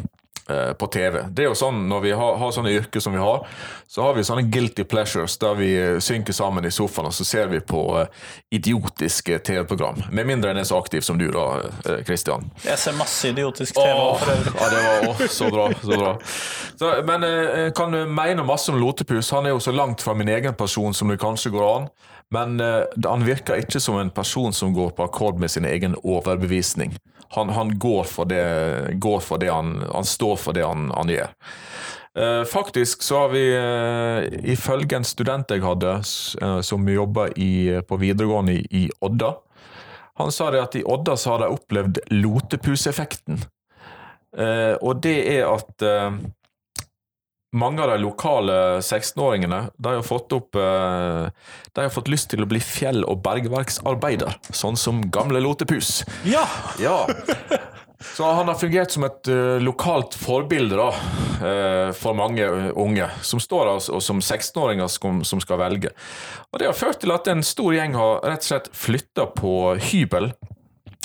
på 0.78 0.86
TV. 0.92 1.22
Det 1.32 1.44
er 1.44 1.48
jo 1.48 1.54
sånn 1.56 1.86
Når 1.88 2.00
vi 2.04 2.10
har, 2.12 2.34
har 2.36 2.50
sånne 2.52 2.72
yrker 2.76 3.00
som 3.00 3.14
vi 3.16 3.20
har, 3.22 3.46
så 3.88 4.02
har 4.04 4.16
vi 4.16 4.24
sånne 4.26 4.42
guilty 4.52 4.84
pleasures 4.84 5.38
der 5.40 5.54
vi 5.56 5.70
synker 6.04 6.36
sammen 6.36 6.66
i 6.68 6.72
sofaen 6.74 7.08
og 7.08 7.14
så 7.16 7.24
ser 7.24 7.48
vi 7.52 7.60
på 7.64 7.80
eh, 8.00 8.06
idiotiske 8.58 9.38
TV-program. 9.38 10.02
Med 10.12 10.26
mindre 10.26 10.50
en 10.52 10.60
er 10.60 10.68
så 10.68 10.78
aktiv 10.80 11.00
som 11.00 11.18
du, 11.18 11.26
da, 11.32 11.46
Kristian. 12.06 12.50
Jeg 12.64 12.78
ser 12.78 12.96
masse 12.98 13.28
idiotisk 13.32 13.74
TV 13.78 13.92
Åh, 13.92 14.18
for 14.20 14.34
øvrig. 14.34 14.54
ja, 14.60 14.70
det 14.70 14.82
var 14.84 15.08
åh, 15.08 15.26
så 15.28 15.50
bra. 15.50 15.68
Så 15.82 16.00
bra. 16.00 16.12
Så, 16.76 16.90
men 17.08 17.24
eh, 17.28 17.60
jeg 17.66 17.76
kan 17.78 17.94
mene 18.14 18.44
masse 18.46 18.72
om 18.72 18.80
Lotepus. 18.80 19.30
Han 19.34 19.46
er 19.46 19.54
jo 19.56 19.62
så 19.62 19.72
langt 19.72 20.02
fra 20.04 20.14
min 20.14 20.28
egen 20.28 20.54
person 20.54 20.94
som 20.94 21.08
det 21.12 21.20
kanskje 21.22 21.54
går 21.54 21.68
an. 21.70 21.88
Men 22.34 22.60
eh, 22.60 22.82
han 23.06 23.24
virker 23.26 23.60
ikke 23.62 23.80
som 23.80 23.98
en 24.00 24.10
person 24.10 24.52
som 24.52 24.74
går 24.74 24.94
på 24.96 25.06
akkord 25.06 25.40
med 25.40 25.52
sin 25.52 25.64
egen 25.68 25.96
overbevisning. 26.02 26.96
Han, 27.34 27.48
han 27.48 27.78
går 27.78 28.04
for 28.04 28.28
det, 28.30 28.44
går 29.02 29.20
for 29.20 29.38
det 29.42 29.50
han, 29.50 29.80
han 29.92 30.04
står 30.04 30.36
for 30.36 30.56
det 30.56 30.64
han, 30.66 30.90
han 30.94 31.10
gjør. 31.10 31.32
Eh, 32.18 32.44
faktisk 32.44 33.02
så 33.02 33.18
har 33.18 33.28
vi, 33.28 33.44
eh, 33.56 34.50
ifølge 34.52 34.96
en 34.96 35.04
student 35.04 35.50
jeg 35.50 35.64
hadde, 35.64 35.96
eh, 36.42 36.60
som 36.60 36.88
jobber 36.88 37.34
på 37.88 37.96
videregående 37.98 38.52
i, 38.52 38.66
i 38.70 38.90
Odda, 39.00 39.34
han 40.14 40.30
sa 40.30 40.50
det 40.54 40.62
at 40.62 40.76
i 40.78 40.84
Odda 40.86 41.16
så 41.16 41.34
har 41.34 41.42
de 41.42 41.50
opplevd 41.50 41.98
lotepuseffekten. 42.14 43.40
Og 44.34 45.00
det 45.02 45.14
er 45.30 45.46
at 45.46 45.82
mange 47.54 47.82
av 47.82 47.92
de 47.92 47.98
lokale 48.02 48.56
16-åringene 48.80 49.60
de 49.76 49.94
har 49.94 50.02
fått 50.06 50.32
opp 50.34 50.58
eh, 50.58 51.28
De 51.74 51.84
har 51.84 51.92
fått 51.94 52.10
lyst 52.10 52.32
til 52.32 52.42
å 52.42 52.48
bli 52.50 52.60
fjell- 52.62 53.06
og 53.06 53.22
bergverksarbeider, 53.24 54.40
sånn 54.50 54.78
som 54.80 55.02
gamle 55.14 55.42
Lotepus. 55.44 56.02
Ja! 56.26 56.44
Ja. 56.82 57.04
Så 58.04 58.24
han 58.24 58.48
har 58.50 58.58
fungert 58.60 58.90
som 58.90 59.06
et 59.06 59.28
eh, 59.32 59.62
lokalt 59.62 60.16
forbilde 60.18 60.76
da, 60.76 60.88
eh, 61.46 61.92
for 61.96 62.16
mange 62.18 62.46
unge, 62.76 63.06
som 63.24 63.40
står 63.40 63.70
der 63.70 63.86
og 63.96 64.02
som 64.04 64.20
16-åringer 64.20 64.90
som, 64.92 65.22
som 65.24 65.40
skal 65.42 65.62
velge. 65.62 65.94
Og 66.52 66.60
Det 66.60 66.68
har 66.68 66.76
ført 66.76 67.00
til 67.02 67.14
at 67.14 67.30
en 67.32 67.42
stor 67.46 67.72
gjeng 67.74 67.96
har 67.98 68.20
rett 68.26 68.44
og 68.44 68.50
slett 68.50 68.68
flytta 68.76 69.30
på 69.38 69.54
hybel. 69.90 70.32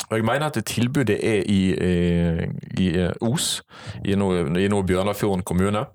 Og 0.10 0.18
jeg 0.18 0.26
mener 0.26 0.50
at 0.50 0.58
det 0.58 0.66
tilbudet 0.70 1.20
er 1.22 1.45
i, 1.45 1.62
i, 1.72 2.50
i 2.82 2.89
Os, 3.26 3.60
i 4.04 4.18
no, 4.18 4.32
i 4.58 4.68
Nord-Bjørnafjorden 4.72 5.45
kommune. 5.45 5.86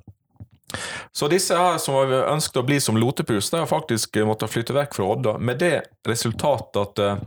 Så 1.13 1.29
disse 1.33 1.57
her 1.59 1.79
som 1.83 1.99
har 1.99 2.13
ønsket 2.33 2.61
å 2.63 2.67
bli 2.67 2.81
som 2.83 2.99
lotepus, 2.99 3.51
de 3.51 3.63
har 3.63 3.71
faktisk 3.71 4.19
måttet 4.27 4.53
flytte 4.53 4.77
vekk 4.77 4.97
fra 4.97 5.11
Odda, 5.15 5.37
med 5.39 5.61
det 5.63 5.75
resultatet 6.09 6.81
at 6.83 7.03
eh, 7.03 7.23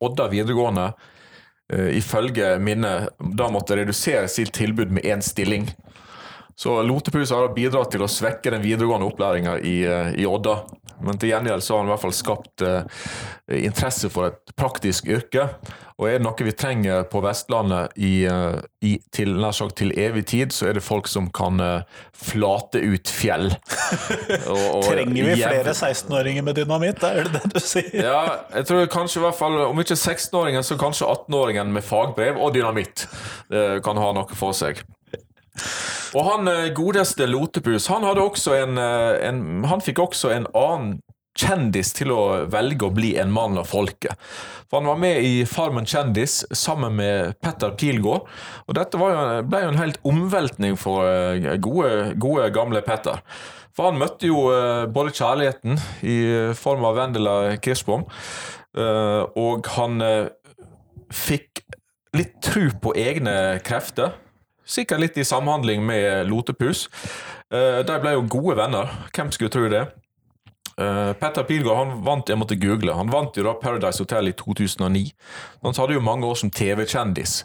Odda 0.00 0.28
videregående 0.32 0.90
eh, 1.72 1.96
ifølge 1.98 2.54
minnet 2.62 3.10
da 3.18 3.50
måtte 3.52 3.78
redusere 3.78 4.28
sitt 4.28 4.54
tilbud 4.56 4.92
med 4.94 5.04
én 5.04 5.24
stilling. 5.24 5.68
Så 6.60 6.82
Lotepus 6.82 7.30
har 7.32 7.54
bidratt 7.56 7.94
til 7.94 8.02
å 8.04 8.08
svekke 8.10 8.50
den 8.52 8.60
videregående 8.60 9.06
opplæringa 9.08 9.54
i, 9.64 9.78
eh, 9.88 10.10
i 10.20 10.26
Odda. 10.28 10.58
Men 11.04 11.18
til 11.20 11.30
gjengjeld 11.32 11.62
så 11.64 11.74
har 11.76 11.82
han 11.84 11.88
i 11.90 11.94
hvert 11.94 12.04
fall 12.06 12.16
skapt 12.16 12.64
eh, 12.66 13.04
interesse 13.60 14.10
for 14.12 14.30
et 14.30 14.52
praktisk 14.58 15.08
yrke. 15.10 15.48
Og 16.00 16.06
er 16.08 16.14
det 16.16 16.24
noe 16.24 16.44
vi 16.46 16.52
trenger 16.56 17.02
på 17.12 17.20
Vestlandet 17.24 17.92
i, 18.00 18.24
eh, 18.28 18.56
i, 18.88 18.94
til, 19.12 19.34
nær 19.42 19.52
sagt 19.56 19.76
til 19.80 19.92
evig 20.00 20.22
tid, 20.30 20.54
så 20.56 20.70
er 20.70 20.78
det 20.78 20.84
folk 20.84 21.08
som 21.12 21.26
kan 21.36 21.60
eh, 21.60 21.82
flate 22.16 22.80
ut 22.80 23.10
fjell. 23.12 23.50
Og- 24.52 24.68
og 24.80 24.86
Trenger 24.88 25.28
vi 25.30 25.34
flere 25.42 25.74
16-åringer 25.76 26.44
med 26.46 26.56
dynamitt? 26.60 27.02
Er 27.04 27.28
det 27.28 27.40
det 27.42 27.52
du 27.54 27.60
sier? 27.60 27.90
ja, 28.00 28.22
jeg 28.54 28.68
tror 28.70 28.86
kanskje 28.92 29.20
i 29.20 29.24
hvert 29.26 29.38
fall, 29.40 29.58
om 29.68 29.82
ikke 29.82 29.96
16-åringen, 29.98 30.64
så 30.64 30.78
kanskje 30.80 31.08
18-åringen 31.10 31.72
med 31.74 31.84
fagbrev 31.84 32.38
og 32.40 32.54
dynamitt 32.56 33.04
eh, 33.52 33.76
kan 33.84 34.00
ha 34.00 34.12
noe 34.16 34.36
for 34.40 34.56
seg. 34.56 34.80
Og 36.16 36.26
han 36.26 36.50
eh, 36.50 36.72
godeste 36.74 37.28
Lotepus, 37.28 37.88
han 37.90 38.06
en, 38.06 38.78
eh, 38.78 39.28
en 39.28 39.64
Han 39.70 39.84
fikk 39.84 40.02
også 40.02 40.34
en 40.34 40.48
annen 40.54 41.00
kjendis 41.38 41.92
til 41.94 42.10
å 42.12 42.22
velge 42.50 42.88
å 42.88 42.92
bli 42.92 43.14
en 43.16 43.30
mann 43.32 43.56
av 43.56 43.68
folket. 43.70 44.18
For 44.68 44.80
han 44.80 44.90
var 44.90 44.98
med 44.98 45.22
i 45.24 45.44
Farmen 45.46 45.86
kjendis 45.86 46.42
sammen 46.52 46.96
med 46.98 47.38
Petter 47.40 47.70
Pilgaard. 47.78 48.26
Og 48.66 48.76
dette 48.76 48.98
jo, 48.98 49.22
ble 49.46 49.62
jo 49.62 49.70
en 49.70 49.80
helt 49.80 50.00
omveltning 50.04 50.76
for 50.76 51.06
eh, 51.06 51.56
gode, 51.62 52.16
gode 52.20 52.50
gamle 52.54 52.82
Petter. 52.84 53.22
For 53.70 53.88
han 53.88 54.00
møtte 54.02 54.26
jo 54.26 54.48
både 54.92 55.14
kjærligheten 55.14 55.78
i 56.02 56.16
form 56.58 56.82
av 56.84 56.96
Vendela 56.98 57.34
Kirsbom, 57.62 58.02
og 59.38 59.68
han 59.76 60.02
fikk 61.14 61.62
litt 62.18 62.34
tru 62.42 62.66
på 62.82 62.92
egne 62.98 63.60
krefter. 63.64 64.18
Sikkert 64.70 65.02
litt 65.02 65.18
i 65.18 65.24
samhandling 65.26 65.82
med 65.86 66.28
Lotepus. 66.30 66.86
Eh, 67.50 67.80
De 67.86 67.98
ble 68.02 68.14
jo 68.14 68.22
gode 68.30 68.56
venner. 68.60 68.92
Hvem 69.10 69.32
skulle 69.34 69.50
tro 69.50 69.66
det? 69.72 69.82
Eh, 70.80 71.12
Petter 71.18 71.44
Pilgaard 71.44 71.82
han 71.82 71.98
vant 72.06 72.30
jeg 72.30 72.38
måtte 72.40 72.56
google, 72.60 72.94
han 72.96 73.10
vant 73.12 73.36
jo 73.36 73.44
da 73.44 73.56
Paradise 73.60 74.00
Hotel 74.00 74.30
i 74.30 74.36
2009. 74.38 75.10
Han 75.66 75.76
hadde 75.76 75.98
jo 75.98 76.04
mange 76.04 76.28
år 76.28 76.38
som 76.40 76.52
TV-kjendis. 76.54 77.40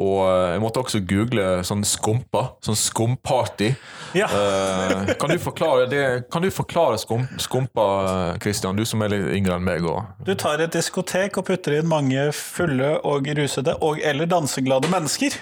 Og 0.00 0.20
eh, 0.22 0.52
jeg 0.54 0.60
måtte 0.62 0.84
også 0.84 1.00
google 1.02 1.46
sånn 1.66 1.82
skumpa. 1.88 2.44
Sånn 2.62 2.78
skumparty. 2.78 3.72
Ja. 4.16 4.28
Eh, 4.30 5.10
kan 5.20 5.32
du 5.32 5.40
forklare 5.42 5.88
det? 5.90 6.04
Kan 6.30 6.44
du 6.46 6.50
forklare 6.54 7.00
skum, 7.02 7.26
skumpa, 7.42 7.88
Christian? 8.42 8.78
Du 8.78 8.86
som 8.86 9.02
er 9.02 9.16
litt 9.16 9.26
yngre 9.40 9.58
enn 9.58 9.66
meg. 9.66 9.88
Og... 9.90 10.06
Du 10.28 10.36
tar 10.38 10.62
et 10.62 10.76
diskotek 10.76 11.40
og 11.40 11.48
putter 11.50 11.80
inn 11.80 11.90
mange 11.90 12.28
fulle 12.36 12.94
og 13.02 13.32
rusede 13.40 13.74
og 13.82 13.98
eller 14.04 14.30
danseglade 14.30 14.92
mennesker. 14.92 15.40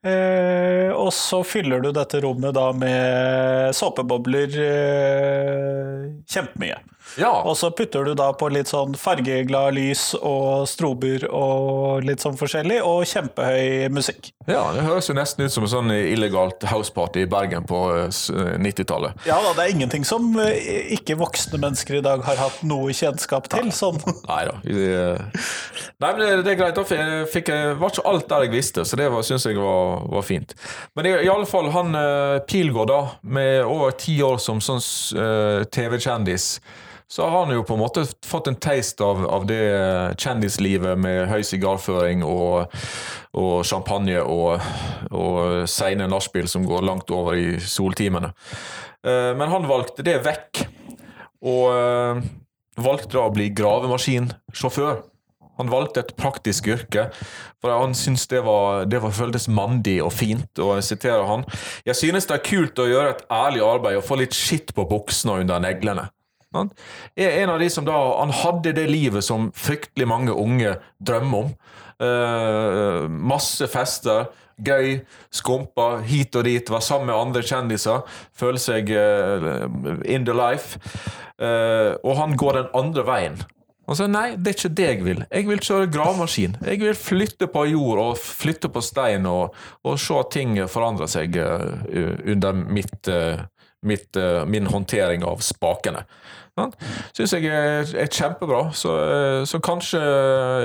Eh, 0.00 0.88
og 0.96 1.12
så 1.12 1.42
fyller 1.44 1.82
du 1.84 1.90
dette 1.92 2.22
rommet 2.24 2.54
da 2.56 2.70
med 2.72 3.76
såpebobler 3.76 4.56
eh, 4.64 6.06
kjempemye. 6.30 6.78
Ja, 7.18 7.42
Og 7.42 7.56
så 7.58 7.70
putter 7.74 8.04
du 8.04 8.12
da 8.14 8.28
på 8.38 8.48
litt 8.52 8.70
sånn 8.70 8.94
fargeglad 8.98 9.74
lys 9.74 10.12
og 10.16 10.68
strober 10.70 11.24
og 11.26 12.04
litt 12.06 12.22
sånn 12.22 12.36
forskjellig, 12.38 12.80
og 12.86 13.02
kjempehøy 13.08 13.88
musikk. 13.90 14.30
ja, 14.46 14.62
det 14.74 14.84
høres 14.86 15.08
jo 15.10 15.16
nesten 15.18 15.46
ut 15.46 15.54
som 15.54 15.66
en 15.66 15.72
sånn 15.72 15.92
illegalt 15.94 16.64
houseparty 16.70 17.24
i 17.24 17.30
Bergen 17.30 17.66
på 17.68 17.80
eh, 17.96 18.54
90-tallet. 18.62 19.26
Ja 19.26 19.40
da, 19.42 19.54
det 19.58 19.66
er 19.66 19.74
ingenting 19.74 20.06
som 20.06 20.30
eh, 20.42 20.94
ikke 20.96 21.18
voksne 21.20 21.60
mennesker 21.62 21.98
i 21.98 22.04
dag 22.04 22.22
har 22.26 22.38
hatt 22.40 22.62
noe 22.66 22.94
kjennskap 22.94 23.50
til. 23.50 23.72
Sånn. 23.74 23.98
Nei 24.30 24.42
da. 24.46 24.56
Nei, 24.62 26.12
men 26.14 26.22
det, 26.44 26.54
er 26.54 26.58
greit. 26.58 26.78
Da 26.78 26.86
fikk 27.30 27.50
jeg 27.50 27.74
var 27.80 27.94
ikke 27.94 28.06
alt 28.10 28.28
der 28.30 28.46
jeg 28.46 28.54
visste, 28.54 28.86
så 28.86 28.98
det 28.98 29.10
syns 29.26 29.48
jeg 29.48 29.58
var, 29.58 29.89
var 30.12 30.26
fint. 30.26 30.54
Men 30.94 31.08
i, 31.08 31.14
i 31.26 31.32
alle 31.32 31.48
fall, 31.48 31.70
han 31.74 31.96
eh, 31.98 32.38
Pilgaard, 32.48 32.90
da, 32.92 33.00
med 33.22 33.64
over 33.64 33.96
ti 33.98 34.18
år 34.24 34.38
som 34.42 34.62
sånn 34.64 34.80
uh, 35.18 35.64
TV-kjendis, 35.70 36.54
så 37.10 37.26
har 37.26 37.44
han 37.44 37.54
jo 37.54 37.64
på 37.66 37.74
en 37.74 37.82
måte 37.82 38.04
fått 38.26 38.46
en 38.46 38.58
taste 38.62 39.02
av, 39.02 39.24
av 39.26 39.46
det 39.48 39.64
kjendislivet 40.22 40.98
med 41.00 41.24
høy 41.26 41.40
sigarføring 41.42 42.22
og, 42.22 42.70
og 43.34 43.64
champagne 43.66 44.20
og, 44.22 44.62
og 45.10 45.66
seine 45.70 46.06
nachspiel 46.10 46.46
som 46.50 46.68
går 46.68 46.86
langt 46.86 47.10
over 47.10 47.34
i 47.34 47.58
soltimene. 47.58 48.30
Eh, 49.02 49.32
Men 49.34 49.50
han 49.50 49.66
valgte 49.66 50.06
det 50.06 50.20
vekk, 50.22 50.62
og 51.50 51.66
eh, 51.74 52.22
valgte 52.78 53.16
da 53.16 53.26
å 53.26 53.34
bli 53.34 53.50
gravemaskinsjåfør. 53.58 55.02
Han 55.60 55.72
valgte 55.72 56.04
et 56.04 56.14
praktisk 56.18 56.70
yrke, 56.72 57.08
for 57.60 57.74
han 57.76 57.92
syntes 57.96 58.26
det, 58.32 58.40
var, 58.46 58.86
det 58.88 59.02
var, 59.04 59.12
føltes 59.14 59.48
mandig 59.52 59.98
og 60.04 60.14
fint. 60.16 60.50
Og 60.58 60.78
jeg 60.78 60.88
siterer 60.94 61.26
han 61.28 61.44
Jeg 61.86 61.98
synes 62.00 62.28
det 62.28 62.38
er 62.38 62.46
kult 62.46 62.80
å 62.80 62.88
gjøre 62.88 63.12
et 63.16 63.26
ærlig 63.32 63.64
arbeid 63.66 64.00
og 64.00 64.06
få 64.08 64.20
litt 64.22 64.36
skitt 64.36 64.74
på 64.76 64.88
buksene 64.88 65.36
og 65.36 65.44
under 65.44 65.62
neglene. 65.62 66.08
Han 66.56 66.72
er 67.14 67.44
en 67.44 67.52
av 67.52 67.60
de 67.62 67.68
som 67.70 67.86
da 67.86 67.94
Han 68.18 68.32
hadde 68.34 68.74
det 68.74 68.88
livet 68.90 69.22
som 69.22 69.50
fryktelig 69.54 70.08
mange 70.10 70.34
unge 70.34 70.74
drømmer 70.98 71.44
om. 71.44 71.54
Uh, 72.00 73.06
masse 73.12 73.66
fester, 73.68 74.30
gøy, 74.64 75.02
skumpa 75.30 76.00
hit 76.08 76.36
og 76.36 76.46
dit, 76.48 76.72
var 76.72 76.82
sammen 76.84 77.10
med 77.12 77.18
andre 77.18 77.44
kjendiser. 77.44 78.02
Føle 78.36 78.60
seg 78.60 78.90
uh, 78.90 79.68
in 80.08 80.26
the 80.26 80.34
life. 80.36 80.80
Uh, 81.40 81.96
og 82.02 82.16
han 82.18 82.36
går 82.40 82.58
den 82.58 82.70
andre 82.76 83.06
veien. 83.06 83.40
Han 83.90 83.98
sa 83.98 84.06
nei, 84.06 84.36
det 84.38 84.52
er 84.52 84.58
ikke 84.58 84.72
det 84.78 84.88
jeg 84.88 85.02
vil. 85.02 85.22
Jeg 85.26 85.48
vil 85.48 85.62
kjøre 85.66 85.90
gravemaskin. 85.90 86.56
Jeg 86.62 86.78
vil 86.78 86.94
flytte 86.94 87.48
på 87.50 87.64
jord 87.72 88.02
og 88.04 88.20
flytte 88.22 88.70
på 88.70 88.82
stein 88.86 89.26
og, 89.26 89.56
og 89.82 89.98
se 89.98 90.20
ting 90.30 90.54
forandre 90.70 91.08
seg 91.10 91.34
under 91.34 92.60
mitt, 92.60 93.10
mitt, 93.82 94.20
min 94.46 94.70
håndtering 94.70 95.26
av 95.26 95.42
spakene. 95.42 96.04
Syns 97.16 97.32
jeg 97.34 97.48
er, 97.48 98.10
kjempebra. 98.10 98.70
Så, 98.76 98.94
eh, 99.04 99.44
så, 99.48 99.60
kanskje 99.62 100.00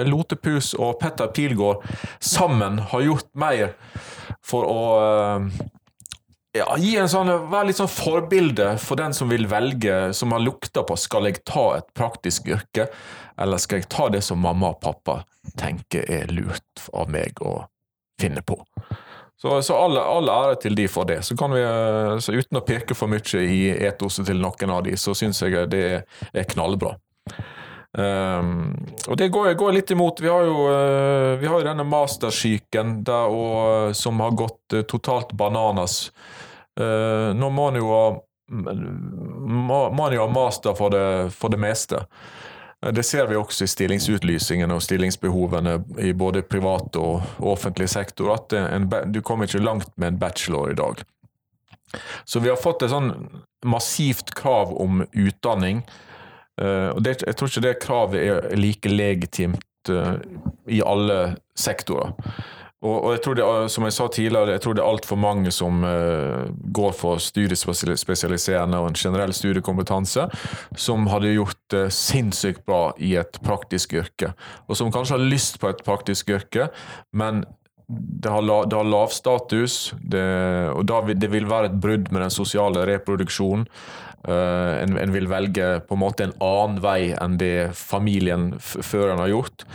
Lotepus 0.09 0.73
og 0.73 0.97
Petter 1.01 1.31
Pilgaard 1.33 1.85
sammen 2.19 2.79
har 2.91 3.05
gjort 3.05 3.29
mer 3.33 3.75
for 4.45 4.67
å 4.67 4.81
eh, 5.05 5.49
ja, 6.55 6.67
gi 6.79 6.95
en 6.99 7.09
sånn, 7.11 7.31
Vær 7.51 7.67
litt 7.67 7.79
sånn 7.79 7.91
forbilde 7.91 8.75
for 8.81 8.99
den 8.99 9.15
som 9.15 9.31
vil 9.31 9.47
velge, 9.51 10.13
som 10.15 10.33
har 10.35 10.43
lukta 10.43 10.85
på 10.87 10.97
skal 10.99 11.29
jeg 11.29 11.43
ta 11.47 11.65
et 11.79 11.87
praktisk 11.97 12.47
yrke, 12.51 12.87
eller 13.41 13.61
skal 13.61 13.81
jeg 13.81 13.89
ta 13.91 14.07
det 14.13 14.23
som 14.25 14.39
mamma 14.41 14.71
og 14.73 14.79
pappa 14.83 15.21
tenker 15.59 16.07
er 16.11 16.31
lurt 16.33 16.87
av 16.93 17.11
meg 17.11 17.41
å 17.43 17.57
finne 18.21 18.43
på. 18.45 18.57
Så, 19.35 19.61
så 19.61 19.75
all, 19.77 19.97
all, 19.99 20.29
ære 20.31 20.55
til 20.63 20.77
de 20.79 20.87
for 20.89 21.07
det. 21.09 21.19
Så 21.27 21.35
kan 21.37 21.51
vi, 21.53 21.59
eh, 21.61 22.15
så 22.23 22.33
uten 22.33 22.61
å 22.61 22.63
peke 22.65 22.95
for 22.95 23.11
mye 23.11 23.43
i 23.43 23.59
etoset 23.75 24.29
til 24.29 24.39
noen 24.41 24.71
av 24.71 24.85
de, 24.87 24.95
så 24.97 25.13
syns 25.17 25.43
jeg 25.43 25.67
det 25.73 25.85
er 26.31 26.47
knallbra. 26.55 26.95
Um, 27.95 28.73
og 29.07 29.15
det 29.19 29.29
går, 29.31 29.53
går, 29.55 29.75
litt 29.77 29.91
imot. 29.91 30.19
Vi 30.19 30.27
har 30.27 30.43
jo, 30.43 30.65
uh, 30.67 31.35
vi 31.39 31.47
har 31.47 31.61
jo 31.61 31.67
denne 31.67 31.85
mastersyken 31.87 32.97
der, 33.07 33.31
og, 33.31 33.93
som 33.95 34.19
har 34.23 34.35
gått 34.35 34.79
totalt 34.91 35.31
bananas. 35.37 36.09
Uh, 36.79 37.31
nå 37.35 37.49
må 37.49 37.69
man 37.69 37.79
jo 37.79 37.91
ha, 37.91 38.05
må, 38.51 39.79
må 39.95 40.09
jo 40.13 40.25
ha 40.25 40.31
master 40.31 40.75
for 40.77 40.93
det, 40.93 41.05
for 41.35 41.53
det 41.53 41.61
meste. 41.61 42.03
Det 42.93 43.03
ser 43.07 43.25
vi 43.27 43.37
også 43.39 43.65
i 43.65 43.71
stillingsutlysningene 43.71 44.75
og 44.75 44.83
stillingsbehovene 44.83 45.79
i 46.05 46.11
både 46.13 46.43
privat 46.45 46.97
og 46.99 47.23
offentlig 47.41 47.87
sektor, 47.89 48.35
at 48.35 48.53
en, 48.53 48.85
du 49.09 49.23
kommer 49.25 49.49
ikke 49.49 49.63
langt 49.63 49.89
med 49.97 50.11
en 50.11 50.19
bachelor 50.21 50.69
i 50.69 50.77
dag. 50.77 51.01
Så 52.25 52.39
vi 52.43 52.51
har 52.51 52.59
fått 52.61 52.83
et 52.85 52.93
sånn 52.93 53.13
massivt 53.65 54.35
krav 54.37 54.73
om 54.81 55.01
utdanning. 55.11 55.81
Eh, 56.61 56.89
og 56.91 57.01
det, 57.03 57.21
Jeg 57.25 57.35
tror 57.35 57.51
ikke 57.51 57.65
det 57.65 57.79
kravet 57.83 58.21
er 58.21 58.59
like 58.59 58.91
legitimt 58.91 59.89
eh, 59.89 60.15
i 60.67 60.81
alle 60.85 61.37
sektorer. 61.57 62.13
Og, 62.83 62.95
og, 62.99 63.09
jeg 63.15 63.21
tror 63.23 63.37
det, 63.39 63.45
som 63.71 63.85
jeg 63.87 63.95
sa 63.95 64.07
tidligere, 64.11 64.55
jeg 64.57 64.61
tror 64.65 64.75
det 64.77 64.83
er 64.83 64.91
altfor 64.91 65.17
mange 65.17 65.51
som 65.55 65.81
uh, 65.87 66.45
går 66.75 66.93
for 66.97 67.21
studiespesialiserende 67.23 68.81
og 68.81 68.91
en 68.91 68.99
generell 68.99 69.33
studiekompetanse, 69.33 70.27
som 70.77 71.07
hadde 71.09 71.33
gjort 71.33 71.61
det 71.73 71.85
sinnssykt 71.95 72.65
bra 72.67 72.89
i 73.01 73.15
et 73.21 73.39
praktisk 73.45 73.95
yrke. 73.97 74.33
Og 74.67 74.77
som 74.77 74.91
kanskje 74.93 75.17
har 75.17 75.29
lyst 75.33 75.61
på 75.61 75.71
et 75.71 75.85
praktisk 75.87 76.33
yrke, 76.35 76.69
men 77.15 77.45
det 77.87 78.31
har, 78.33 78.41
la, 78.41 78.63
det 78.65 78.77
har 78.79 78.87
lav 78.89 79.11
status, 79.13 79.93
det, 80.01 80.25
og 80.73 80.87
da 80.89 81.03
det 81.13 81.29
vil 81.29 81.45
være 81.49 81.69
et 81.69 81.79
brudd 81.81 82.09
med 82.09 82.23
den 82.23 82.33
sosiale 82.33 82.81
reproduksjonen. 82.89 83.67
Uh, 84.25 84.81
en, 84.81 84.95
en, 84.97 85.13
vil 85.13 85.29
velge 85.29 85.67
på 85.85 85.93
en 85.93 86.01
måte 86.01 86.25
en 86.25 86.35
annen 86.41 86.79
vei 86.81 87.11
enn 87.13 87.37
det 87.37 87.75
familien 87.77 88.53
før 88.59 89.13
en 89.13 89.21
har 89.21 89.29
gjort. 89.29 89.65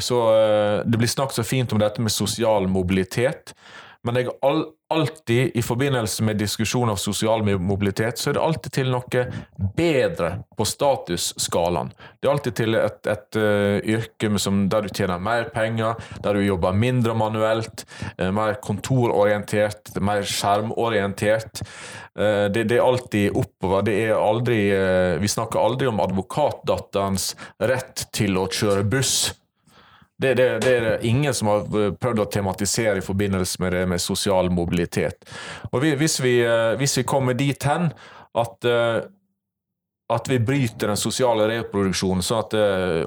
Så 0.00 0.20
uh, 0.30 0.86
Det 0.86 1.00
blir 1.00 1.10
snakket 1.10 1.40
så 1.40 1.46
fint 1.46 1.72
om 1.74 1.82
dette 1.82 2.02
med 2.02 2.14
sosial 2.14 2.68
mobilitet. 2.70 3.54
Men 4.06 4.16
jeg 4.16 4.30
all, 4.46 4.62
alltid, 4.88 5.50
i 5.54 5.62
forbindelse 5.62 6.24
med 6.24 6.38
diskusjon 6.40 6.88
av 6.88 6.96
sosial 6.96 7.42
mobilitet, 7.44 8.16
så 8.16 8.30
er 8.30 8.38
det 8.38 8.44
alltid 8.46 8.72
til 8.78 8.92
noe 8.94 9.24
bedre 9.76 10.30
på 10.56 10.64
statusskalaen. 10.64 11.90
Det 12.16 12.28
er 12.28 12.32
alltid 12.32 12.56
til 12.56 12.78
et, 12.78 13.10
et 13.12 13.38
uh, 13.40 13.76
yrke 13.98 14.30
som, 14.40 14.62
der 14.72 14.86
du 14.86 14.94
tjener 14.96 15.20
mer 15.20 15.50
penger, 15.52 16.00
der 16.24 16.38
du 16.38 16.46
jobber 16.46 16.72
mindre 16.72 17.12
manuelt, 17.18 17.84
uh, 18.16 18.30
mer 18.32 18.56
kontororientert, 18.64 19.92
mer 20.00 20.24
skjermorientert. 20.24 21.60
Uh, 22.16 22.48
det, 22.48 22.70
det, 22.72 22.78
er 22.78 22.86
alltid 22.86 23.36
oppover. 23.36 23.84
Det 23.84 23.98
er 24.06 24.16
aldri 24.16 24.58
Vi 25.20 25.28
snakker 25.28 25.60
aldri 25.60 25.88
om 25.90 26.00
advokatdatterens 26.00 27.34
rett 27.68 28.06
til 28.16 28.40
å 28.40 28.48
kjøre 28.48 28.88
buss 28.88 29.39
det, 30.20 30.34
det, 30.34 30.58
det, 30.58 30.76
er 30.76 30.80
det 30.80 31.06
ingen 31.08 31.34
som 31.34 31.48
har 31.48 31.62
eh, 31.80 31.92
prøvd 31.96 32.20
å 32.20 32.28
tematisere 32.28 33.00
i 33.00 33.04
forbindelse 33.04 33.62
med 33.62 33.72
det 33.72 33.86
med 33.88 34.02
sosial 34.04 34.50
mobilitet. 34.52 35.24
Og 35.72 35.80
Hvis 35.80 36.18
vi, 36.20 36.34
eh, 36.44 36.74
hvis 36.76 36.98
vi 36.98 37.06
kommer 37.08 37.36
dit 37.38 37.64
hen 37.64 37.88
at, 38.36 38.68
eh, 38.68 38.98
at 40.12 40.28
vi 40.28 40.36
bryter 40.44 40.90
den 40.92 41.00
sosiale 41.00 41.46
reproduksjonen, 41.48 42.20
sånn 42.26 42.42
at 42.42 42.56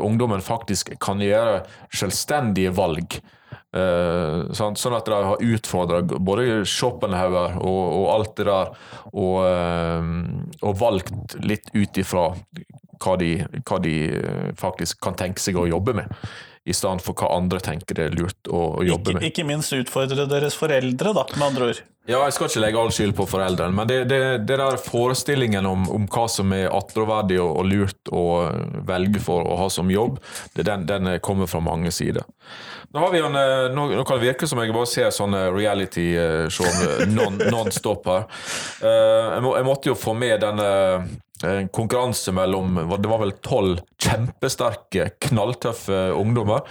ungdommen 0.01 0.41
faktisk 0.41 0.95
kan 1.03 1.21
gjøre 1.21 1.65
selvstendige 1.91 2.71
valg, 2.73 3.19
sånn, 3.73 4.95
at 4.95 5.09
de 5.09 5.17
har 5.27 5.43
utfordra 5.43 5.99
både 6.05 6.61
Schopenhauer 6.69 7.57
og, 7.57 7.81
og, 7.97 8.05
alt 8.13 8.35
det 8.37 8.45
der, 8.47 8.71
og, 9.11 10.07
og 10.61 10.79
valgt 10.79 11.35
litt 11.43 11.73
ut 11.73 11.99
ifra 11.99 12.29
hva 13.03 13.17
hva 13.17 13.81
de 13.83 13.95
faktisk 14.55 15.01
kan 15.03 15.17
tenke 15.19 15.43
seg 15.43 15.59
å 15.59 15.67
jobbe 15.67 15.97
med 15.99 16.13
i 16.63 16.75
stedet 16.75 17.03
for 17.03 17.17
hva 17.19 17.31
andre 17.35 17.59
tenker 17.63 17.97
det 17.97 18.05
er 18.07 18.13
lurt 18.15 18.47
å, 18.47 18.61
å 18.79 18.85
jobbe 18.87 19.11
ikke, 19.11 19.19
med. 19.19 19.27
Ikke 19.29 19.47
minst 19.47 19.75
utfordre 19.75 20.27
deres 20.31 20.55
foreldre, 20.59 21.11
da, 21.15 21.25
med 21.35 21.47
andre 21.49 21.71
ord. 21.73 21.81
Ja, 22.03 22.19
jeg 22.25 22.35
skal 22.35 22.49
ikke 22.49 22.61
legge 22.65 22.81
all 22.81 22.91
skyld 22.91 23.13
på 23.15 23.25
foreldrene, 23.31 23.75
men 23.77 23.87
det, 23.87 24.01
det, 24.11 24.19
det 24.43 24.57
der 24.59 24.79
forestillingen 24.81 25.63
om, 25.69 25.85
om, 25.87 26.07
hva 26.11 26.25
som 26.27 26.51
er 26.51 26.67
attråverdig 26.67 27.37
og, 27.39 27.53
og, 27.61 27.69
lurt 27.69 28.11
å 28.11 28.23
velge 28.89 29.21
for 29.23 29.47
å 29.47 29.55
ha 29.61 29.69
som 29.71 29.91
jobb, 29.91 30.19
den, 30.59 30.83
den, 30.89 31.13
kommer 31.23 31.47
fra 31.47 31.63
mange 31.63 31.93
sider. 31.95 32.27
Nå, 32.93 32.99
har 32.99 33.11
vi 33.11 33.19
en, 33.25 33.35
eh, 33.35 33.71
nå, 33.73 33.87
nå 33.89 34.03
kan 34.05 34.19
det 34.19 34.27
virke 34.27 34.45
som 34.45 34.59
jeg 34.61 34.73
bare 34.75 34.89
ser 34.89 35.09
sånne 35.15 35.47
reality-show 35.49 36.67
eh, 36.69 37.07
non-stop 37.09 38.05
her. 38.05 38.27
Eh, 38.85 39.29
jeg, 39.33 39.41
må, 39.41 39.55
jeg 39.57 39.65
måtte 39.65 39.89
jo 39.89 39.97
få 39.97 40.13
med 40.13 40.43
denne 40.43 40.67
en 41.43 41.67
konkurranse 41.75 42.31
mellom 42.31 42.77
det 43.03 43.09
var 43.11 43.19
vel 43.19 43.33
tolv 43.43 43.81
kjempesterke, 43.99 45.09
knalltøffe 45.25 45.97
ungdommer. 46.15 46.61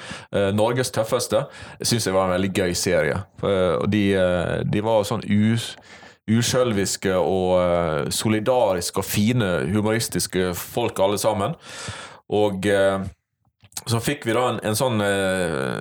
Norges 0.56 0.88
tøffeste. 0.94 1.42
Det 1.76 1.90
syns 1.90 2.06
jeg 2.08 2.16
var 2.16 2.30
en 2.30 2.38
veldig 2.38 2.50
gøy 2.56 2.72
serie. 2.78 3.18
De, 3.92 4.02
de 4.64 4.84
var 4.86 5.04
sånn 5.04 5.21
uskjølviske 5.26 7.16
og 7.18 8.12
solidariske 8.14 9.02
og 9.02 9.06
fine, 9.06 9.50
humoristiske 9.72 10.52
folk 10.58 11.02
alle 11.02 11.18
sammen. 11.18 11.56
Og 12.32 12.68
så 13.82 13.98
fikk 14.00 14.28
vi 14.28 14.36
da 14.36 14.44
en, 14.52 14.60
en 14.62 14.78
sånn 14.78 15.02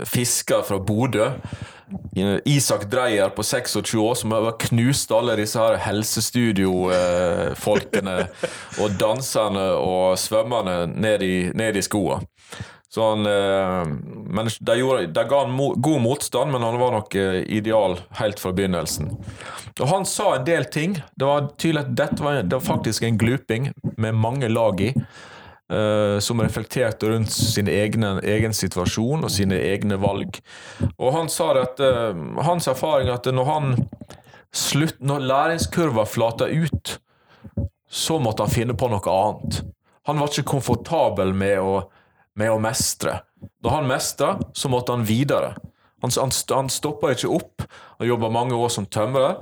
fisker 0.10 0.66
fra 0.66 0.80
Bodø 0.82 1.28
Isak 2.46 2.92
Dreyer 2.92 3.30
på 3.30 3.44
26 3.44 4.00
år 4.00 4.16
som 4.16 4.32
har 4.32 4.52
knust 4.60 5.12
alle 5.16 5.36
disse 5.39 5.60
her 5.60 5.78
helsestudiofolkene 5.86 8.28
og 8.82 8.89
danserne 9.00 9.66
og 9.76 10.20
svømmerne 10.20 10.86
ned 10.94 11.22
i, 11.26 11.52
ned 11.56 11.76
i 11.76 11.82
skoa. 11.86 12.20
Så 12.92 13.10
han, 13.10 13.26
eh, 13.26 13.86
men 14.26 14.50
det, 14.60 14.76
gjorde, 14.76 15.06
det 15.16 15.24
ga 15.24 15.46
han 15.46 15.58
god 15.82 16.02
motstand, 16.04 16.52
men 16.52 16.64
han 16.64 16.80
var 16.80 16.92
nok 16.92 17.16
eh, 17.16 17.38
ideal 17.48 17.96
helt 18.20 18.39
fra 18.39 18.52
begynnelsen. 18.52 19.14
Og 19.80 19.86
Han 19.88 20.06
sa 20.06 20.34
en 20.36 20.46
del 20.46 20.66
ting. 20.68 20.98
Det 21.16 21.28
var 21.28 21.48
tydelig 21.56 21.86
at 21.86 21.94
dette 21.96 22.24
var, 22.24 22.42
det 22.44 22.58
var 22.58 22.66
faktisk 22.66 23.08
en 23.08 23.18
gluping 23.18 23.70
med 23.96 24.18
mange 24.20 24.52
lag 24.52 24.82
i. 24.82 24.96
Uh, 25.72 26.20
som 26.20 26.42
reflekterte 26.44 27.08
rundt 27.08 27.32
sin 27.32 27.70
egen, 27.72 28.04
egen, 28.28 28.52
situasjon 28.52 29.24
og 29.24 29.32
sine 29.32 29.56
egne 29.56 29.96
valg. 30.04 30.42
Og 30.98 31.14
han 31.16 31.32
sa 31.32 31.54
at 31.62 31.80
hans 32.44 32.68
erfaring 32.68 33.08
er 33.08 33.16
at 33.16 33.30
når 33.32 33.48
han 33.48 33.70
slutt, 34.52 35.00
når 35.00 35.24
læringskurva 35.30 36.04
flata 36.12 36.50
ut, 36.52 36.98
så 37.88 38.20
måtte 38.20 38.44
han 38.44 38.52
finne 38.52 38.76
på 38.76 38.92
noe 38.92 39.16
annet. 39.16 39.62
Han 40.12 40.20
var 40.20 40.28
ikke 40.28 40.58
komfortabel 40.58 41.32
med 41.32 41.64
å, 41.64 41.86
med 42.40 42.54
å 42.54 42.60
mestre. 42.62 43.20
Da 43.64 43.76
han 43.76 43.90
mestra, 43.90 44.36
så 44.54 44.70
måtte 44.72 44.96
han 44.96 45.06
videre. 45.08 45.56
Han, 46.02 46.12
han, 46.18 46.32
han 46.50 46.70
stoppa 46.70 47.14
ikke 47.14 47.30
opp. 47.30 47.66
Han 48.00 48.10
jobba 48.10 48.32
mange 48.34 48.58
år 48.58 48.70
som 48.74 48.88
tømrer. 48.90 49.42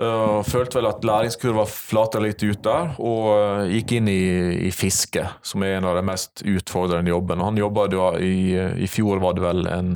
Uh, 0.00 0.40
følte 0.48 0.78
vel 0.78 0.88
at 0.88 1.04
læringskurva 1.04 1.66
flata 1.68 2.22
litt 2.24 2.40
ut 2.40 2.62
der, 2.64 2.94
og 2.96 3.26
uh, 3.36 3.66
gikk 3.68 3.98
inn 3.98 4.08
i, 4.08 4.22
i, 4.64 4.70
fiske, 4.72 5.26
som 5.44 5.60
er 5.60 5.76
en 5.76 5.88
av 5.90 5.98
de 5.98 6.04
mest 6.08 6.40
utfordrende 6.40 7.12
jobbene. 7.12 7.44
Han 7.44 7.60
jobba 7.60 7.84
i, 8.16 8.56
i 8.80 8.88
fjor 8.88 9.20
var 9.20 9.36
det 9.36 9.44
vel 9.44 9.68
en 9.68 9.90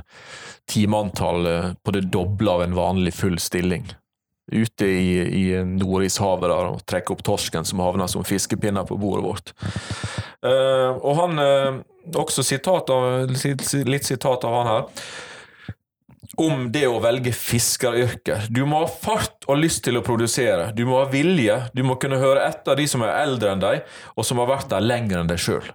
timeantall 0.69 1.49
uh, 1.49 1.71
på 1.81 1.97
det 1.97 2.05
doble 2.13 2.53
av 2.53 2.67
en 2.67 2.77
vanlig 2.77 3.15
full 3.17 3.39
stilling. 3.41 3.89
ute 4.53 4.85
i, 4.85 5.13
i 5.25 5.65
Nordishavet 5.65 6.51
der, 6.53 6.69
og 6.75 6.85
trekke 6.85 7.15
opp 7.15 7.25
torsken 7.25 7.65
som 7.65 7.81
havna 7.81 8.05
som 8.09 8.25
fiskepinner 8.29 8.85
på 8.85 9.01
bordet 9.01 9.25
vårt. 9.25 9.55
Uh, 10.45 10.99
og 11.01 11.15
han 11.23 11.39
uh, 11.41 11.79
Også 12.21 12.43
sitat 12.45 12.91
av, 12.93 13.31
litt 13.33 14.05
sitat 14.05 14.45
av 14.45 14.57
han 14.59 14.69
her. 14.69 15.07
Om 16.37 16.67
det 16.75 16.83
å 16.91 16.99
velge 17.01 17.31
fiskeryrket. 17.33 18.51
Du 18.53 18.65
må 18.67 18.83
ha 18.83 18.89
fart 18.91 19.47
og 19.47 19.61
lyst 19.63 19.85
til 19.87 19.97
å 19.97 20.03
produsere. 20.05 20.73
Du 20.77 20.83
må 20.89 20.99
ha 20.99 21.07
vilje. 21.09 21.61
Du 21.73 21.85
må 21.87 21.97
kunne 22.03 22.19
høre 22.21 22.43
etter 22.49 22.77
de 22.77 22.89
som 22.91 23.05
er 23.07 23.15
eldre 23.23 23.55
enn 23.55 23.63
deg, 23.63 23.87
og 24.19 24.27
som 24.27 24.43
har 24.43 24.51
vært 24.51 24.73
der 24.75 24.85
lenger 24.85 25.23
enn 25.23 25.31
deg 25.31 25.41
sjøl. 25.41 25.71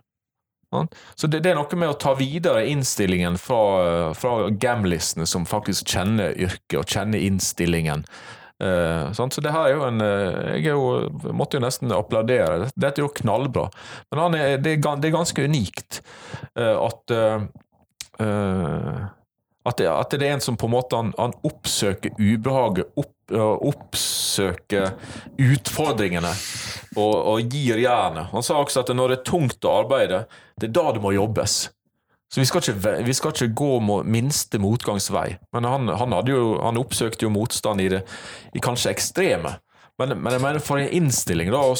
Så 1.15 1.27
det, 1.27 1.39
det, 1.39 1.51
er 1.51 1.57
noe 1.57 1.79
med 1.79 1.89
å 1.89 1.97
ta 1.97 2.11
videre 2.17 2.67
innstillingen 2.69 3.39
fra, 3.41 4.11
fra 4.13 4.49
gamlistene 4.53 5.25
som 5.25 5.47
faktisk 5.49 5.89
kjenner 5.95 6.35
yrket 6.37 6.77
og 6.77 6.91
kjenner 6.93 7.23
innstillingen. 7.25 8.05
Uh, 8.59 9.11
så 9.15 9.39
det 9.39 9.53
her 9.55 9.69
er 9.69 9.71
jo 9.77 9.85
en 9.87 10.01
uh, 10.03 10.49
Jeg 10.57 10.65
er 10.67 10.75
jo, 10.75 11.31
måtte 11.31 11.55
jo 11.55 11.63
nesten 11.63 11.93
applaudere. 11.95 12.67
Dette 12.75 12.99
er 12.99 13.05
jo 13.05 13.13
knallbra. 13.21 13.69
Men 14.11 14.35
er, 14.35 14.57
det, 14.59 14.73
er, 14.75 14.83
det, 14.99 15.07
er, 15.07 15.15
ganske 15.15 15.45
unikt 15.47 16.01
uh, 16.59 16.75
at 16.89 17.17
at 19.69 19.77
det, 19.79 19.85
at 19.87 20.11
det, 20.11 20.25
er 20.25 20.33
en 20.33 20.41
som 20.43 20.57
på 20.59 20.67
en 20.67 20.73
måte 20.73 20.97
han, 20.97 21.13
han 21.15 21.31
oppsøker 21.45 22.17
ubehaget, 22.19 22.89
opp, 22.99 23.31
oppsøker 23.31 24.89
utfordringene 25.39 26.31
og, 26.97 27.13
og 27.15 27.53
gir 27.53 27.79
jernet. 27.79 28.27
Han 28.33 28.43
sa 28.43 28.57
også 28.59 28.83
at 28.83 28.91
når 28.95 29.13
det 29.13 29.17
er 29.19 29.27
tungt 29.29 29.67
å 29.67 29.77
arbeide, 29.85 30.25
det 30.59 30.67
er 30.71 30.75
da 30.75 30.85
det 30.95 31.03
må 31.03 31.13
jobbes. 31.15 31.61
Så 32.29 32.41
vi 32.41 32.45
skal 32.45 32.61
ikke, 32.61 32.91
vi 33.05 33.13
skal 33.17 33.33
ikke 33.33 33.55
gå 33.57 34.01
minste 34.05 34.59
motgangsvei. 34.61 35.39
Men 35.55 35.65
han, 35.65 35.89
han, 35.97 36.13
jo, 36.29 36.59
han, 36.61 36.77
oppsøkte 36.77 37.25
jo 37.25 37.33
motstand 37.33 37.81
i 37.81 37.89
det 37.95 38.03
i 38.53 38.61
kanskje 38.61 38.93
ekstreme. 38.93 39.55
Men, 39.99 40.13
men 40.21 40.35
jeg 40.35 40.43
mener 40.43 40.63
for 40.63 40.79
en 40.79 40.93
innstilling, 41.01 41.49
da, 41.51 41.63
og 41.65 41.77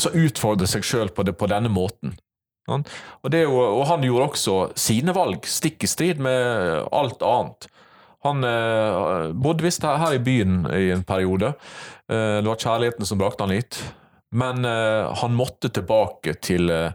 så 0.00 0.12
utfordre 0.14 0.68
seg 0.70 0.86
sjøl 0.86 1.10
på, 1.14 1.26
på, 1.26 1.50
denne 1.50 1.72
måten. 1.72 2.14
Og, 2.70 2.86
jo, 3.34 3.58
og, 3.58 3.82
han 3.90 4.06
gjorde 4.06 4.30
også 4.30 4.56
sine 4.78 5.12
valg, 5.16 5.44
stikk 5.44 5.84
i 5.84 5.90
strid 5.90 6.22
med 6.22 6.86
alt 6.94 7.26
annet. 7.26 7.68
Han 8.24 8.46
eh, 8.48 9.34
bodde 9.36 9.66
visst 9.66 9.84
her, 9.84 9.98
her, 10.00 10.14
i 10.16 10.22
byen 10.24 10.62
i 10.72 10.86
en 10.94 11.02
periode. 11.04 11.50
Eh, 12.08 12.38
det 12.40 12.48
var 12.48 12.62
kjærligheten 12.62 13.10
som 13.10 13.20
brakte 13.20 13.44
han 13.44 13.52
hit. 13.52 13.82
Men 14.34 14.64
eh, 14.64 15.12
han 15.20 15.36
måtte 15.36 15.68
tilbake 15.68 16.38
til 16.40 16.72
Eh, 16.72 16.90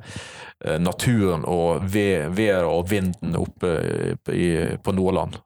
naturen 0.60 1.46
og 1.48 1.86
været 1.88 2.66
og 2.68 2.90
vinden 2.92 3.38
oppe 3.40 3.70
i, 4.34 4.50
på 4.84 4.92
Nordland. 4.92 5.38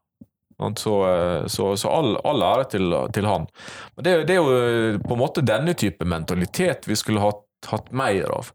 Så, 0.76 1.16
eh, 1.16 1.48
så, 1.48 1.78
så 1.78 1.90
all, 1.90 2.18
all, 2.24 2.42
ære 2.42 2.70
til, 2.72 2.94
til 3.14 3.28
han. 3.28 3.48
Men 3.96 4.06
det, 4.06 4.14
det, 4.28 4.36
er 4.36 4.42
jo 4.42 4.54
eh, 4.54 5.00
på 5.02 5.16
en 5.16 5.20
måte 5.20 5.44
denne 5.46 5.74
type 5.74 6.06
mentalitet 6.06 6.88
vi 6.88 6.96
skulle 6.96 7.24
hatt, 7.24 7.44
hatt 7.68 7.92
mer 7.92 8.32
av. 8.32 8.54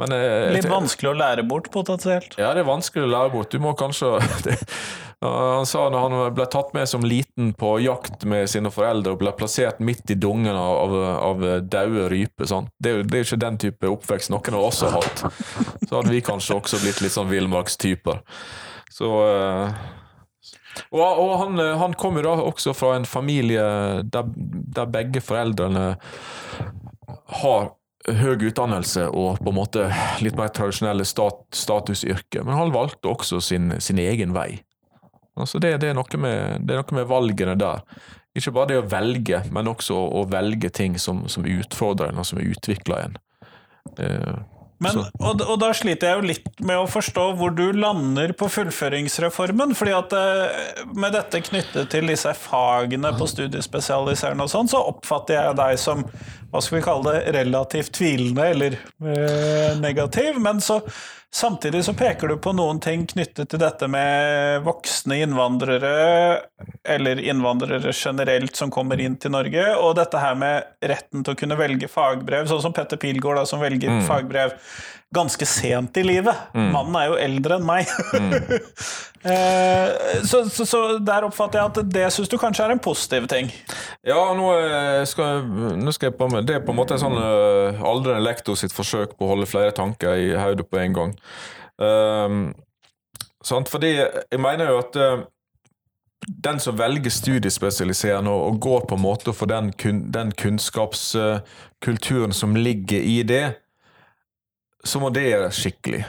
Men, 0.00 0.14
Litt 0.54 0.68
vanskelig 0.68 1.10
å 1.10 1.18
lære 1.18 1.42
bort, 1.44 1.68
potensielt? 1.72 2.32
Ja, 2.40 2.54
det 2.56 2.62
er 2.62 2.68
vanskelig 2.70 3.04
å 3.04 3.10
lære 3.12 3.32
bort. 3.34 3.52
Du 3.52 3.60
må 3.60 3.74
kanskje 3.76 4.14
Han 5.20 5.66
sa 5.68 5.82
når 5.92 6.00
han 6.00 6.34
ble 6.34 6.46
tatt 6.48 6.70
med 6.72 6.88
som 6.88 7.02
liten 7.04 7.50
på 7.52 7.74
jakt 7.84 8.24
med 8.24 8.48
sine 8.48 8.70
foreldre 8.72 9.12
og 9.12 9.20
ble 9.20 9.34
plassert 9.36 9.82
midt 9.84 10.08
i 10.08 10.16
dungen 10.16 10.56
av, 10.56 10.94
av 10.96 11.44
daue 11.68 12.06
ryper 12.08 12.48
sånn. 12.48 12.70
det, 12.80 12.94
det, 13.02 13.18
er 13.18 13.24
jo 13.24 13.28
ikke 13.28 13.42
den 13.44 13.58
type 13.60 13.90
oppvekst 13.92 14.32
noen 14.32 14.56
av 14.56 14.64
oss 14.70 14.80
har 14.86 14.96
hatt. 14.96 15.26
Så 15.84 15.92
hadde 15.92 16.14
vi 16.14 16.22
kanskje 16.24 16.56
også 16.56 16.80
blitt 16.80 17.02
litt 17.04 17.12
sånn 17.12 17.28
villmarkstyper. 17.28 18.22
Så 18.90 19.10
uh, 19.12 19.76
og, 20.88 21.02
og 21.02 21.34
han, 21.42 21.60
han 21.82 21.98
kom 21.98 22.16
jo 22.16 22.24
da 22.24 22.38
også 22.40 22.72
fra 22.76 22.94
en 22.96 23.04
familie 23.08 23.66
der, 24.08 24.32
der 24.34 24.88
begge 24.90 25.20
foreldrene 25.24 25.92
har 27.42 27.70
høy 28.08 28.46
utdannelse 28.48 29.06
og 29.10 29.42
på 29.42 29.52
en 29.52 29.58
måte 29.58 29.86
litt 30.24 30.38
mer 30.38 30.52
tradisjonelle 30.54 31.04
stat, 31.04 31.42
statusyrker, 31.54 32.46
men 32.46 32.56
han 32.56 32.72
valgte 32.74 33.10
også 33.12 33.42
sin, 33.44 33.74
sin 33.82 34.00
egen 34.00 34.32
vei. 34.34 34.62
Altså 35.42 35.60
det, 35.62 35.74
det, 35.82 35.90
er 35.90 36.18
med, 36.20 36.60
det, 36.66 36.76
er 36.76 36.82
noe 36.82 36.98
med, 37.00 37.08
valgene 37.10 37.56
der. 37.58 37.84
Ikke 38.36 38.54
bare 38.54 38.70
det 38.70 38.78
å 38.78 38.86
velge, 38.86 39.42
men 39.50 39.70
også 39.70 39.96
å, 39.96 40.06
å 40.20 40.24
velge 40.30 40.70
ting 40.70 40.98
som, 41.02 41.24
som, 41.28 41.46
utfordrer 41.48 42.12
en, 42.12 42.22
og 42.22 42.28
som 42.28 42.40
utvikler 42.42 43.08
en. 43.08 43.20
Men, 44.80 44.96
og, 45.20 45.42
og, 45.44 45.56
da 45.60 45.68
sliter 45.76 46.08
jeg 46.08 46.16
jo 46.16 46.28
litt 46.30 46.62
med 46.64 46.78
å 46.80 46.86
forstå 46.88 47.24
hvor 47.36 47.52
du 47.52 47.66
lander 47.76 48.32
på 48.32 48.48
fullføringsreformen. 48.48 49.74
fordi 49.76 49.92
at 49.92 50.14
eh, 50.16 50.86
med 50.96 51.12
dette 51.12 51.42
knyttet 51.44 51.90
til 51.92 52.08
disse 52.08 52.32
fagene 52.32 53.12
på 53.18 53.28
studiespesialiserende 53.28 54.46
og 54.46 54.52
sånn, 54.52 54.70
så 54.72 54.80
oppfatter 54.88 55.36
jeg 55.36 55.58
deg 55.60 55.80
som 55.82 56.06
hva 56.50 56.62
skal 56.64 56.78
vi 56.78 56.84
kalle 56.86 57.12
det, 57.12 57.34
relativt 57.36 57.92
tvilende 57.98 58.46
eller 58.54 58.78
eh, 58.80 59.76
negativ. 59.82 60.40
Men 60.40 60.64
så 60.64 60.80
Samtidig 61.34 61.84
så 61.86 61.92
peker 61.94 62.28
du 62.28 62.36
på 62.42 62.50
noen 62.58 62.80
ting 62.82 63.04
knyttet 63.06 63.52
til 63.52 63.60
dette 63.62 63.86
med 63.86 64.64
voksne 64.66 65.20
innvandrere, 65.22 65.92
eller 66.82 67.20
innvandrere 67.22 67.92
generelt 67.94 68.58
som 68.58 68.72
kommer 68.74 68.98
inn 68.98 69.14
til 69.22 69.30
Norge, 69.36 69.62
og 69.78 69.94
dette 70.00 70.18
her 70.18 70.34
med 70.38 70.88
retten 70.90 71.22
til 71.22 71.36
å 71.36 71.38
kunne 71.38 71.58
velge 71.60 71.90
fagbrev, 71.90 72.50
sånn 72.50 72.64
som 72.64 72.74
Petter 72.74 72.98
Pilgaard, 72.98 73.38
da, 73.38 73.46
som 73.46 73.62
velger 73.62 74.00
mm. 74.00 74.02
fagbrev 74.10 74.56
ganske 75.14 75.46
sent 75.46 75.96
i 75.96 76.02
livet. 76.06 76.36
Mm. 76.54 76.72
Mannen 76.74 76.96
er 77.00 77.06
jo 77.10 77.16
eldre 77.18 77.56
enn 77.58 77.66
meg. 77.66 77.86
Mm. 78.14 78.32
Eh, 79.22 79.88
så, 80.24 80.48
så, 80.48 80.64
så, 80.64 80.98
der 81.04 81.26
oppfatter 81.26 81.58
jeg 81.58 81.68
at 81.68 81.88
det 81.92 82.12
syns 82.14 82.30
du 82.32 82.38
kanskje 82.40 82.64
er 82.64 82.72
en 82.72 82.80
positiv 82.80 83.26
ting? 83.28 83.52
Ja, 84.00 84.32
nå 84.32 84.48
eh, 84.56 85.04
skal, 85.04 85.44
nå 85.76 85.92
skal 85.92 86.08
jeg 86.08 86.16
på 86.16 86.24
med 86.32 86.48
Det 86.48 86.54
er 86.56 86.64
på 86.64 86.72
en 86.72 86.78
måte 86.78 86.94
en 86.96 87.02
sånn 87.02 87.18
uh, 87.20 87.82
aldrende 87.84 88.24
lektor 88.24 88.56
sitt 88.56 88.72
forsøk 88.72 89.12
på 89.18 89.24
å 89.26 89.28
holde 89.34 89.46
flere 89.50 89.76
tanker 89.76 90.16
i 90.16 90.32
hodet 90.40 90.64
på 90.72 90.80
en 90.80 90.94
gang. 90.96 91.12
Um, 91.76 92.56
sant? 93.44 93.68
Fordi 93.68 93.92
jeg 93.98 94.40
mener 94.40 94.72
jo 94.72 94.80
at 94.80 94.96
uh, 94.96 95.28
den 96.48 96.56
som 96.64 96.80
velger 96.80 97.12
studiespesialiserende 97.12 98.32
og, 98.32 98.40
og, 98.46 98.56
går 98.60 98.80
på 98.88 98.94
en 98.96 99.04
måte 99.04 99.32
for 99.36 99.46
den, 99.52 99.72
kun, 99.76 100.08
den 100.16 100.32
kunnskapskulturen 100.32 102.32
som 102.32 102.56
ligger 102.56 103.00
i 103.04 103.22
det, 103.22 103.52
så 104.84 105.00
må 105.02 105.10
det 105.14 105.28
gjøres 105.28 105.60
skikkelig. 105.60 106.04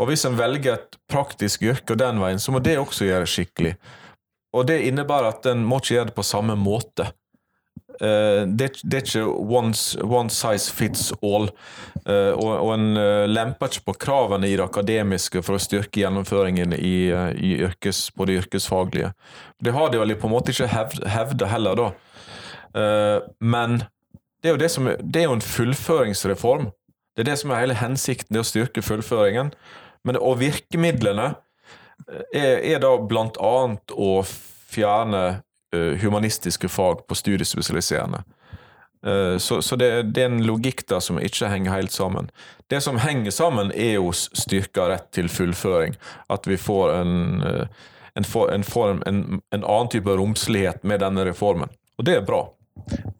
Og 0.00 0.08
hvis 0.08 0.24
en 0.26 0.38
velger 0.38 0.78
et 0.78 1.00
praktisk 1.10 1.64
yrke 1.66 1.96
den 1.98 2.20
veien, 2.22 2.40
så 2.40 2.54
må 2.54 2.62
det 2.64 2.78
også 2.80 3.06
gjøres 3.06 3.34
skikkelig. 3.34 3.74
Og 4.56 4.68
det 4.68 4.82
innebærer 4.88 5.32
at 5.32 5.48
en 5.48 5.64
må 5.64 5.80
ikke 5.80 5.96
gjøre 5.96 6.10
det 6.10 6.16
på 6.16 6.26
samme 6.26 6.56
måte. 6.58 7.10
Uh, 8.00 8.48
det, 8.48 8.70
det, 8.82 8.96
er 8.96 9.04
ikke 9.04 9.26
one, 9.28 9.76
one 10.02 10.32
size 10.32 10.72
fits 10.72 11.10
all, 11.22 11.50
uh, 12.08 12.32
og, 12.32 12.48
og, 12.56 12.70
en 12.74 12.96
uh, 12.96 13.28
lemper 13.28 13.68
ikke 13.68 13.84
på 13.90 13.94
kravene 14.06 14.48
i 14.48 14.56
det 14.56 14.64
akademiske 14.64 15.42
for 15.44 15.58
å 15.58 15.62
styrke 15.62 16.00
gjennomføringen 16.00 16.72
i, 16.78 17.12
i 17.12 17.52
yrkes, 17.62 18.06
på 18.16 18.26
det 18.26 18.40
yrkesfaglige. 18.42 19.12
Det 19.62 19.76
har 19.76 19.92
de 19.92 20.00
vel 20.00 20.16
på 20.18 20.28
en 20.30 20.34
måte 20.34 20.54
ikke 20.54 20.70
hevd, 20.72 21.04
hevda 21.12 21.50
heller, 21.52 21.78
da. 21.78 21.90
men 23.38 23.82
det 24.42 24.48
er, 24.48 24.54
jo 24.56 24.60
det, 24.64 24.70
som, 24.72 24.88
det 24.88 25.20
er 25.20 25.28
jo 25.28 25.36
en 25.36 25.44
fullføringsreform. 25.44 26.70
Det 27.16 27.22
er 27.22 27.32
det 27.32 27.38
som 27.42 27.52
er 27.52 27.64
hele 27.64 27.76
hensikten, 27.76 28.32
det 28.34 28.42
å 28.42 28.48
styrke 28.48 28.82
fullføringen. 28.84 29.52
Men, 30.04 30.18
og 30.18 30.40
virkemidlene 30.40 31.34
eh, 32.08 32.22
er, 32.32 32.54
er 32.74 32.82
da 32.82 32.94
blant 32.98 33.38
annet 33.42 33.92
å 33.94 34.22
fjerne 34.72 35.24
uh, 35.76 35.92
humanistiske 36.00 36.70
fag 36.72 37.04
på 37.06 37.18
studiespesialiserende. 37.18 38.22
Uh, 39.04 39.36
så, 39.36 39.60
så 39.62 39.76
det, 39.76 39.90
det, 40.14 40.22
er 40.22 40.30
en 40.30 40.46
logikk 40.46 40.86
der 40.88 41.02
som 41.04 41.20
ikke 41.20 41.50
henger 41.52 41.76
helt 41.76 41.92
sammen. 41.92 42.30
Det 42.72 42.80
som 42.80 42.96
henger 43.02 43.34
sammen, 43.34 43.74
er 43.76 43.98
jo 43.98 44.08
styrka 44.16 44.88
rett 44.88 45.10
til 45.12 45.28
fullføring. 45.28 45.98
At 46.32 46.48
vi 46.48 46.56
får 46.56 46.94
en, 47.02 47.14
en, 48.16 48.24
en, 48.24 48.64
en, 49.06 49.22
en 49.52 49.62
annen 49.62 49.92
type 49.92 50.16
romslighet 50.16 50.80
med 50.88 51.04
denne 51.04 51.28
reformen. 51.28 51.68
Og 52.00 52.08
det 52.08 52.16
er 52.16 52.26
bra. 52.26 52.46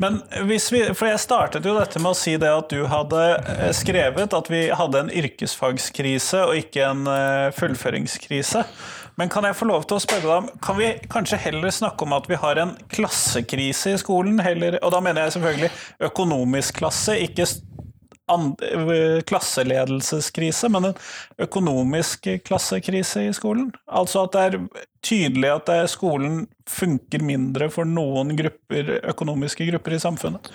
Men 0.03 0.19
hvis 0.49 0.67
vi, 0.73 0.81
for 0.97 1.07
jeg 1.07 1.21
startet 1.23 1.67
jo 1.67 1.77
dette 1.77 2.01
med 2.03 2.11
å 2.11 2.19
si 2.19 2.35
det 2.41 2.51
at 2.51 2.73
du 2.73 2.87
hadde 2.91 3.21
eh, 3.39 3.69
skrevet 3.77 4.35
at 4.35 4.51
vi 4.51 4.65
hadde 4.75 5.05
en 5.05 5.13
yrkesfagskrise 5.23 6.41
og 6.49 6.59
ikke 6.59 6.89
en 6.89 7.07
eh, 7.11 7.53
fullføringskrise. 7.55 8.65
Men 9.21 9.31
kan 9.31 9.45
jeg 9.47 9.59
få 9.59 9.69
lov 9.69 9.85
til 9.87 9.99
å 9.99 10.03
spørre 10.03 10.25
deg 10.25 10.35
om, 10.41 10.49
kan 10.65 10.79
vi 10.79 10.89
kanskje 11.13 11.39
heller 11.45 11.75
snakke 11.75 12.07
om 12.07 12.17
at 12.17 12.27
vi 12.31 12.41
har 12.41 12.59
en 12.59 12.75
klassekrise 12.91 13.93
i 13.93 14.01
skolen? 14.01 14.41
Heller, 14.43 14.81
og 14.83 14.95
da 14.95 15.03
mener 15.05 15.27
jeg 15.27 15.37
selvfølgelig 15.37 15.71
økonomisk 16.09 16.81
klasse, 16.81 17.19
ikke 17.29 17.47
klasseledelseskrise, 19.29 20.71
men 20.73 20.91
en 20.91 21.01
økonomisk 21.47 22.29
klassekrise 22.47 23.27
i 23.29 23.35
skolen. 23.37 23.71
Altså 23.87 24.27
at 24.27 24.37
det 24.37 24.47
er 24.47 24.87
tydelig 25.03 25.51
at 25.51 25.75
skolen 25.91 26.47
funker 26.71 27.25
mindre 27.27 27.69
for 27.75 27.89
noen 27.89 28.37
grupper, 28.39 28.97
økonomiske 29.13 29.67
grupper 29.71 29.99
i 29.99 30.03
samfunnet. 30.03 30.53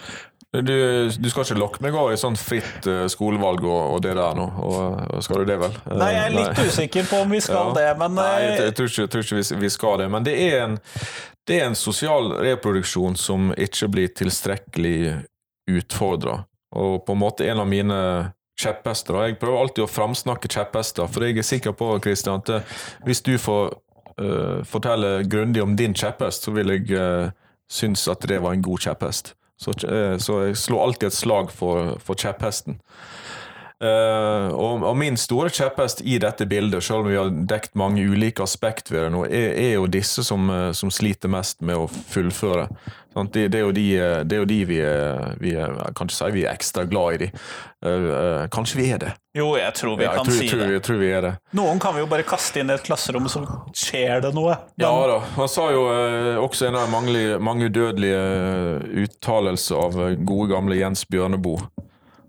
Du, 0.51 1.09
du, 1.19 1.29
skal 1.29 1.43
ikke 1.43 1.59
lokke 1.59 1.81
meg 1.83 1.95
over 1.97 2.13
i 2.15 2.19
sånt 2.19 2.39
fritt 2.39 2.85
uh, 2.87 3.03
skolevalg 3.11 3.65
og, 3.67 3.81
og, 3.97 3.97
det 4.05 4.13
der 4.15 4.37
nå? 4.37 4.45
Og, 4.63 5.17
skal 5.25 5.43
du 5.43 5.49
det, 5.49 5.57
vel? 5.59 5.73
Nei, 5.91 6.11
jeg 6.15 6.21
er 6.23 6.35
litt 6.37 6.61
Nei. 6.61 6.67
usikker 6.71 7.09
på 7.09 7.19
om 7.25 7.33
vi 7.35 7.41
skal 7.43 7.73
ja. 7.73 7.75
det, 7.75 7.87
men 7.99 8.15
Nei, 8.15 8.29
jeg, 8.45 8.53
jeg, 8.61 8.75
tror 8.77 8.87
ikke, 8.91 9.01
jeg 9.01 9.11
tror 9.11 9.25
ikke 9.25 9.39
vi, 9.41 9.47
vi, 9.65 9.71
skal 9.75 9.99
det. 10.01 10.07
Men 10.13 10.27
det 10.27 10.37
er 10.47 10.61
en 10.63 10.77
det 11.47 11.61
er 11.61 11.69
en 11.69 11.77
sosial 11.79 12.33
reproduksjon 12.43 13.15
som 13.15 13.51
ikke 13.55 13.87
blir 13.91 14.09
tilstrekkelig 14.19 14.97
utfordra. 15.71 16.41
Og 16.77 17.01
på 17.05 17.15
en 17.15 17.21
måte 17.21 17.47
en 17.49 17.63
av 17.63 17.69
mine 17.69 17.99
kjepphester. 18.57 19.17
Jeg 19.25 19.39
prøver 19.41 19.61
alltid 19.61 19.85
å 19.85 19.89
framsnakke 19.89 20.49
kjepphester, 20.51 21.09
for 21.09 21.25
jeg 21.25 21.37
er 21.37 21.45
sikker 21.45 21.75
på 21.77 21.91
Christian, 22.03 22.41
at 22.41 22.53
eh, 22.53 22.77
hvis 23.05 23.21
du 23.25 23.35
får 23.41 23.75
uh, 24.17 24.63
fortelle 24.65 25.27
grundig 25.29 25.61
om 25.61 25.75
din 25.77 25.93
kjepphest, 25.97 26.47
så 26.47 26.53
vil 26.55 26.73
jeg 26.73 26.89
uh, 26.97 27.29
synes 27.69 28.07
at 28.09 28.25
det 28.29 28.41
var 28.41 28.57
en 28.57 28.65
god 28.65 28.81
kjepphest. 28.87 29.35
Så, 29.61 29.73
uh, 29.85 30.17
så 30.21 30.41
jeg 30.47 30.57
slår 30.57 30.87
alltid 30.87 31.11
et 31.11 31.19
slag 31.19 31.53
for, 31.53 31.95
for 32.01 32.17
kjepphesten. 32.17 32.79
Uh, 33.77 34.49
og, 34.57 34.81
og, 34.81 34.95
min 34.97 35.19
store 35.21 35.51
kjepphest 35.53 35.99
i 36.01 36.15
dette 36.17 36.47
bildet, 36.49 36.81
selv 36.81 37.05
om 37.05 37.11
vi 37.11 37.17
har 37.19 37.29
dekt 37.29 37.75
mange 37.77 38.01
ulike 38.01 38.41
aspekt 38.41 38.89
ved 38.89 39.03
det 39.05 39.11
nå, 39.13 39.25
er, 39.29 39.51
er 39.53 39.75
jo 39.75 39.85
disse 39.85 40.25
som, 40.25 40.49
som, 40.73 40.89
sliter 40.89 41.29
mest 41.29 41.61
med 41.61 41.77
å 41.77 41.85
fullføre. 41.85 42.71
Det, 43.17 43.47
det, 43.49 43.59
er 43.59 43.63
jo 43.65 43.71
de, 43.73 43.85
det 44.29 44.35
er 44.35 44.41
jo 44.43 44.47
de 44.49 44.57
vi, 44.69 44.79
vi 45.41 45.53
kan 45.57 46.05
ikke 46.05 46.13
si 46.13 46.27
vi 46.35 46.43
er 46.45 46.53
ekstra 46.53 46.85
glad 46.89 47.17
i. 47.17 47.21
de. 47.25 47.29
Uh, 47.85 48.45
kanskje 48.53 48.81
vi 48.81 48.89
er 48.93 49.01
det? 49.01 49.11
Jo, 49.37 49.51
jeg 49.57 49.73
tror 49.77 49.97
vi 49.97 50.05
ja, 50.07 50.13
kan 50.17 50.25
tror, 50.25 50.37
si 50.37 50.49
tror, 50.49 50.61
det. 50.63 50.69
Jeg 50.73 50.83
tror 50.87 51.01
vi 51.01 51.09
er 51.13 51.25
det. 51.27 51.33
Noen 51.57 51.81
kan 51.81 51.93
vi 51.93 52.01
jo 52.01 52.09
bare 52.09 52.25
kaste 52.25 52.61
inn 52.61 52.73
i 52.73 52.77
et 52.77 52.85
klasserom, 52.85 53.29
så 53.29 53.43
skjer 53.77 54.25
det 54.25 54.33
noe. 54.37 54.57
Den... 54.73 54.87
Ja 54.87 54.93
da. 55.09 55.19
Han 55.37 55.49
sa 55.53 55.67
jo 55.73 55.85
uh, 55.89 56.37
også 56.41 56.71
en 56.71 56.79
av 56.81 56.89
mange, 56.93 57.25
mange 57.37 57.69
udødelige 57.69 59.03
uttalelser 59.05 59.85
av 59.85 60.01
gode, 60.17 60.49
gamle 60.55 60.81
Jens 60.81 61.05
Bjørneboe 61.09 61.69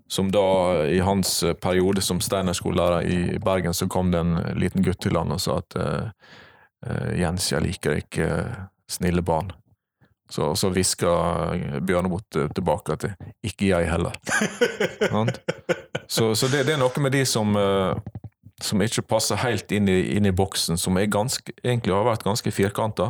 som 0.09 0.31
da 0.31 0.85
i 0.85 0.99
hans 0.99 1.43
eh, 1.43 1.53
periode 1.53 2.01
som 2.01 2.21
steinerskolelærer 2.21 3.01
i 3.05 3.39
Bergen, 3.39 3.73
så 3.73 3.87
kom 3.87 4.11
det 4.11 4.23
en 4.23 4.37
liten 4.57 4.83
gutt 4.83 5.01
til 5.05 5.17
han 5.19 5.35
og 5.35 5.41
sa 5.43 5.59
at 5.61 5.77
uh, 5.77 6.09
Jens, 7.19 7.51
jeg 7.51 7.61
liker 7.61 7.99
ikke 7.99 8.29
snille 8.89 9.21
barn. 9.21 9.51
Så, 10.29 10.53
så 10.55 10.69
hviska 10.69 11.09
Bjørnebot 11.85 12.37
tilbake 12.55 12.95
at 12.95 13.05
ikke 13.43 13.71
jeg 13.71 13.89
heller. 13.89 14.15
så, 16.07 16.35
så 16.37 16.47
det, 16.47 16.63
det, 16.69 16.75
er 16.75 16.81
noe 16.81 17.03
med 17.03 17.13
de 17.17 17.23
som, 17.25 17.57
som 18.61 18.85
ikke 18.85 19.03
passer 19.09 19.41
helt 19.41 19.73
inn 19.73 19.89
i, 19.89 19.97
inn 20.15 20.29
i 20.29 20.33
boksen, 20.33 20.77
som 20.77 21.01
ganske, 21.09 21.57
egentlig 21.63 21.97
har 21.97 22.07
vært 22.07 22.27
ganske 22.29 22.53
firkanta. 22.53 23.09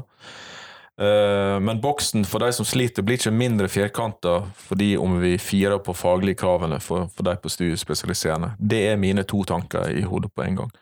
Eh, 1.00 1.60
men 1.60 1.82
boksen 1.82 2.26
for 2.26 2.44
de 2.44 2.52
som 2.54 2.68
sliter, 2.68 3.06
blir 3.08 3.16
ikke 3.16 3.32
mindre 3.32 3.70
firkanta 3.72 4.42
fordi 4.60 4.98
om 5.00 5.16
vi 5.22 5.38
firer 5.40 5.80
på 5.80 5.96
faglige 5.96 6.42
kravene 6.42 6.82
for, 6.84 7.08
for 7.16 7.24
de 7.24 7.38
på 7.40 7.52
studiespesialiserende. 7.52 8.52
Det 8.60 8.82
er 8.90 9.00
mine 9.00 9.24
to 9.24 9.46
tanker 9.48 9.88
i 9.96 10.04
hodet 10.04 10.34
på 10.36 10.44
en 10.44 10.60
gang. 10.60 10.74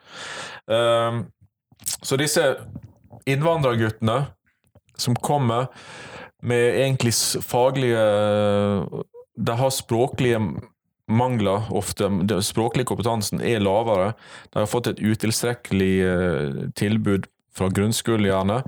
Eh, 0.74 1.20
så 2.02 2.18
disse 2.18 2.48
innvandrerguttene 3.30 4.24
som 4.98 5.16
kommer 5.22 5.68
med 6.42 6.80
egentlig 6.82 7.14
faglige 7.46 8.02
De 9.38 9.54
har 9.58 9.70
språklige 9.70 10.40
mangler 11.08 11.70
ofte. 11.70 12.10
Den 12.10 12.44
språklige 12.44 12.90
kompetansen 12.90 13.42
er 13.42 13.62
lavere. 13.62 14.14
De 14.54 14.60
har 14.60 14.70
fått 14.72 14.88
et 14.88 15.00
utilstrekkelig 15.00 15.94
eh, 16.06 16.58
tilbud 16.76 17.30
fra 17.58 17.70
grunnskolen, 17.70 18.26
gjerne. 18.26 18.62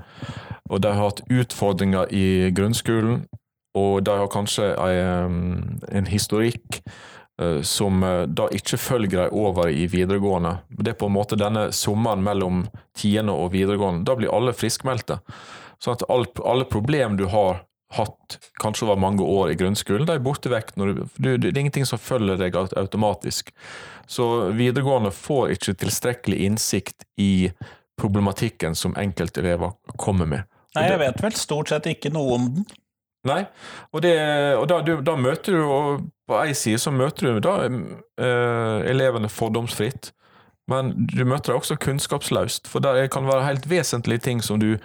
Og 0.70 0.82
de 0.82 0.92
har 0.94 1.10
hatt 1.10 1.22
utfordringer 1.26 2.10
i 2.14 2.50
grunnskolen, 2.54 3.24
og 3.78 4.02
de 4.06 4.18
har 4.18 4.30
kanskje 4.30 4.72
en, 4.74 5.80
en 5.90 6.10
historikk 6.10 6.80
uh, 7.42 7.60
som 7.66 8.02
uh, 8.02 8.26
da 8.26 8.48
ikke 8.54 8.78
følger 8.80 9.26
dem 9.26 9.38
over 9.38 9.70
i 9.70 9.86
videregående. 9.90 10.56
Det 10.70 10.94
er 10.94 11.00
på 11.00 11.10
en 11.10 11.16
måte 11.18 11.38
denne 11.38 11.68
sommeren 11.74 12.22
mellom 12.26 12.64
tiende 12.98 13.34
og 13.34 13.52
videregående. 13.54 14.06
Da 14.06 14.16
blir 14.18 14.32
alle 14.34 14.54
friskmeldte. 14.56 15.20
Sånn 15.80 15.98
at 15.98 16.06
alle, 16.10 16.30
alle 16.44 16.66
problem 16.68 17.18
du 17.18 17.26
har 17.32 17.64
hatt 17.94 18.38
kanskje 18.62 18.86
over 18.86 19.00
mange 19.02 19.24
år 19.26 19.50
i 19.50 19.56
grunnskolen, 19.58 20.06
de 20.06 20.14
er 20.14 20.22
borte 20.22 20.50
vekk. 20.52 20.74
Du, 20.78 21.02
du, 21.18 21.30
det 21.38 21.50
er 21.50 21.62
ingenting 21.64 21.88
som 21.88 21.98
følger 21.98 22.38
deg 22.38 22.54
automatisk. 22.54 23.50
Så 24.10 24.26
videregående 24.54 25.10
får 25.14 25.56
ikke 25.56 25.74
tilstrekkelig 25.82 26.38
innsikt 26.46 27.06
i 27.18 27.50
problematikken 28.00 28.78
som 28.78 28.94
enkeltelever 28.98 29.74
kommer 29.98 30.30
med. 30.30 30.46
Nei, 30.76 30.86
jeg 30.86 31.00
vet 31.02 31.22
vel 31.24 31.34
stort 31.38 31.72
sett 31.72 31.88
ikke 31.90 32.12
noe 32.14 32.36
om 32.36 32.46
den. 32.54 32.66
Nei, 33.28 33.42
og, 33.92 34.00
det, 34.04 34.14
og 34.56 34.64
da, 34.70 34.78
du, 34.80 34.94
da, 35.04 35.12
møter 35.20 35.58
du 35.58 35.64
og 35.66 36.06
På 36.30 36.38
ei 36.40 36.54
side 36.56 36.78
så 36.80 36.92
møter 36.94 37.34
du 37.36 37.40
da 37.44 37.56
eh, 37.66 38.76
elevene 38.88 39.28
fordomsfritt, 39.28 40.12
men 40.70 40.94
du 41.10 41.24
møter 41.26 41.52
dem 41.52 41.58
også 41.58 41.76
kunnskapsløst. 41.82 42.70
For 42.70 42.80
det 42.80 43.10
kan 43.12 43.26
være 43.26 43.48
helt 43.48 43.66
vesentlige 43.68 44.22
ting 44.28 44.44
som 44.46 44.60
du, 44.62 44.76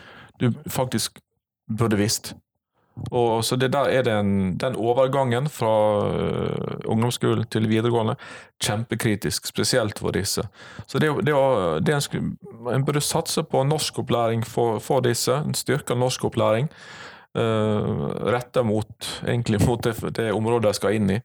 du 0.41 0.49
faktisk 0.67 1.21
burde 1.69 1.99
visst. 2.01 2.33
Og 3.11 3.43
så 3.43 3.57
det 3.59 3.73
der 3.73 3.89
er 3.91 4.01
den, 4.07 4.55
den 4.57 4.75
overgangen 4.75 5.49
fra 5.51 5.71
uh, 6.07 6.77
ungdomsskolen 6.85 7.47
til 7.51 7.67
videregående 7.67 8.15
kjempekritisk, 8.63 9.47
spesielt 9.47 9.99
for 9.99 10.15
disse. 10.15 10.45
Så 10.87 10.99
det, 10.99 11.11
det, 11.27 11.35
det 11.85 11.97
en, 12.15 12.37
en, 12.71 12.85
burde 12.85 13.01
satse 13.03 13.43
på 13.43 13.63
norskopplæring 13.63 14.45
for, 14.47 14.79
for 14.79 15.03
disse, 15.03 15.35
en 15.35 15.53
styrka 15.53 15.93
norskopplæring. 15.93 16.71
Uh, 17.35 18.07
retta 18.31 18.63
mot, 18.63 19.21
mot 19.67 19.83
det, 19.83 19.95
det, 20.15 20.31
området 20.31 20.69
de 20.69 20.73
skal 20.73 20.95
inn 20.95 21.17
i. 21.17 21.19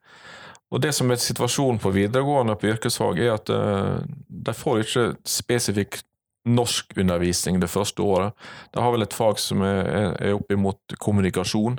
Og 0.71 0.83
Det 0.83 0.95
som 0.95 1.11
er 1.11 1.23
situasjonen 1.23 1.79
på 1.79 1.91
videregående 1.95 2.57
på 2.59 2.67
yrkesfag, 2.67 3.19
er 3.19 3.35
at 3.35 3.51
uh, 3.51 4.03
de 4.29 4.55
får 4.55 4.83
ikke 4.83 5.13
spesifikk 5.27 6.03
norskundervisning 6.49 7.61
det 7.61 7.71
første 7.71 8.03
året. 8.03 8.33
De 8.75 8.81
har 8.83 8.93
vel 8.95 9.05
et 9.05 9.17
fag 9.17 9.39
som 9.39 9.63
er, 9.67 10.15
er 10.21 10.39
opp 10.39 10.53
imot 10.53 10.97
kommunikasjon, 10.99 11.79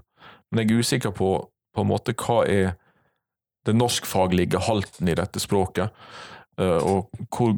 men 0.52 0.62
jeg 0.62 0.72
er 0.72 0.86
usikker 0.86 1.16
på 1.16 1.34
på 1.72 1.86
en 1.86 1.88
måte 1.88 2.12
hva 2.20 2.42
er 2.52 2.74
den 3.66 3.78
norskfaglige 3.80 4.60
halten 4.66 5.08
i 5.08 5.16
dette 5.16 5.40
språket, 5.40 5.94
eh, 6.60 6.80
og 6.84 7.08
hvor 7.32 7.54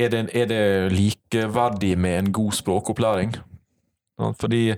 er 0.00 0.08
det, 0.08 0.22
er 0.32 0.46
det 0.48 0.92
likeverdig 0.94 1.98
med 1.98 2.18
en 2.18 2.32
god 2.32 2.52
språkopplæring? 2.56 3.34
Fordi 4.40 4.74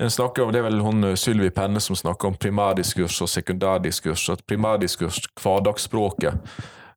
en 0.00 0.10
snakker 0.10 0.42
om, 0.42 0.52
Det 0.52 0.58
er 0.58 0.68
vel 0.70 0.80
hun 0.80 1.16
Sylvi 1.16 1.50
Penne 1.50 1.80
som 1.80 1.96
snakker 1.96 2.28
om 2.28 2.34
primærdiskurs 2.34 3.20
og 3.20 3.28
sekundærdiskurs. 3.28 4.28
At 4.28 4.42
primærdiskurs, 4.46 5.20
hverdagsspråket 5.42 6.34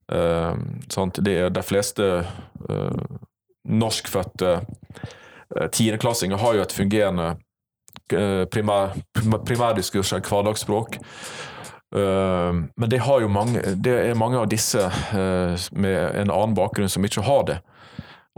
det 0.09 1.37
er 1.37 1.49
De 1.49 1.63
fleste 1.63 2.25
uh, 2.69 2.89
norskfødte 3.67 4.51
eh, 4.59 5.69
tiendeklassinger 5.71 6.37
har 6.37 6.57
jo 6.57 6.65
et 6.65 6.75
fungerende 6.75 7.29
eh, 8.13 8.45
primær, 8.51 8.95
primærdiskurs, 9.45 10.13
et 10.13 10.29
hverdagsspråk. 10.29 10.99
Uh, 11.89 12.53
men 12.77 12.85
det, 12.85 12.99
har 13.01 13.21
jo 13.23 13.27
mange, 13.27 13.63
det 13.73 13.95
er 13.97 14.13
mange 14.13 14.37
av 14.37 14.45
disse 14.45 14.77
med 15.73 16.19
en 16.21 16.29
annen 16.29 16.53
bakgrunn 16.53 16.91
som 16.93 17.01
ikke 17.07 17.23
har 17.25 17.47
det. 17.47 17.55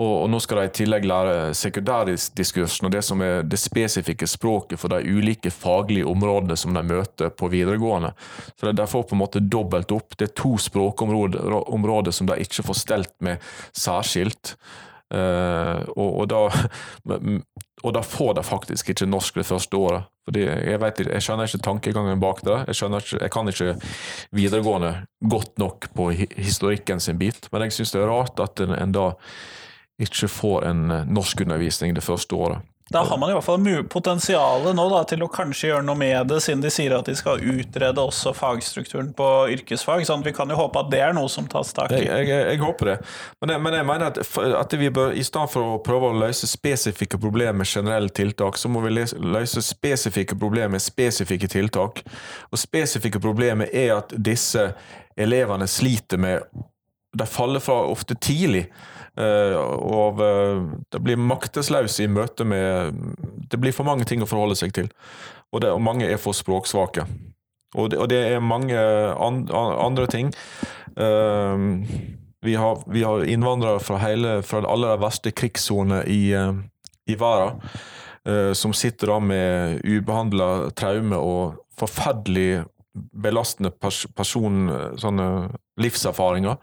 Og, 0.01 0.11
og 0.24 0.30
nå 0.32 0.39
skal 0.41 0.61
de 0.61 0.69
i 0.69 0.76
tillegg 0.82 1.05
lære 1.05 1.51
sekundærdiskursen 1.57 2.88
og 2.88 2.93
det 2.93 3.01
som 3.05 3.22
er 3.26 3.43
det 3.45 3.59
spesifikke 3.59 4.28
språket 4.30 4.80
for 4.82 4.93
de 4.93 5.03
ulike 5.03 5.51
faglige 5.53 6.07
områdene 6.09 6.57
som 6.57 6.74
de 6.74 6.84
møter 6.86 7.34
på 7.36 7.51
videregående. 7.51 8.13
Så 8.55 8.72
De 8.72 8.88
får 8.88 9.03
på 9.09 9.17
en 9.17 9.22
måte 9.22 9.43
dobbelt 9.43 9.91
opp. 9.91 10.15
Det 10.17 10.30
er 10.30 10.38
to 10.38 10.55
språkområder 10.57 12.15
som 12.15 12.32
de 12.32 12.39
ikke 12.41 12.65
får 12.69 12.80
stelt 12.80 13.13
med 13.19 13.43
særskilt. 13.78 14.55
Uh, 15.12 15.84
og, 15.97 16.22
og, 16.22 16.28
da, 16.32 16.38
og, 17.84 17.93
da, 17.97 18.01
får 18.05 18.38
de 18.38 18.43
faktisk 18.47 18.93
ikke 18.93 19.09
norsk 19.09 19.41
det 19.41 19.47
første 19.49 19.78
året. 19.78 20.07
Fordi 20.24 20.45
jeg, 20.45 20.80
vet, 20.80 21.01
jeg 21.03 21.26
skjønner 21.26 21.49
ikke 21.49 21.66
tankegangen 21.66 22.22
bak 22.22 22.43
det. 22.47 22.59
Jeg, 22.70 22.91
ikke, 23.01 23.20
jeg 23.20 23.34
kan 23.34 23.51
ikke 23.51 23.74
videregående 24.32 24.93
godt 25.30 25.57
nok 25.59 25.89
på 25.97 26.12
historikken 26.38 27.03
sin 27.03 27.20
bit. 27.20 27.49
Men 27.51 27.68
jeg 27.68 27.76
syns 27.76 27.91
det 27.91 28.03
er 28.03 28.12
rart 28.12 28.39
at 28.39 28.64
en, 28.64 28.72
en 28.78 28.95
da 28.95 29.09
ikke 30.01 30.30
får 30.32 30.68
en 30.70 30.91
eh, 30.91 31.09
norskundervisning 31.09 31.95
det 31.97 32.05
første 32.05 32.36
året. 32.36 32.64
Da 32.92 33.04
har 33.08 33.18
man 33.18 33.30
i 33.32 33.34
hvert 33.34 33.46
fall 33.46 33.68
potensialet 33.88 34.76
nå 34.76 34.86
da, 34.92 35.02
til 35.08 35.24
å 35.24 35.30
kanskje 35.32 35.70
gjøre 35.70 35.86
noe 35.88 35.96
med 36.00 36.28
det, 36.28 36.42
siden 36.44 36.64
de 36.64 36.72
sier 36.74 36.92
at 36.98 37.08
de 37.08 37.16
skal 37.16 37.39
utrede 37.39 38.04
også 38.04 38.34
fagstrukturen 38.36 39.14
på 39.16 39.28
yrkesfag. 39.54 40.04
sånn 40.08 40.26
Vi 40.26 40.34
kan 40.36 40.52
jo 40.52 40.58
håpe 40.60 40.82
at 40.84 40.92
det 40.92 41.00
er 41.06 41.16
noe 41.16 41.32
som 41.32 41.48
tas 41.52 41.72
tak 41.78 41.94
i. 41.96 42.02
Jeg, 42.04 42.28
jeg, 42.28 42.44
jeg 42.50 42.60
håper 42.60 42.92
det. 42.92 42.98
Men 43.39 43.56
jeg, 43.56 43.64
men 43.68 43.78
jeg 43.80 43.88
mener 43.88 44.12
at, 44.12 44.20
at, 44.60 44.76
vi 44.82 44.92
bør, 44.92 45.16
i 45.16 45.24
stedet 45.24 45.54
for 45.54 45.78
å 45.78 45.80
prøve 45.86 46.12
å 46.12 46.20
løse 46.26 46.50
spesifikke 46.52 47.20
problemer 47.22 47.62
med 47.62 47.72
generelle 47.72 48.12
tiltak, 48.12 48.60
så 48.60 48.72
må 48.72 48.84
vi 48.84 48.94
løse 48.98 49.64
spesifikke 49.64 50.36
problemer 50.36 50.76
med 50.76 50.84
spesifikke 50.84 51.48
tiltak. 51.52 52.04
Og 52.52 52.60
spesifikke 52.60 53.24
problemer 53.24 53.72
er 53.72 53.96
at 54.02 54.16
disse 54.20 54.74
elevene 55.16 55.68
sliter 55.68 56.20
med 56.20 56.44
De 57.12 57.26
faller 57.28 57.60
fra 57.60 57.76
ofte 57.92 58.16
tidlig. 58.16 58.70
Eh, 59.20 59.57
og 59.59 60.22
eh, 60.24 60.62
det 60.93 61.01
blir 61.03 61.20
maktesløse 61.20 62.05
i 62.05 62.07
møte 62.07 62.45
med 62.47 62.95
Det 63.51 63.59
blir 63.59 63.76
for 63.76 63.84
mange 63.84 64.07
ting 64.07 64.24
å 64.24 64.30
forholde 64.30 64.55
seg 64.55 64.72
til. 64.76 64.88
Og, 65.51 65.62
det, 65.64 65.74
og 65.74 65.84
mange 65.84 66.07
er 66.07 66.22
for 66.22 66.36
språksvake. 66.36 67.05
Og 67.76 67.91
det, 67.91 67.99
og 67.99 68.07
det 68.12 68.22
er 68.34 68.43
mange 68.43 68.80
andre 68.80 70.07
ting. 70.12 70.32
Eh, 70.95 71.68
vi 72.41 72.55
har, 72.57 72.84
vi 72.88 73.03
har 73.05 73.28
innvandrere 73.28 73.84
fra, 73.84 73.99
hele, 74.01 74.39
fra 74.47 74.64
alle 74.66 74.95
de 74.95 75.03
verste 75.03 75.34
krigssonene 75.36 76.01
i, 76.09 76.24
i 77.05 77.18
verden. 77.20 77.59
som 78.53 78.74
sitter 78.74 79.09
da 79.09 79.20
med 79.20 79.82
ubehandla 79.86 80.72
traume 80.78 81.18
og 81.18 81.55
forferdelig 81.78 82.64
belastende 82.93 83.72
pers 83.72 84.07
person, 84.18 84.70
sånne 84.97 85.28
livserfaringer. 85.82 86.57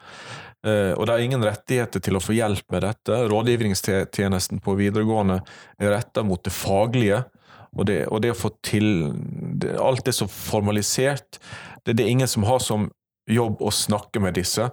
Eh, 0.67 0.93
og 0.97 1.07
det 1.07 1.15
er 1.15 1.25
ingen 1.25 1.45
rettigheter 1.47 2.03
til 2.03 2.19
å 2.19 2.23
få 2.23 2.35
hjelp 2.37 2.67
med 2.75 2.85
dette. 2.87 3.19
Rådgivningstjenesten 3.31 4.63
på 4.65 4.75
videregående 4.79 5.41
er 5.79 5.95
retta 5.95 6.25
mot 6.27 6.43
det 6.45 6.55
faglige. 6.55 7.25
Og 7.77 7.87
det, 7.87 7.99
og 8.09 8.23
det 8.25 8.33
å 8.33 8.39
få 8.39 8.51
til 8.65 8.89
det, 9.61 9.77
Alt 9.79 10.09
er 10.09 10.17
så 10.17 10.27
formalisert. 10.31 11.39
Det, 11.85 11.95
det, 11.95 12.05
er 12.05 12.15
ingen 12.15 12.31
som 12.31 12.47
har 12.49 12.63
som 12.65 12.89
jobb 13.29 13.61
å 13.63 13.71
snakke 13.75 14.23
med 14.25 14.39
disse, 14.39 14.71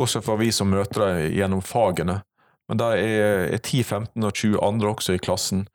også 0.00 0.22
for 0.24 0.40
vi 0.40 0.48
som 0.54 0.70
møter 0.72 1.04
dem 1.04 1.34
gjennom 1.36 1.60
fagene. 1.62 2.22
Men 2.70 2.80
det 2.80 2.88
er, 3.02 3.44
er 3.58 3.60
10, 3.60 3.82
15 3.84 4.24
og 4.24 4.32
20 4.32 4.56
andre 4.64 4.94
også 4.94 5.14
i 5.16 5.22
klassen 5.22 5.66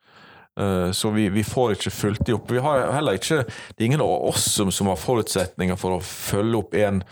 så 0.92 1.10
vi, 1.12 1.28
vi, 1.28 1.42
får 1.44 1.74
ikke 1.74 1.90
fulgt 1.92 2.26
dem 2.26 2.38
opp. 2.38 2.50
Vi 2.50 2.62
har 2.64 2.86
heller 2.94 3.18
ikke, 3.18 3.42
Det 3.44 3.82
er 3.82 3.86
ingen 3.90 4.00
av 4.00 4.08
oss 4.30 4.46
som, 4.54 4.70
som 4.72 4.88
har 4.88 4.96
forutsetninger 4.96 5.76
for 5.76 5.98
å 5.98 6.00
følge 6.00 6.60
opp 6.62 6.76
en 6.80 7.02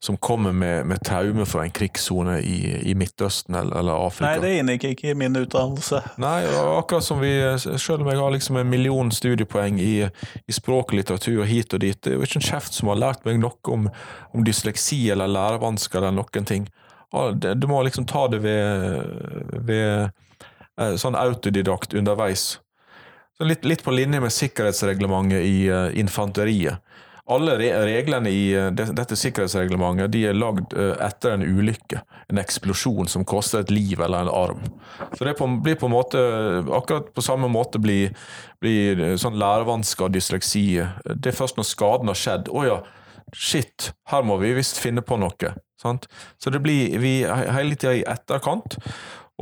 som 0.00 0.16
kommer 0.16 0.54
med, 0.56 0.86
med 0.88 1.02
traume 1.04 1.44
fra 1.48 1.66
en 1.66 1.74
krigssone 1.74 2.38
i, 2.40 2.58
i, 2.80 2.94
Midtøsten 2.96 3.58
eller, 3.60 3.76
eller, 3.82 4.06
Afrika. 4.06 4.30
Nei, 4.30 4.40
det 4.40 4.54
inngikk 4.62 4.86
ikke 4.94 5.12
i 5.12 5.18
min 5.20 5.36
utdannelse. 5.36 6.00
Nei, 6.22 6.38
akkurat 6.48 7.04
som 7.04 7.20
vi, 7.20 7.34
selv 7.60 8.04
om 8.06 8.10
jeg 8.12 8.20
har 8.22 8.34
liksom 8.34 8.60
en 8.60 8.72
million 8.72 9.12
studiepoeng 9.12 9.80
i, 9.84 10.08
i 10.08 10.56
språk 10.56 10.94
og 10.94 11.00
litteratur 11.02 11.44
hit 11.48 11.76
og 11.76 11.84
dit, 11.84 12.00
det 12.00 12.14
er 12.14 12.18
jo 12.18 12.24
ikke 12.24 12.40
en 12.40 12.48
kjeft 12.48 12.78
som 12.78 12.92
har 12.92 13.00
lært 13.00 13.28
meg 13.28 13.40
noe 13.42 13.74
om, 13.74 13.88
om 14.32 14.48
dysleksi 14.48 15.02
eller 15.12 15.28
lærevansker 15.30 16.00
eller 16.00 16.16
noen 16.22 16.48
ting. 16.48 16.68
Du 17.54 17.66
må 17.70 17.82
liksom 17.86 18.06
ta 18.06 18.26
det 18.28 18.40
ved, 18.42 19.60
ved 19.68 20.10
eh, 20.80 20.94
sånn 20.98 21.14
autodidakt 21.18 21.94
underveis. 21.94 22.54
Litt, 23.42 23.64
litt, 23.64 23.82
på 23.82 23.90
linje 23.90 24.20
med 24.20 24.32
sikkerhetsreglementet 24.32 25.42
i 25.42 25.66
uh, 25.66 25.98
infanteriet. 25.98 26.78
Alle 27.26 27.56
re 27.58 27.70
reglene 27.82 28.30
i 28.30 28.42
uh, 28.54 28.68
det, 28.70 28.92
dette 28.94 29.16
sikkerhetsreglementet 29.18 30.12
de 30.14 30.20
er 30.28 30.36
lagd 30.38 30.76
uh, 30.78 30.92
etter 31.02 31.34
en 31.34 31.42
ulykke, 31.42 31.98
en 32.30 32.38
eksplosjon 32.38 33.10
som 33.10 33.24
koster 33.26 33.64
et 33.64 33.72
liv 33.74 33.98
eller 33.98 34.22
en 34.22 34.30
arm. 34.30 34.60
Så 35.18 35.26
det 35.26 35.32
på, 35.40 35.48
blir 35.66 35.74
på 35.80 35.90
en 35.90 35.94
måte, 35.96 36.22
akkurat 36.78 37.08
på 37.10 37.24
samme 37.26 37.50
måte 37.50 37.80
blir, 37.82 38.14
blir 38.62 39.02
sånn 39.18 39.40
lærevansker 39.40 40.06
og 40.06 40.14
dysleksi. 40.14 40.62
Det 41.10 41.32
er 41.32 41.38
først 41.40 41.58
når 41.58 41.66
skaden 41.72 42.12
har 42.12 42.20
skjedd. 42.20 42.52
Å 42.54 42.64
ja, 42.68 42.78
shit, 43.34 43.90
her 44.14 44.22
må 44.22 44.38
vi 44.44 44.54
visst 44.54 44.78
finne 44.78 45.02
på 45.02 45.18
noe. 45.18 45.56
Sant? 45.82 46.06
Så 46.38 46.54
det 46.54 46.62
blir 46.62 47.02
vi 47.02 47.16
hele 47.26 47.74
tida 47.74 47.98
i 47.98 48.06
etterkant. 48.14 48.78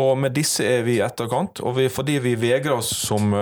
Og 0.01 0.17
med 0.17 0.33
disse 0.33 0.65
er 0.65 0.89
vi 0.89 0.97
i 0.97 1.05
etterkant, 1.05 1.61
og 1.61 1.77
vi, 1.77 1.91
fordi 1.93 2.17
vi 2.25 2.39
vegrer 2.41 2.79
oss 2.79 2.89
som 3.05 3.37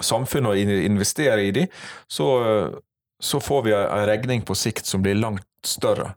samfunnet 0.00 0.52
og 0.52 0.76
investere 0.90 1.46
i 1.46 1.54
de, 1.54 1.66
så, 2.08 2.28
så 3.20 3.40
får 3.40 3.66
vi 3.66 3.74
en 3.76 4.06
regning 4.08 4.44
på 4.46 4.56
sikt 4.58 4.86
som 4.86 5.04
blir 5.04 5.18
langt 5.18 5.46
større. 5.66 6.14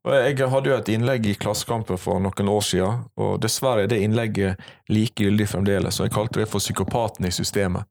Jeg 0.00 0.48
hadde 0.48 0.70
jo 0.70 0.76
et 0.78 0.88
innlegg 0.88 1.26
i 1.28 1.34
Klassekampen 1.36 1.98
for 2.00 2.22
noen 2.24 2.48
år 2.48 2.62
siden, 2.64 3.02
og 3.20 3.34
dessverre 3.44 3.82
er 3.84 3.90
det 3.90 3.98
innlegget 4.00 4.62
like 4.88 5.20
gyldig 5.20 5.44
fremdeles. 5.50 5.98
og 6.00 6.06
Jeg 6.06 6.14
kalte 6.14 6.40
det 6.40 6.48
for 6.48 6.58
'psykopaten 6.58 7.26
i 7.26 7.30
systemet'. 7.30 7.84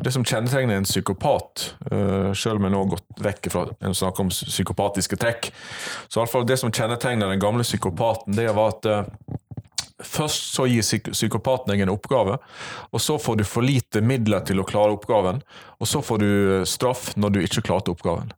Det 0.00 0.12
som 0.12 0.24
kjennetegner 0.24 0.76
en 0.76 0.88
psykopat, 0.88 1.74
eh, 1.92 2.32
selv 2.32 2.56
om 2.56 2.62
jeg 2.62 2.72
nå 2.72 2.78
har 2.78 2.96
gått 2.96 3.20
vekk 3.20 3.50
fra 3.52 3.66
å 3.66 3.92
snakke 3.92 4.20
om 4.20 4.30
psykopatiske 4.30 5.16
trekk, 5.16 5.52
så 6.08 6.16
i 6.16 6.20
alle 6.22 6.32
fall 6.32 6.46
det 6.46 6.58
som 6.58 6.72
kjennetegner 6.72 7.28
den 7.28 7.40
gamle 7.40 7.62
psykopaten, 7.62 8.34
det 8.34 8.54
var 8.54 8.68
at 8.68 8.86
eh, 8.86 9.04
Først 10.04 10.54
så 10.54 10.68
gir 10.70 10.84
psykopaten 10.84 11.72
deg 11.72 11.84
en 11.84 11.92
oppgave, 11.94 12.38
og 12.90 13.02
så 13.02 13.18
får 13.20 13.40
du 13.40 13.44
for 13.48 13.66
lite 13.66 14.02
midler 14.04 14.44
til 14.46 14.60
å 14.60 14.68
klare 14.68 14.94
oppgaven. 14.96 15.42
Og 15.80 15.90
så 15.90 16.02
får 16.04 16.22
du 16.22 16.30
straff 16.68 17.12
når 17.16 17.34
du 17.34 17.42
ikke 17.42 17.64
klarte 17.66 17.94
oppgaven. 17.94 18.32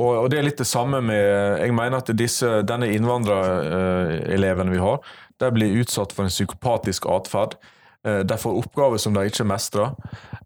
Og, 0.00 0.30
det 0.32 0.38
er 0.40 0.46
litt 0.46 0.60
det 0.60 0.64
samme 0.64 1.02
med 1.04 1.60
Jeg 1.60 1.72
mener 1.76 1.98
at 1.98 2.08
disse, 2.16 2.48
denne 2.64 2.88
innvandrereleven 2.94 4.72
vi 4.72 4.80
har, 4.80 5.02
de 5.42 5.50
blir 5.52 5.82
utsatt 5.82 6.14
for 6.16 6.24
en 6.24 6.32
psykopatisk 6.32 7.08
atferd. 7.12 7.58
Eh, 8.06 8.22
de 8.24 8.38
får 8.38 8.58
oppgaver 8.62 9.02
som 9.02 9.14
de 9.14 9.26
ikke 9.28 9.46
mestrer, 9.46 9.92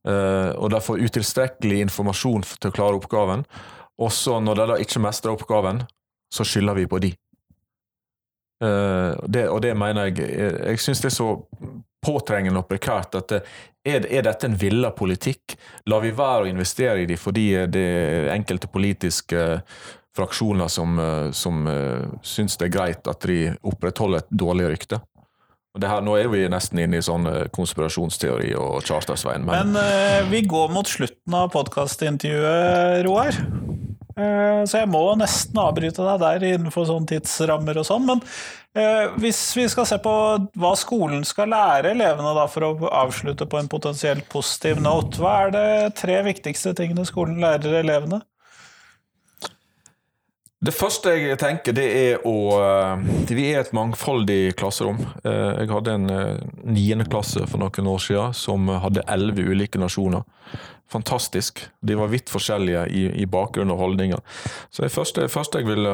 eh, 0.09 0.50
og 0.57 0.70
de 0.72 0.80
får 0.82 1.04
utilstrekkelig 1.07 1.84
informasjon 1.86 2.46
til 2.57 2.72
å 2.72 2.74
klare 2.74 2.98
oppgaven. 2.98 3.46
Også 4.02 4.40
når 4.44 4.59
de 4.59 4.66
da 4.72 4.80
ikke 4.82 5.04
mestrer 5.04 5.36
oppgaven, 5.36 5.84
så 6.32 6.44
skylder 6.44 6.76
vi 6.76 6.88
på 6.90 7.00
de. 7.04 7.14
Uh, 8.64 9.12
det, 9.28 9.48
og 9.52 9.61
det 9.61 9.74
mener 9.76 10.09
jeg 10.09 10.30
Jeg, 10.30 10.80
syns 10.80 11.02
det 11.04 11.11
er 11.11 11.16
så 11.18 11.26
påtrengende 12.07 12.62
og 12.62 12.68
prekært 12.70 13.18
at 13.18 13.34
er, 13.36 14.07
er, 14.07 14.22
dette 14.24 14.48
en 14.48 14.57
villa 14.57 14.92
politikk? 14.96 15.57
Lar 15.90 16.00
vi 16.00 16.14
være 16.16 16.46
å 16.46 16.48
investere 16.48 17.02
i 17.02 17.09
dem 17.11 17.20
fordi 17.20 17.50
det 17.68 17.84
er 17.84 18.32
enkelte 18.32 18.70
politiske 18.72 19.42
fraksjoner 20.16 20.70
som, 20.72 20.96
eh, 20.98 21.28
som 21.36 21.66
uh, 21.68 22.07
syns 22.24 22.57
det 22.57 22.70
er 22.70 22.72
greit 22.78 23.11
at 23.11 23.28
de 23.28 23.52
opprettholder 23.61 24.24
et 24.24 24.32
dårlig 24.32 24.70
rykte? 24.72 25.02
Her, 25.76 26.00
nå 26.00 26.14
er 26.16 26.30
vi 26.32 26.46
nesten 26.48 26.80
inne 26.80 27.02
i 27.02 27.04
sånn 27.04 27.28
konspirasjonsteori 27.52 28.54
og 28.57 28.78
chartersveien. 28.88 29.44
Men, 29.44 29.76
men 29.76 30.24
uh, 30.24 30.30
vi 30.32 30.40
går 30.48 30.72
mot 30.72 30.88
slutten 30.88 31.36
av 31.36 31.50
podkastintervjuet, 31.52 33.04
Roar. 33.04 33.36
Eh, 34.16 34.62
så 34.64 34.80
jeg 34.80 34.88
må 34.88 35.02
nesten 35.20 35.58
avbryte 35.60 36.04
deg 36.04 36.22
der 36.22 36.44
innenfor 36.54 36.86
sånne 36.88 37.10
tidsrammer 37.10 37.76
og 37.76 37.84
sånn. 37.84 38.06
Men 38.08 38.22
eh, 38.72 39.12
hvis 39.20 39.40
vi 39.58 39.66
skal 39.68 39.88
se 39.88 39.98
på 40.00 40.14
hva 40.56 40.70
skolen 40.80 41.26
skal 41.28 41.52
lære 41.52 41.92
elevene 41.92 42.32
da, 42.38 42.46
for 42.48 42.64
å 42.64 42.92
avslutte 43.04 43.48
på 43.48 43.60
en 43.60 43.68
potensielt 43.68 44.24
positiv 44.32 44.80
note, 44.80 45.20
hva 45.20 45.34
er 45.44 45.52
det 45.52 45.68
tre 46.00 46.22
viktigste 46.30 46.72
tingene 46.78 47.04
skolen 47.08 47.42
lærer 47.44 47.82
elevene? 47.82 48.22
Det 50.66 50.72
første 50.72 51.12
jeg 51.12 51.36
tenker, 51.38 51.74
det 51.76 51.84
er 51.84 52.22
å 52.26 52.56
eh, 52.56 53.02
Vi 53.28 53.50
er 53.50 53.60
et 53.60 53.74
mangfoldig 53.76 54.54
klasserom. 54.56 55.02
Jeg 55.26 55.68
hadde 55.68 55.98
en 55.98 56.08
niendeklasse 56.64 57.44
for 57.50 57.60
noen 57.60 57.92
år 57.92 58.00
siden 58.00 58.32
som 58.34 58.72
hadde 58.80 59.04
elleve 59.12 59.44
ulike 59.52 59.82
nasjoner 59.82 60.24
fantastisk. 60.93 61.64
De 61.80 61.95
var 61.99 62.11
vidt 62.12 62.30
forskjellige 62.30 62.87
i, 62.89 63.05
i 63.22 63.26
bakgrunn 63.26 63.72
og 63.74 63.80
holdninger. 63.80 64.22
Så 64.70 64.87
det 64.87 64.93
første, 64.95 65.28
første 65.32 65.62
jeg 65.62 65.70
vil 65.70 65.89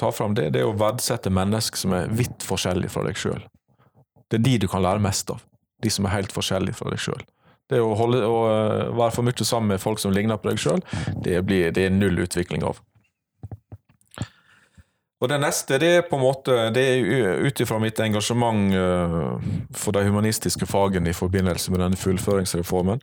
ta 0.00 0.10
fram, 0.12 0.36
det, 0.36 0.50
det 0.54 0.62
er 0.62 0.70
å 0.70 0.76
verdsette 0.76 1.32
mennesker 1.32 1.86
som 1.86 1.96
er 1.96 2.10
vidt 2.12 2.44
forskjellige 2.46 2.92
fra 2.92 3.06
deg 3.08 3.20
sjøl. 3.20 3.44
Det 4.30 4.40
er 4.40 4.44
de 4.44 4.58
du 4.64 4.68
kan 4.68 4.84
lære 4.84 5.02
mest 5.02 5.30
av. 5.32 5.44
De 5.82 5.92
som 5.92 6.06
er 6.06 6.16
helt 6.16 6.34
forskjellige 6.34 6.78
fra 6.78 6.92
deg 6.92 7.00
sjøl. 7.02 7.24
Det 7.70 7.80
å, 7.82 7.94
holde, 7.98 8.20
å 8.22 8.42
eh, 8.46 8.90
være 8.94 9.14
for 9.14 9.26
mye 9.26 9.46
sammen 9.46 9.74
med 9.74 9.82
folk 9.82 9.98
som 9.98 10.12
ligner 10.14 10.38
på 10.38 10.52
deg 10.52 10.60
sjøl, 10.62 10.82
det, 11.24 11.40
det, 11.48 11.82
er 11.82 11.94
null 11.94 12.22
utvikling 12.22 12.62
av. 12.66 12.78
Og 15.16 15.30
det 15.32 15.38
neste 15.40 15.78
det 15.80 15.88
er 15.96 16.04
på 16.06 16.18
en 16.18 16.22
måte, 16.26 16.54
det 16.76 16.84
er 16.84 17.40
ut 17.42 17.60
ifra 17.64 17.80
mitt 17.82 17.98
engasjement 18.04 18.76
eh, 18.76 19.18
for 19.74 19.96
de 19.96 20.04
humanistiske 20.06 20.68
fagene 20.68 21.10
i 21.10 21.16
forbindelse 21.16 21.72
med 21.74 21.82
denne 21.82 21.98
fullføringsreformen. 21.98 23.02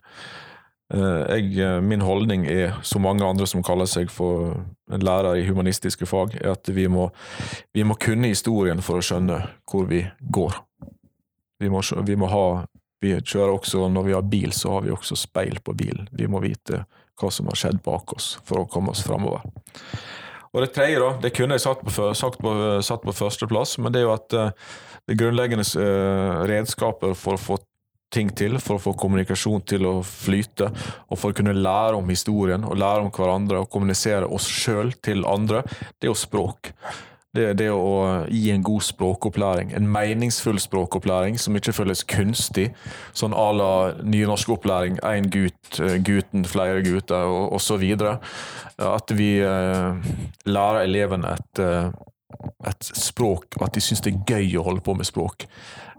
Eh, 0.94 1.36
jeg, 1.36 1.58
eh, 1.58 1.80
min 1.80 2.00
holdning 2.00 2.46
er, 2.46 2.76
som 2.82 3.02
mange 3.02 3.26
andre 3.26 3.46
som 3.50 3.62
kaller 3.66 3.88
seg 3.90 4.12
for 4.12 4.52
en 4.92 5.02
lærer 5.04 5.40
i 5.40 5.46
humanistiske 5.48 6.06
fag, 6.06 6.36
er 6.38 6.52
at 6.54 6.70
vi 6.70 6.86
må, 6.92 7.08
vi 7.74 7.82
må 7.82 7.96
kunne 7.98 8.30
historien 8.30 8.82
for 8.84 9.00
å 9.00 9.04
skjønne 9.04 9.40
hvor 9.70 9.88
vi 9.90 10.04
går. 10.20 10.60
Vi 11.62 11.70
må, 11.72 11.82
vi 12.04 12.18
må, 12.20 12.30
ha 12.30 12.46
Vi 13.04 13.10
kjører 13.20 13.52
også, 13.52 13.82
når 13.92 14.04
vi 14.06 14.12
har 14.14 14.22
bil, 14.22 14.52
så 14.56 14.70
har 14.72 14.84
vi 14.86 14.92
også 14.94 15.16
speil 15.18 15.58
på 15.60 15.74
bilen. 15.76 16.06
Vi 16.16 16.24
må 16.26 16.40
vite 16.40 16.86
hva 17.20 17.28
som 17.30 17.50
har 17.50 17.58
skjedd 17.58 17.82
bak 17.84 18.14
oss, 18.16 18.38
for 18.48 18.62
å 18.62 18.68
komme 18.70 18.94
oss 18.94 19.02
framover. 19.04 19.44
Og 20.54 20.62
det 20.62 20.70
tredje, 20.72 21.02
da, 21.02 21.10
det 21.20 21.34
kunne 21.36 21.58
jeg 21.58 21.66
satt 21.66 21.82
på, 21.84 22.06
sagt 22.16 22.40
på, 22.40 22.54
satt 22.80 23.04
på 23.04 23.12
førsteplass, 23.12 23.76
men 23.76 23.92
det 23.92 24.00
er 24.00 24.06
jo 24.06 24.14
at 24.14 24.36
uh, 24.38 24.72
det 25.04 25.18
grunnleggende 25.20 25.66
redskaper 26.48 27.12
for 27.12 27.36
å 27.36 27.42
få 27.44 27.58
ting 28.14 28.30
til 28.36 28.58
for 28.62 28.78
å 28.78 28.84
få 28.88 28.94
kommunikasjon 28.98 29.64
til 29.68 29.88
å 29.90 29.94
flyte, 30.06 30.70
og 31.10 31.20
for 31.20 31.32
å 31.32 31.38
kunne 31.38 31.56
lære 31.56 31.98
om 31.98 32.12
historien 32.12 32.66
og 32.66 32.78
lære 32.80 33.06
om 33.06 33.10
hverandre 33.14 33.64
og 33.64 33.72
kommunisere 33.72 34.30
oss 34.30 34.46
sjøl 34.50 34.94
til 35.04 35.26
andre, 35.28 35.64
det 35.98 36.08
er 36.08 36.14
jo 36.14 36.22
språk. 36.22 36.72
Det 37.34 37.48
er 37.50 37.56
det 37.58 37.70
å 37.74 38.26
gi 38.30 38.52
en 38.54 38.62
god 38.62 38.84
språkopplæring, 38.86 39.72
en 39.74 39.88
meningsfull 39.90 40.60
språkopplæring 40.62 41.34
som 41.42 41.56
ikke 41.58 41.74
føles 41.74 42.04
kunstig, 42.06 42.68
sånn 43.10 43.34
à 43.34 43.48
la 43.58 43.70
nynorskopplæring, 44.06 45.00
én 45.02 45.26
gutt, 45.34 45.80
eh, 45.82 45.98
gutten, 45.98 46.46
flere 46.46 46.84
gutter 46.86 47.26
osv. 47.26 47.82
At 48.78 49.14
vi 49.18 49.30
eh, 49.42 50.12
lærer 50.46 50.84
elevene 50.86 51.34
et, 51.34 51.62
eh, 51.64 51.90
et 52.68 52.88
språk, 52.96 53.58
at 53.60 53.74
de 53.74 53.82
syns 53.84 54.02
det 54.04 54.14
er 54.14 54.36
gøy 54.36 54.56
å 54.58 54.64
holde 54.68 54.84
på 54.84 54.94
med 54.98 55.08
språk. 55.08 55.46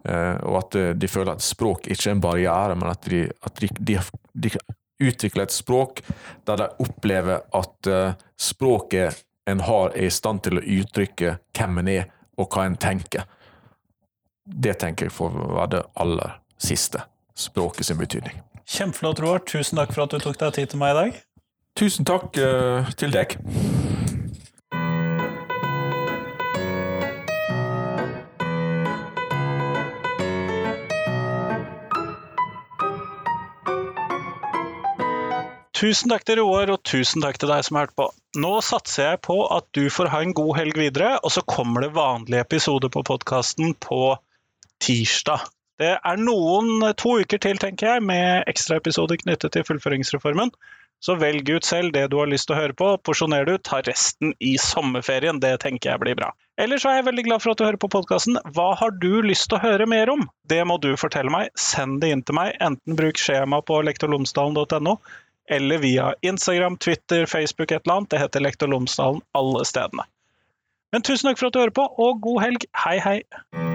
Eh, 0.06 0.36
og 0.46 0.60
at 0.62 0.80
eh, 0.80 0.94
de 0.98 1.10
føler 1.10 1.36
at 1.36 1.46
språk 1.46 1.90
ikke 1.90 2.10
er 2.10 2.16
en 2.16 2.24
barriere, 2.24 2.76
men 2.78 2.92
at 2.92 3.08
de, 3.10 3.26
at 3.46 3.62
de, 3.62 3.70
de, 3.80 4.00
de 4.34 4.52
utvikler 5.02 5.48
et 5.48 5.56
språk 5.56 6.02
der 6.48 6.62
de 6.62 6.70
opplever 6.84 7.46
at 7.58 7.90
eh, 7.92 8.18
språket 8.38 9.24
en 9.50 9.62
har, 9.62 9.92
er 9.94 10.10
i 10.10 10.14
stand 10.14 10.42
til 10.46 10.60
å 10.60 10.66
uttrykke 10.80 11.38
hvem 11.58 11.82
en 11.84 11.92
er, 11.92 12.08
og 12.42 12.50
hva 12.50 12.66
en 12.66 12.78
tenker. 12.82 13.28
Det 14.46 14.76
tenker 14.82 15.08
jeg 15.08 15.16
får 15.16 15.38
være 15.38 15.70
det 15.76 15.84
aller 16.02 16.40
siste. 16.58 17.06
språket 17.36 17.86
sin 17.86 17.98
betydning. 17.98 18.38
Kjempeflott, 18.66 19.20
Roar. 19.20 19.42
Tusen 19.44 19.78
takk 19.78 19.92
for 19.94 20.06
at 20.06 20.14
du 20.16 20.24
tok 20.24 20.40
deg 20.40 20.54
tid 20.56 20.72
til 20.72 20.80
meg 20.80 20.94
i 20.94 21.00
dag. 21.00 21.18
Tusen 21.76 22.08
takk 22.08 22.38
uh, 22.40 22.88
til 22.96 23.12
deg. 23.12 23.36
Tusen 35.76 36.07
takk 36.07 36.23
til 36.23 36.39
Roar, 36.39 36.69
og 36.71 36.86
tusen 36.88 37.19
takk 37.19 37.36
til 37.41 37.49
deg 37.51 37.65
som 37.67 37.76
har 37.76 37.89
hørt 37.89 37.97
på. 37.99 38.05
Nå 38.39 38.51
satser 38.63 39.09
jeg 39.09 39.19
på 39.28 39.36
at 39.51 39.65
du 39.76 39.89
får 39.91 40.07
ha 40.13 40.21
en 40.23 40.32
god 40.38 40.53
helg 40.55 40.80
videre, 40.80 41.17
og 41.19 41.34
så 41.36 41.43
kommer 41.43 41.84
det 41.84 41.91
vanlige 41.97 42.45
episoder 42.45 42.91
på 42.93 43.03
podkasten 43.03 43.76
på 43.84 44.15
tirsdag. 44.84 45.43
Det 45.76 45.91
er 45.97 46.21
noen 46.23 46.80
to 46.95 47.17
uker 47.19 47.41
til, 47.43 47.59
tenker 47.59 47.89
jeg, 47.91 48.05
med 48.07 48.47
ekstraepisoder 48.47 49.19
knyttet 49.26 49.51
til 49.51 49.67
fullføringsreformen. 49.67 50.53
Så 51.03 51.17
velg 51.19 51.49
ut 51.51 51.67
selv 51.67 51.91
det 51.91 52.05
du 52.13 52.15
har 52.21 52.30
lyst 52.32 52.47
til 52.47 52.55
å 52.55 52.61
høre 52.61 52.76
på, 52.80 52.88
porsjoner 53.03 53.43
du, 53.45 53.57
ta 53.59 53.82
resten 53.84 54.32
i 54.39 54.55
sommerferien. 54.61 55.41
Det 55.43 55.57
tenker 55.65 55.91
jeg 55.91 56.01
blir 56.05 56.15
bra. 56.15 56.32
Ellers 56.55 56.86
er 56.88 57.01
jeg 57.01 57.07
veldig 57.09 57.26
glad 57.28 57.43
for 57.43 57.51
at 57.51 57.59
du 57.59 57.65
hører 57.67 57.82
på 57.84 57.91
podkasten. 57.91 58.39
Hva 58.55 58.69
har 58.80 58.95
du 59.03 59.19
lyst 59.28 59.49
til 59.51 59.59
å 59.59 59.63
høre 59.65 59.89
mer 59.91 60.13
om? 60.13 60.23
Det 60.47 60.61
må 60.63 60.80
du 60.80 60.93
fortelle 60.95 61.34
meg. 61.34 61.51
Send 61.59 61.99
det 61.99 62.13
inn 62.15 62.23
til 62.23 62.39
meg. 62.39 62.55
Enten 62.63 62.95
bruk 62.95 63.19
skjema 63.19 63.59
på 63.67 63.82
lektorlomsdalen.no, 63.89 64.95
eller 65.52 65.78
via 65.78 66.14
Instagram, 66.22 66.78
Twitter, 66.78 67.26
Facebook, 67.26 67.72
et 67.72 67.86
eller 67.86 67.96
annet. 68.00 68.10
Det 68.10 68.20
heter 68.20 68.39
Lektor 68.39 68.72
Lomsdalen 68.72 69.22
alle 69.38 69.66
stedene. 69.66 70.08
Men 70.91 71.04
tusen 71.04 71.30
takk 71.30 71.41
for 71.41 71.50
at 71.50 71.56
du 71.56 71.64
hører 71.64 71.76
på, 71.76 71.88
og 72.00 72.22
god 72.24 72.41
helg. 72.48 72.70
Hei, 72.86 73.00
hei. 73.04 73.74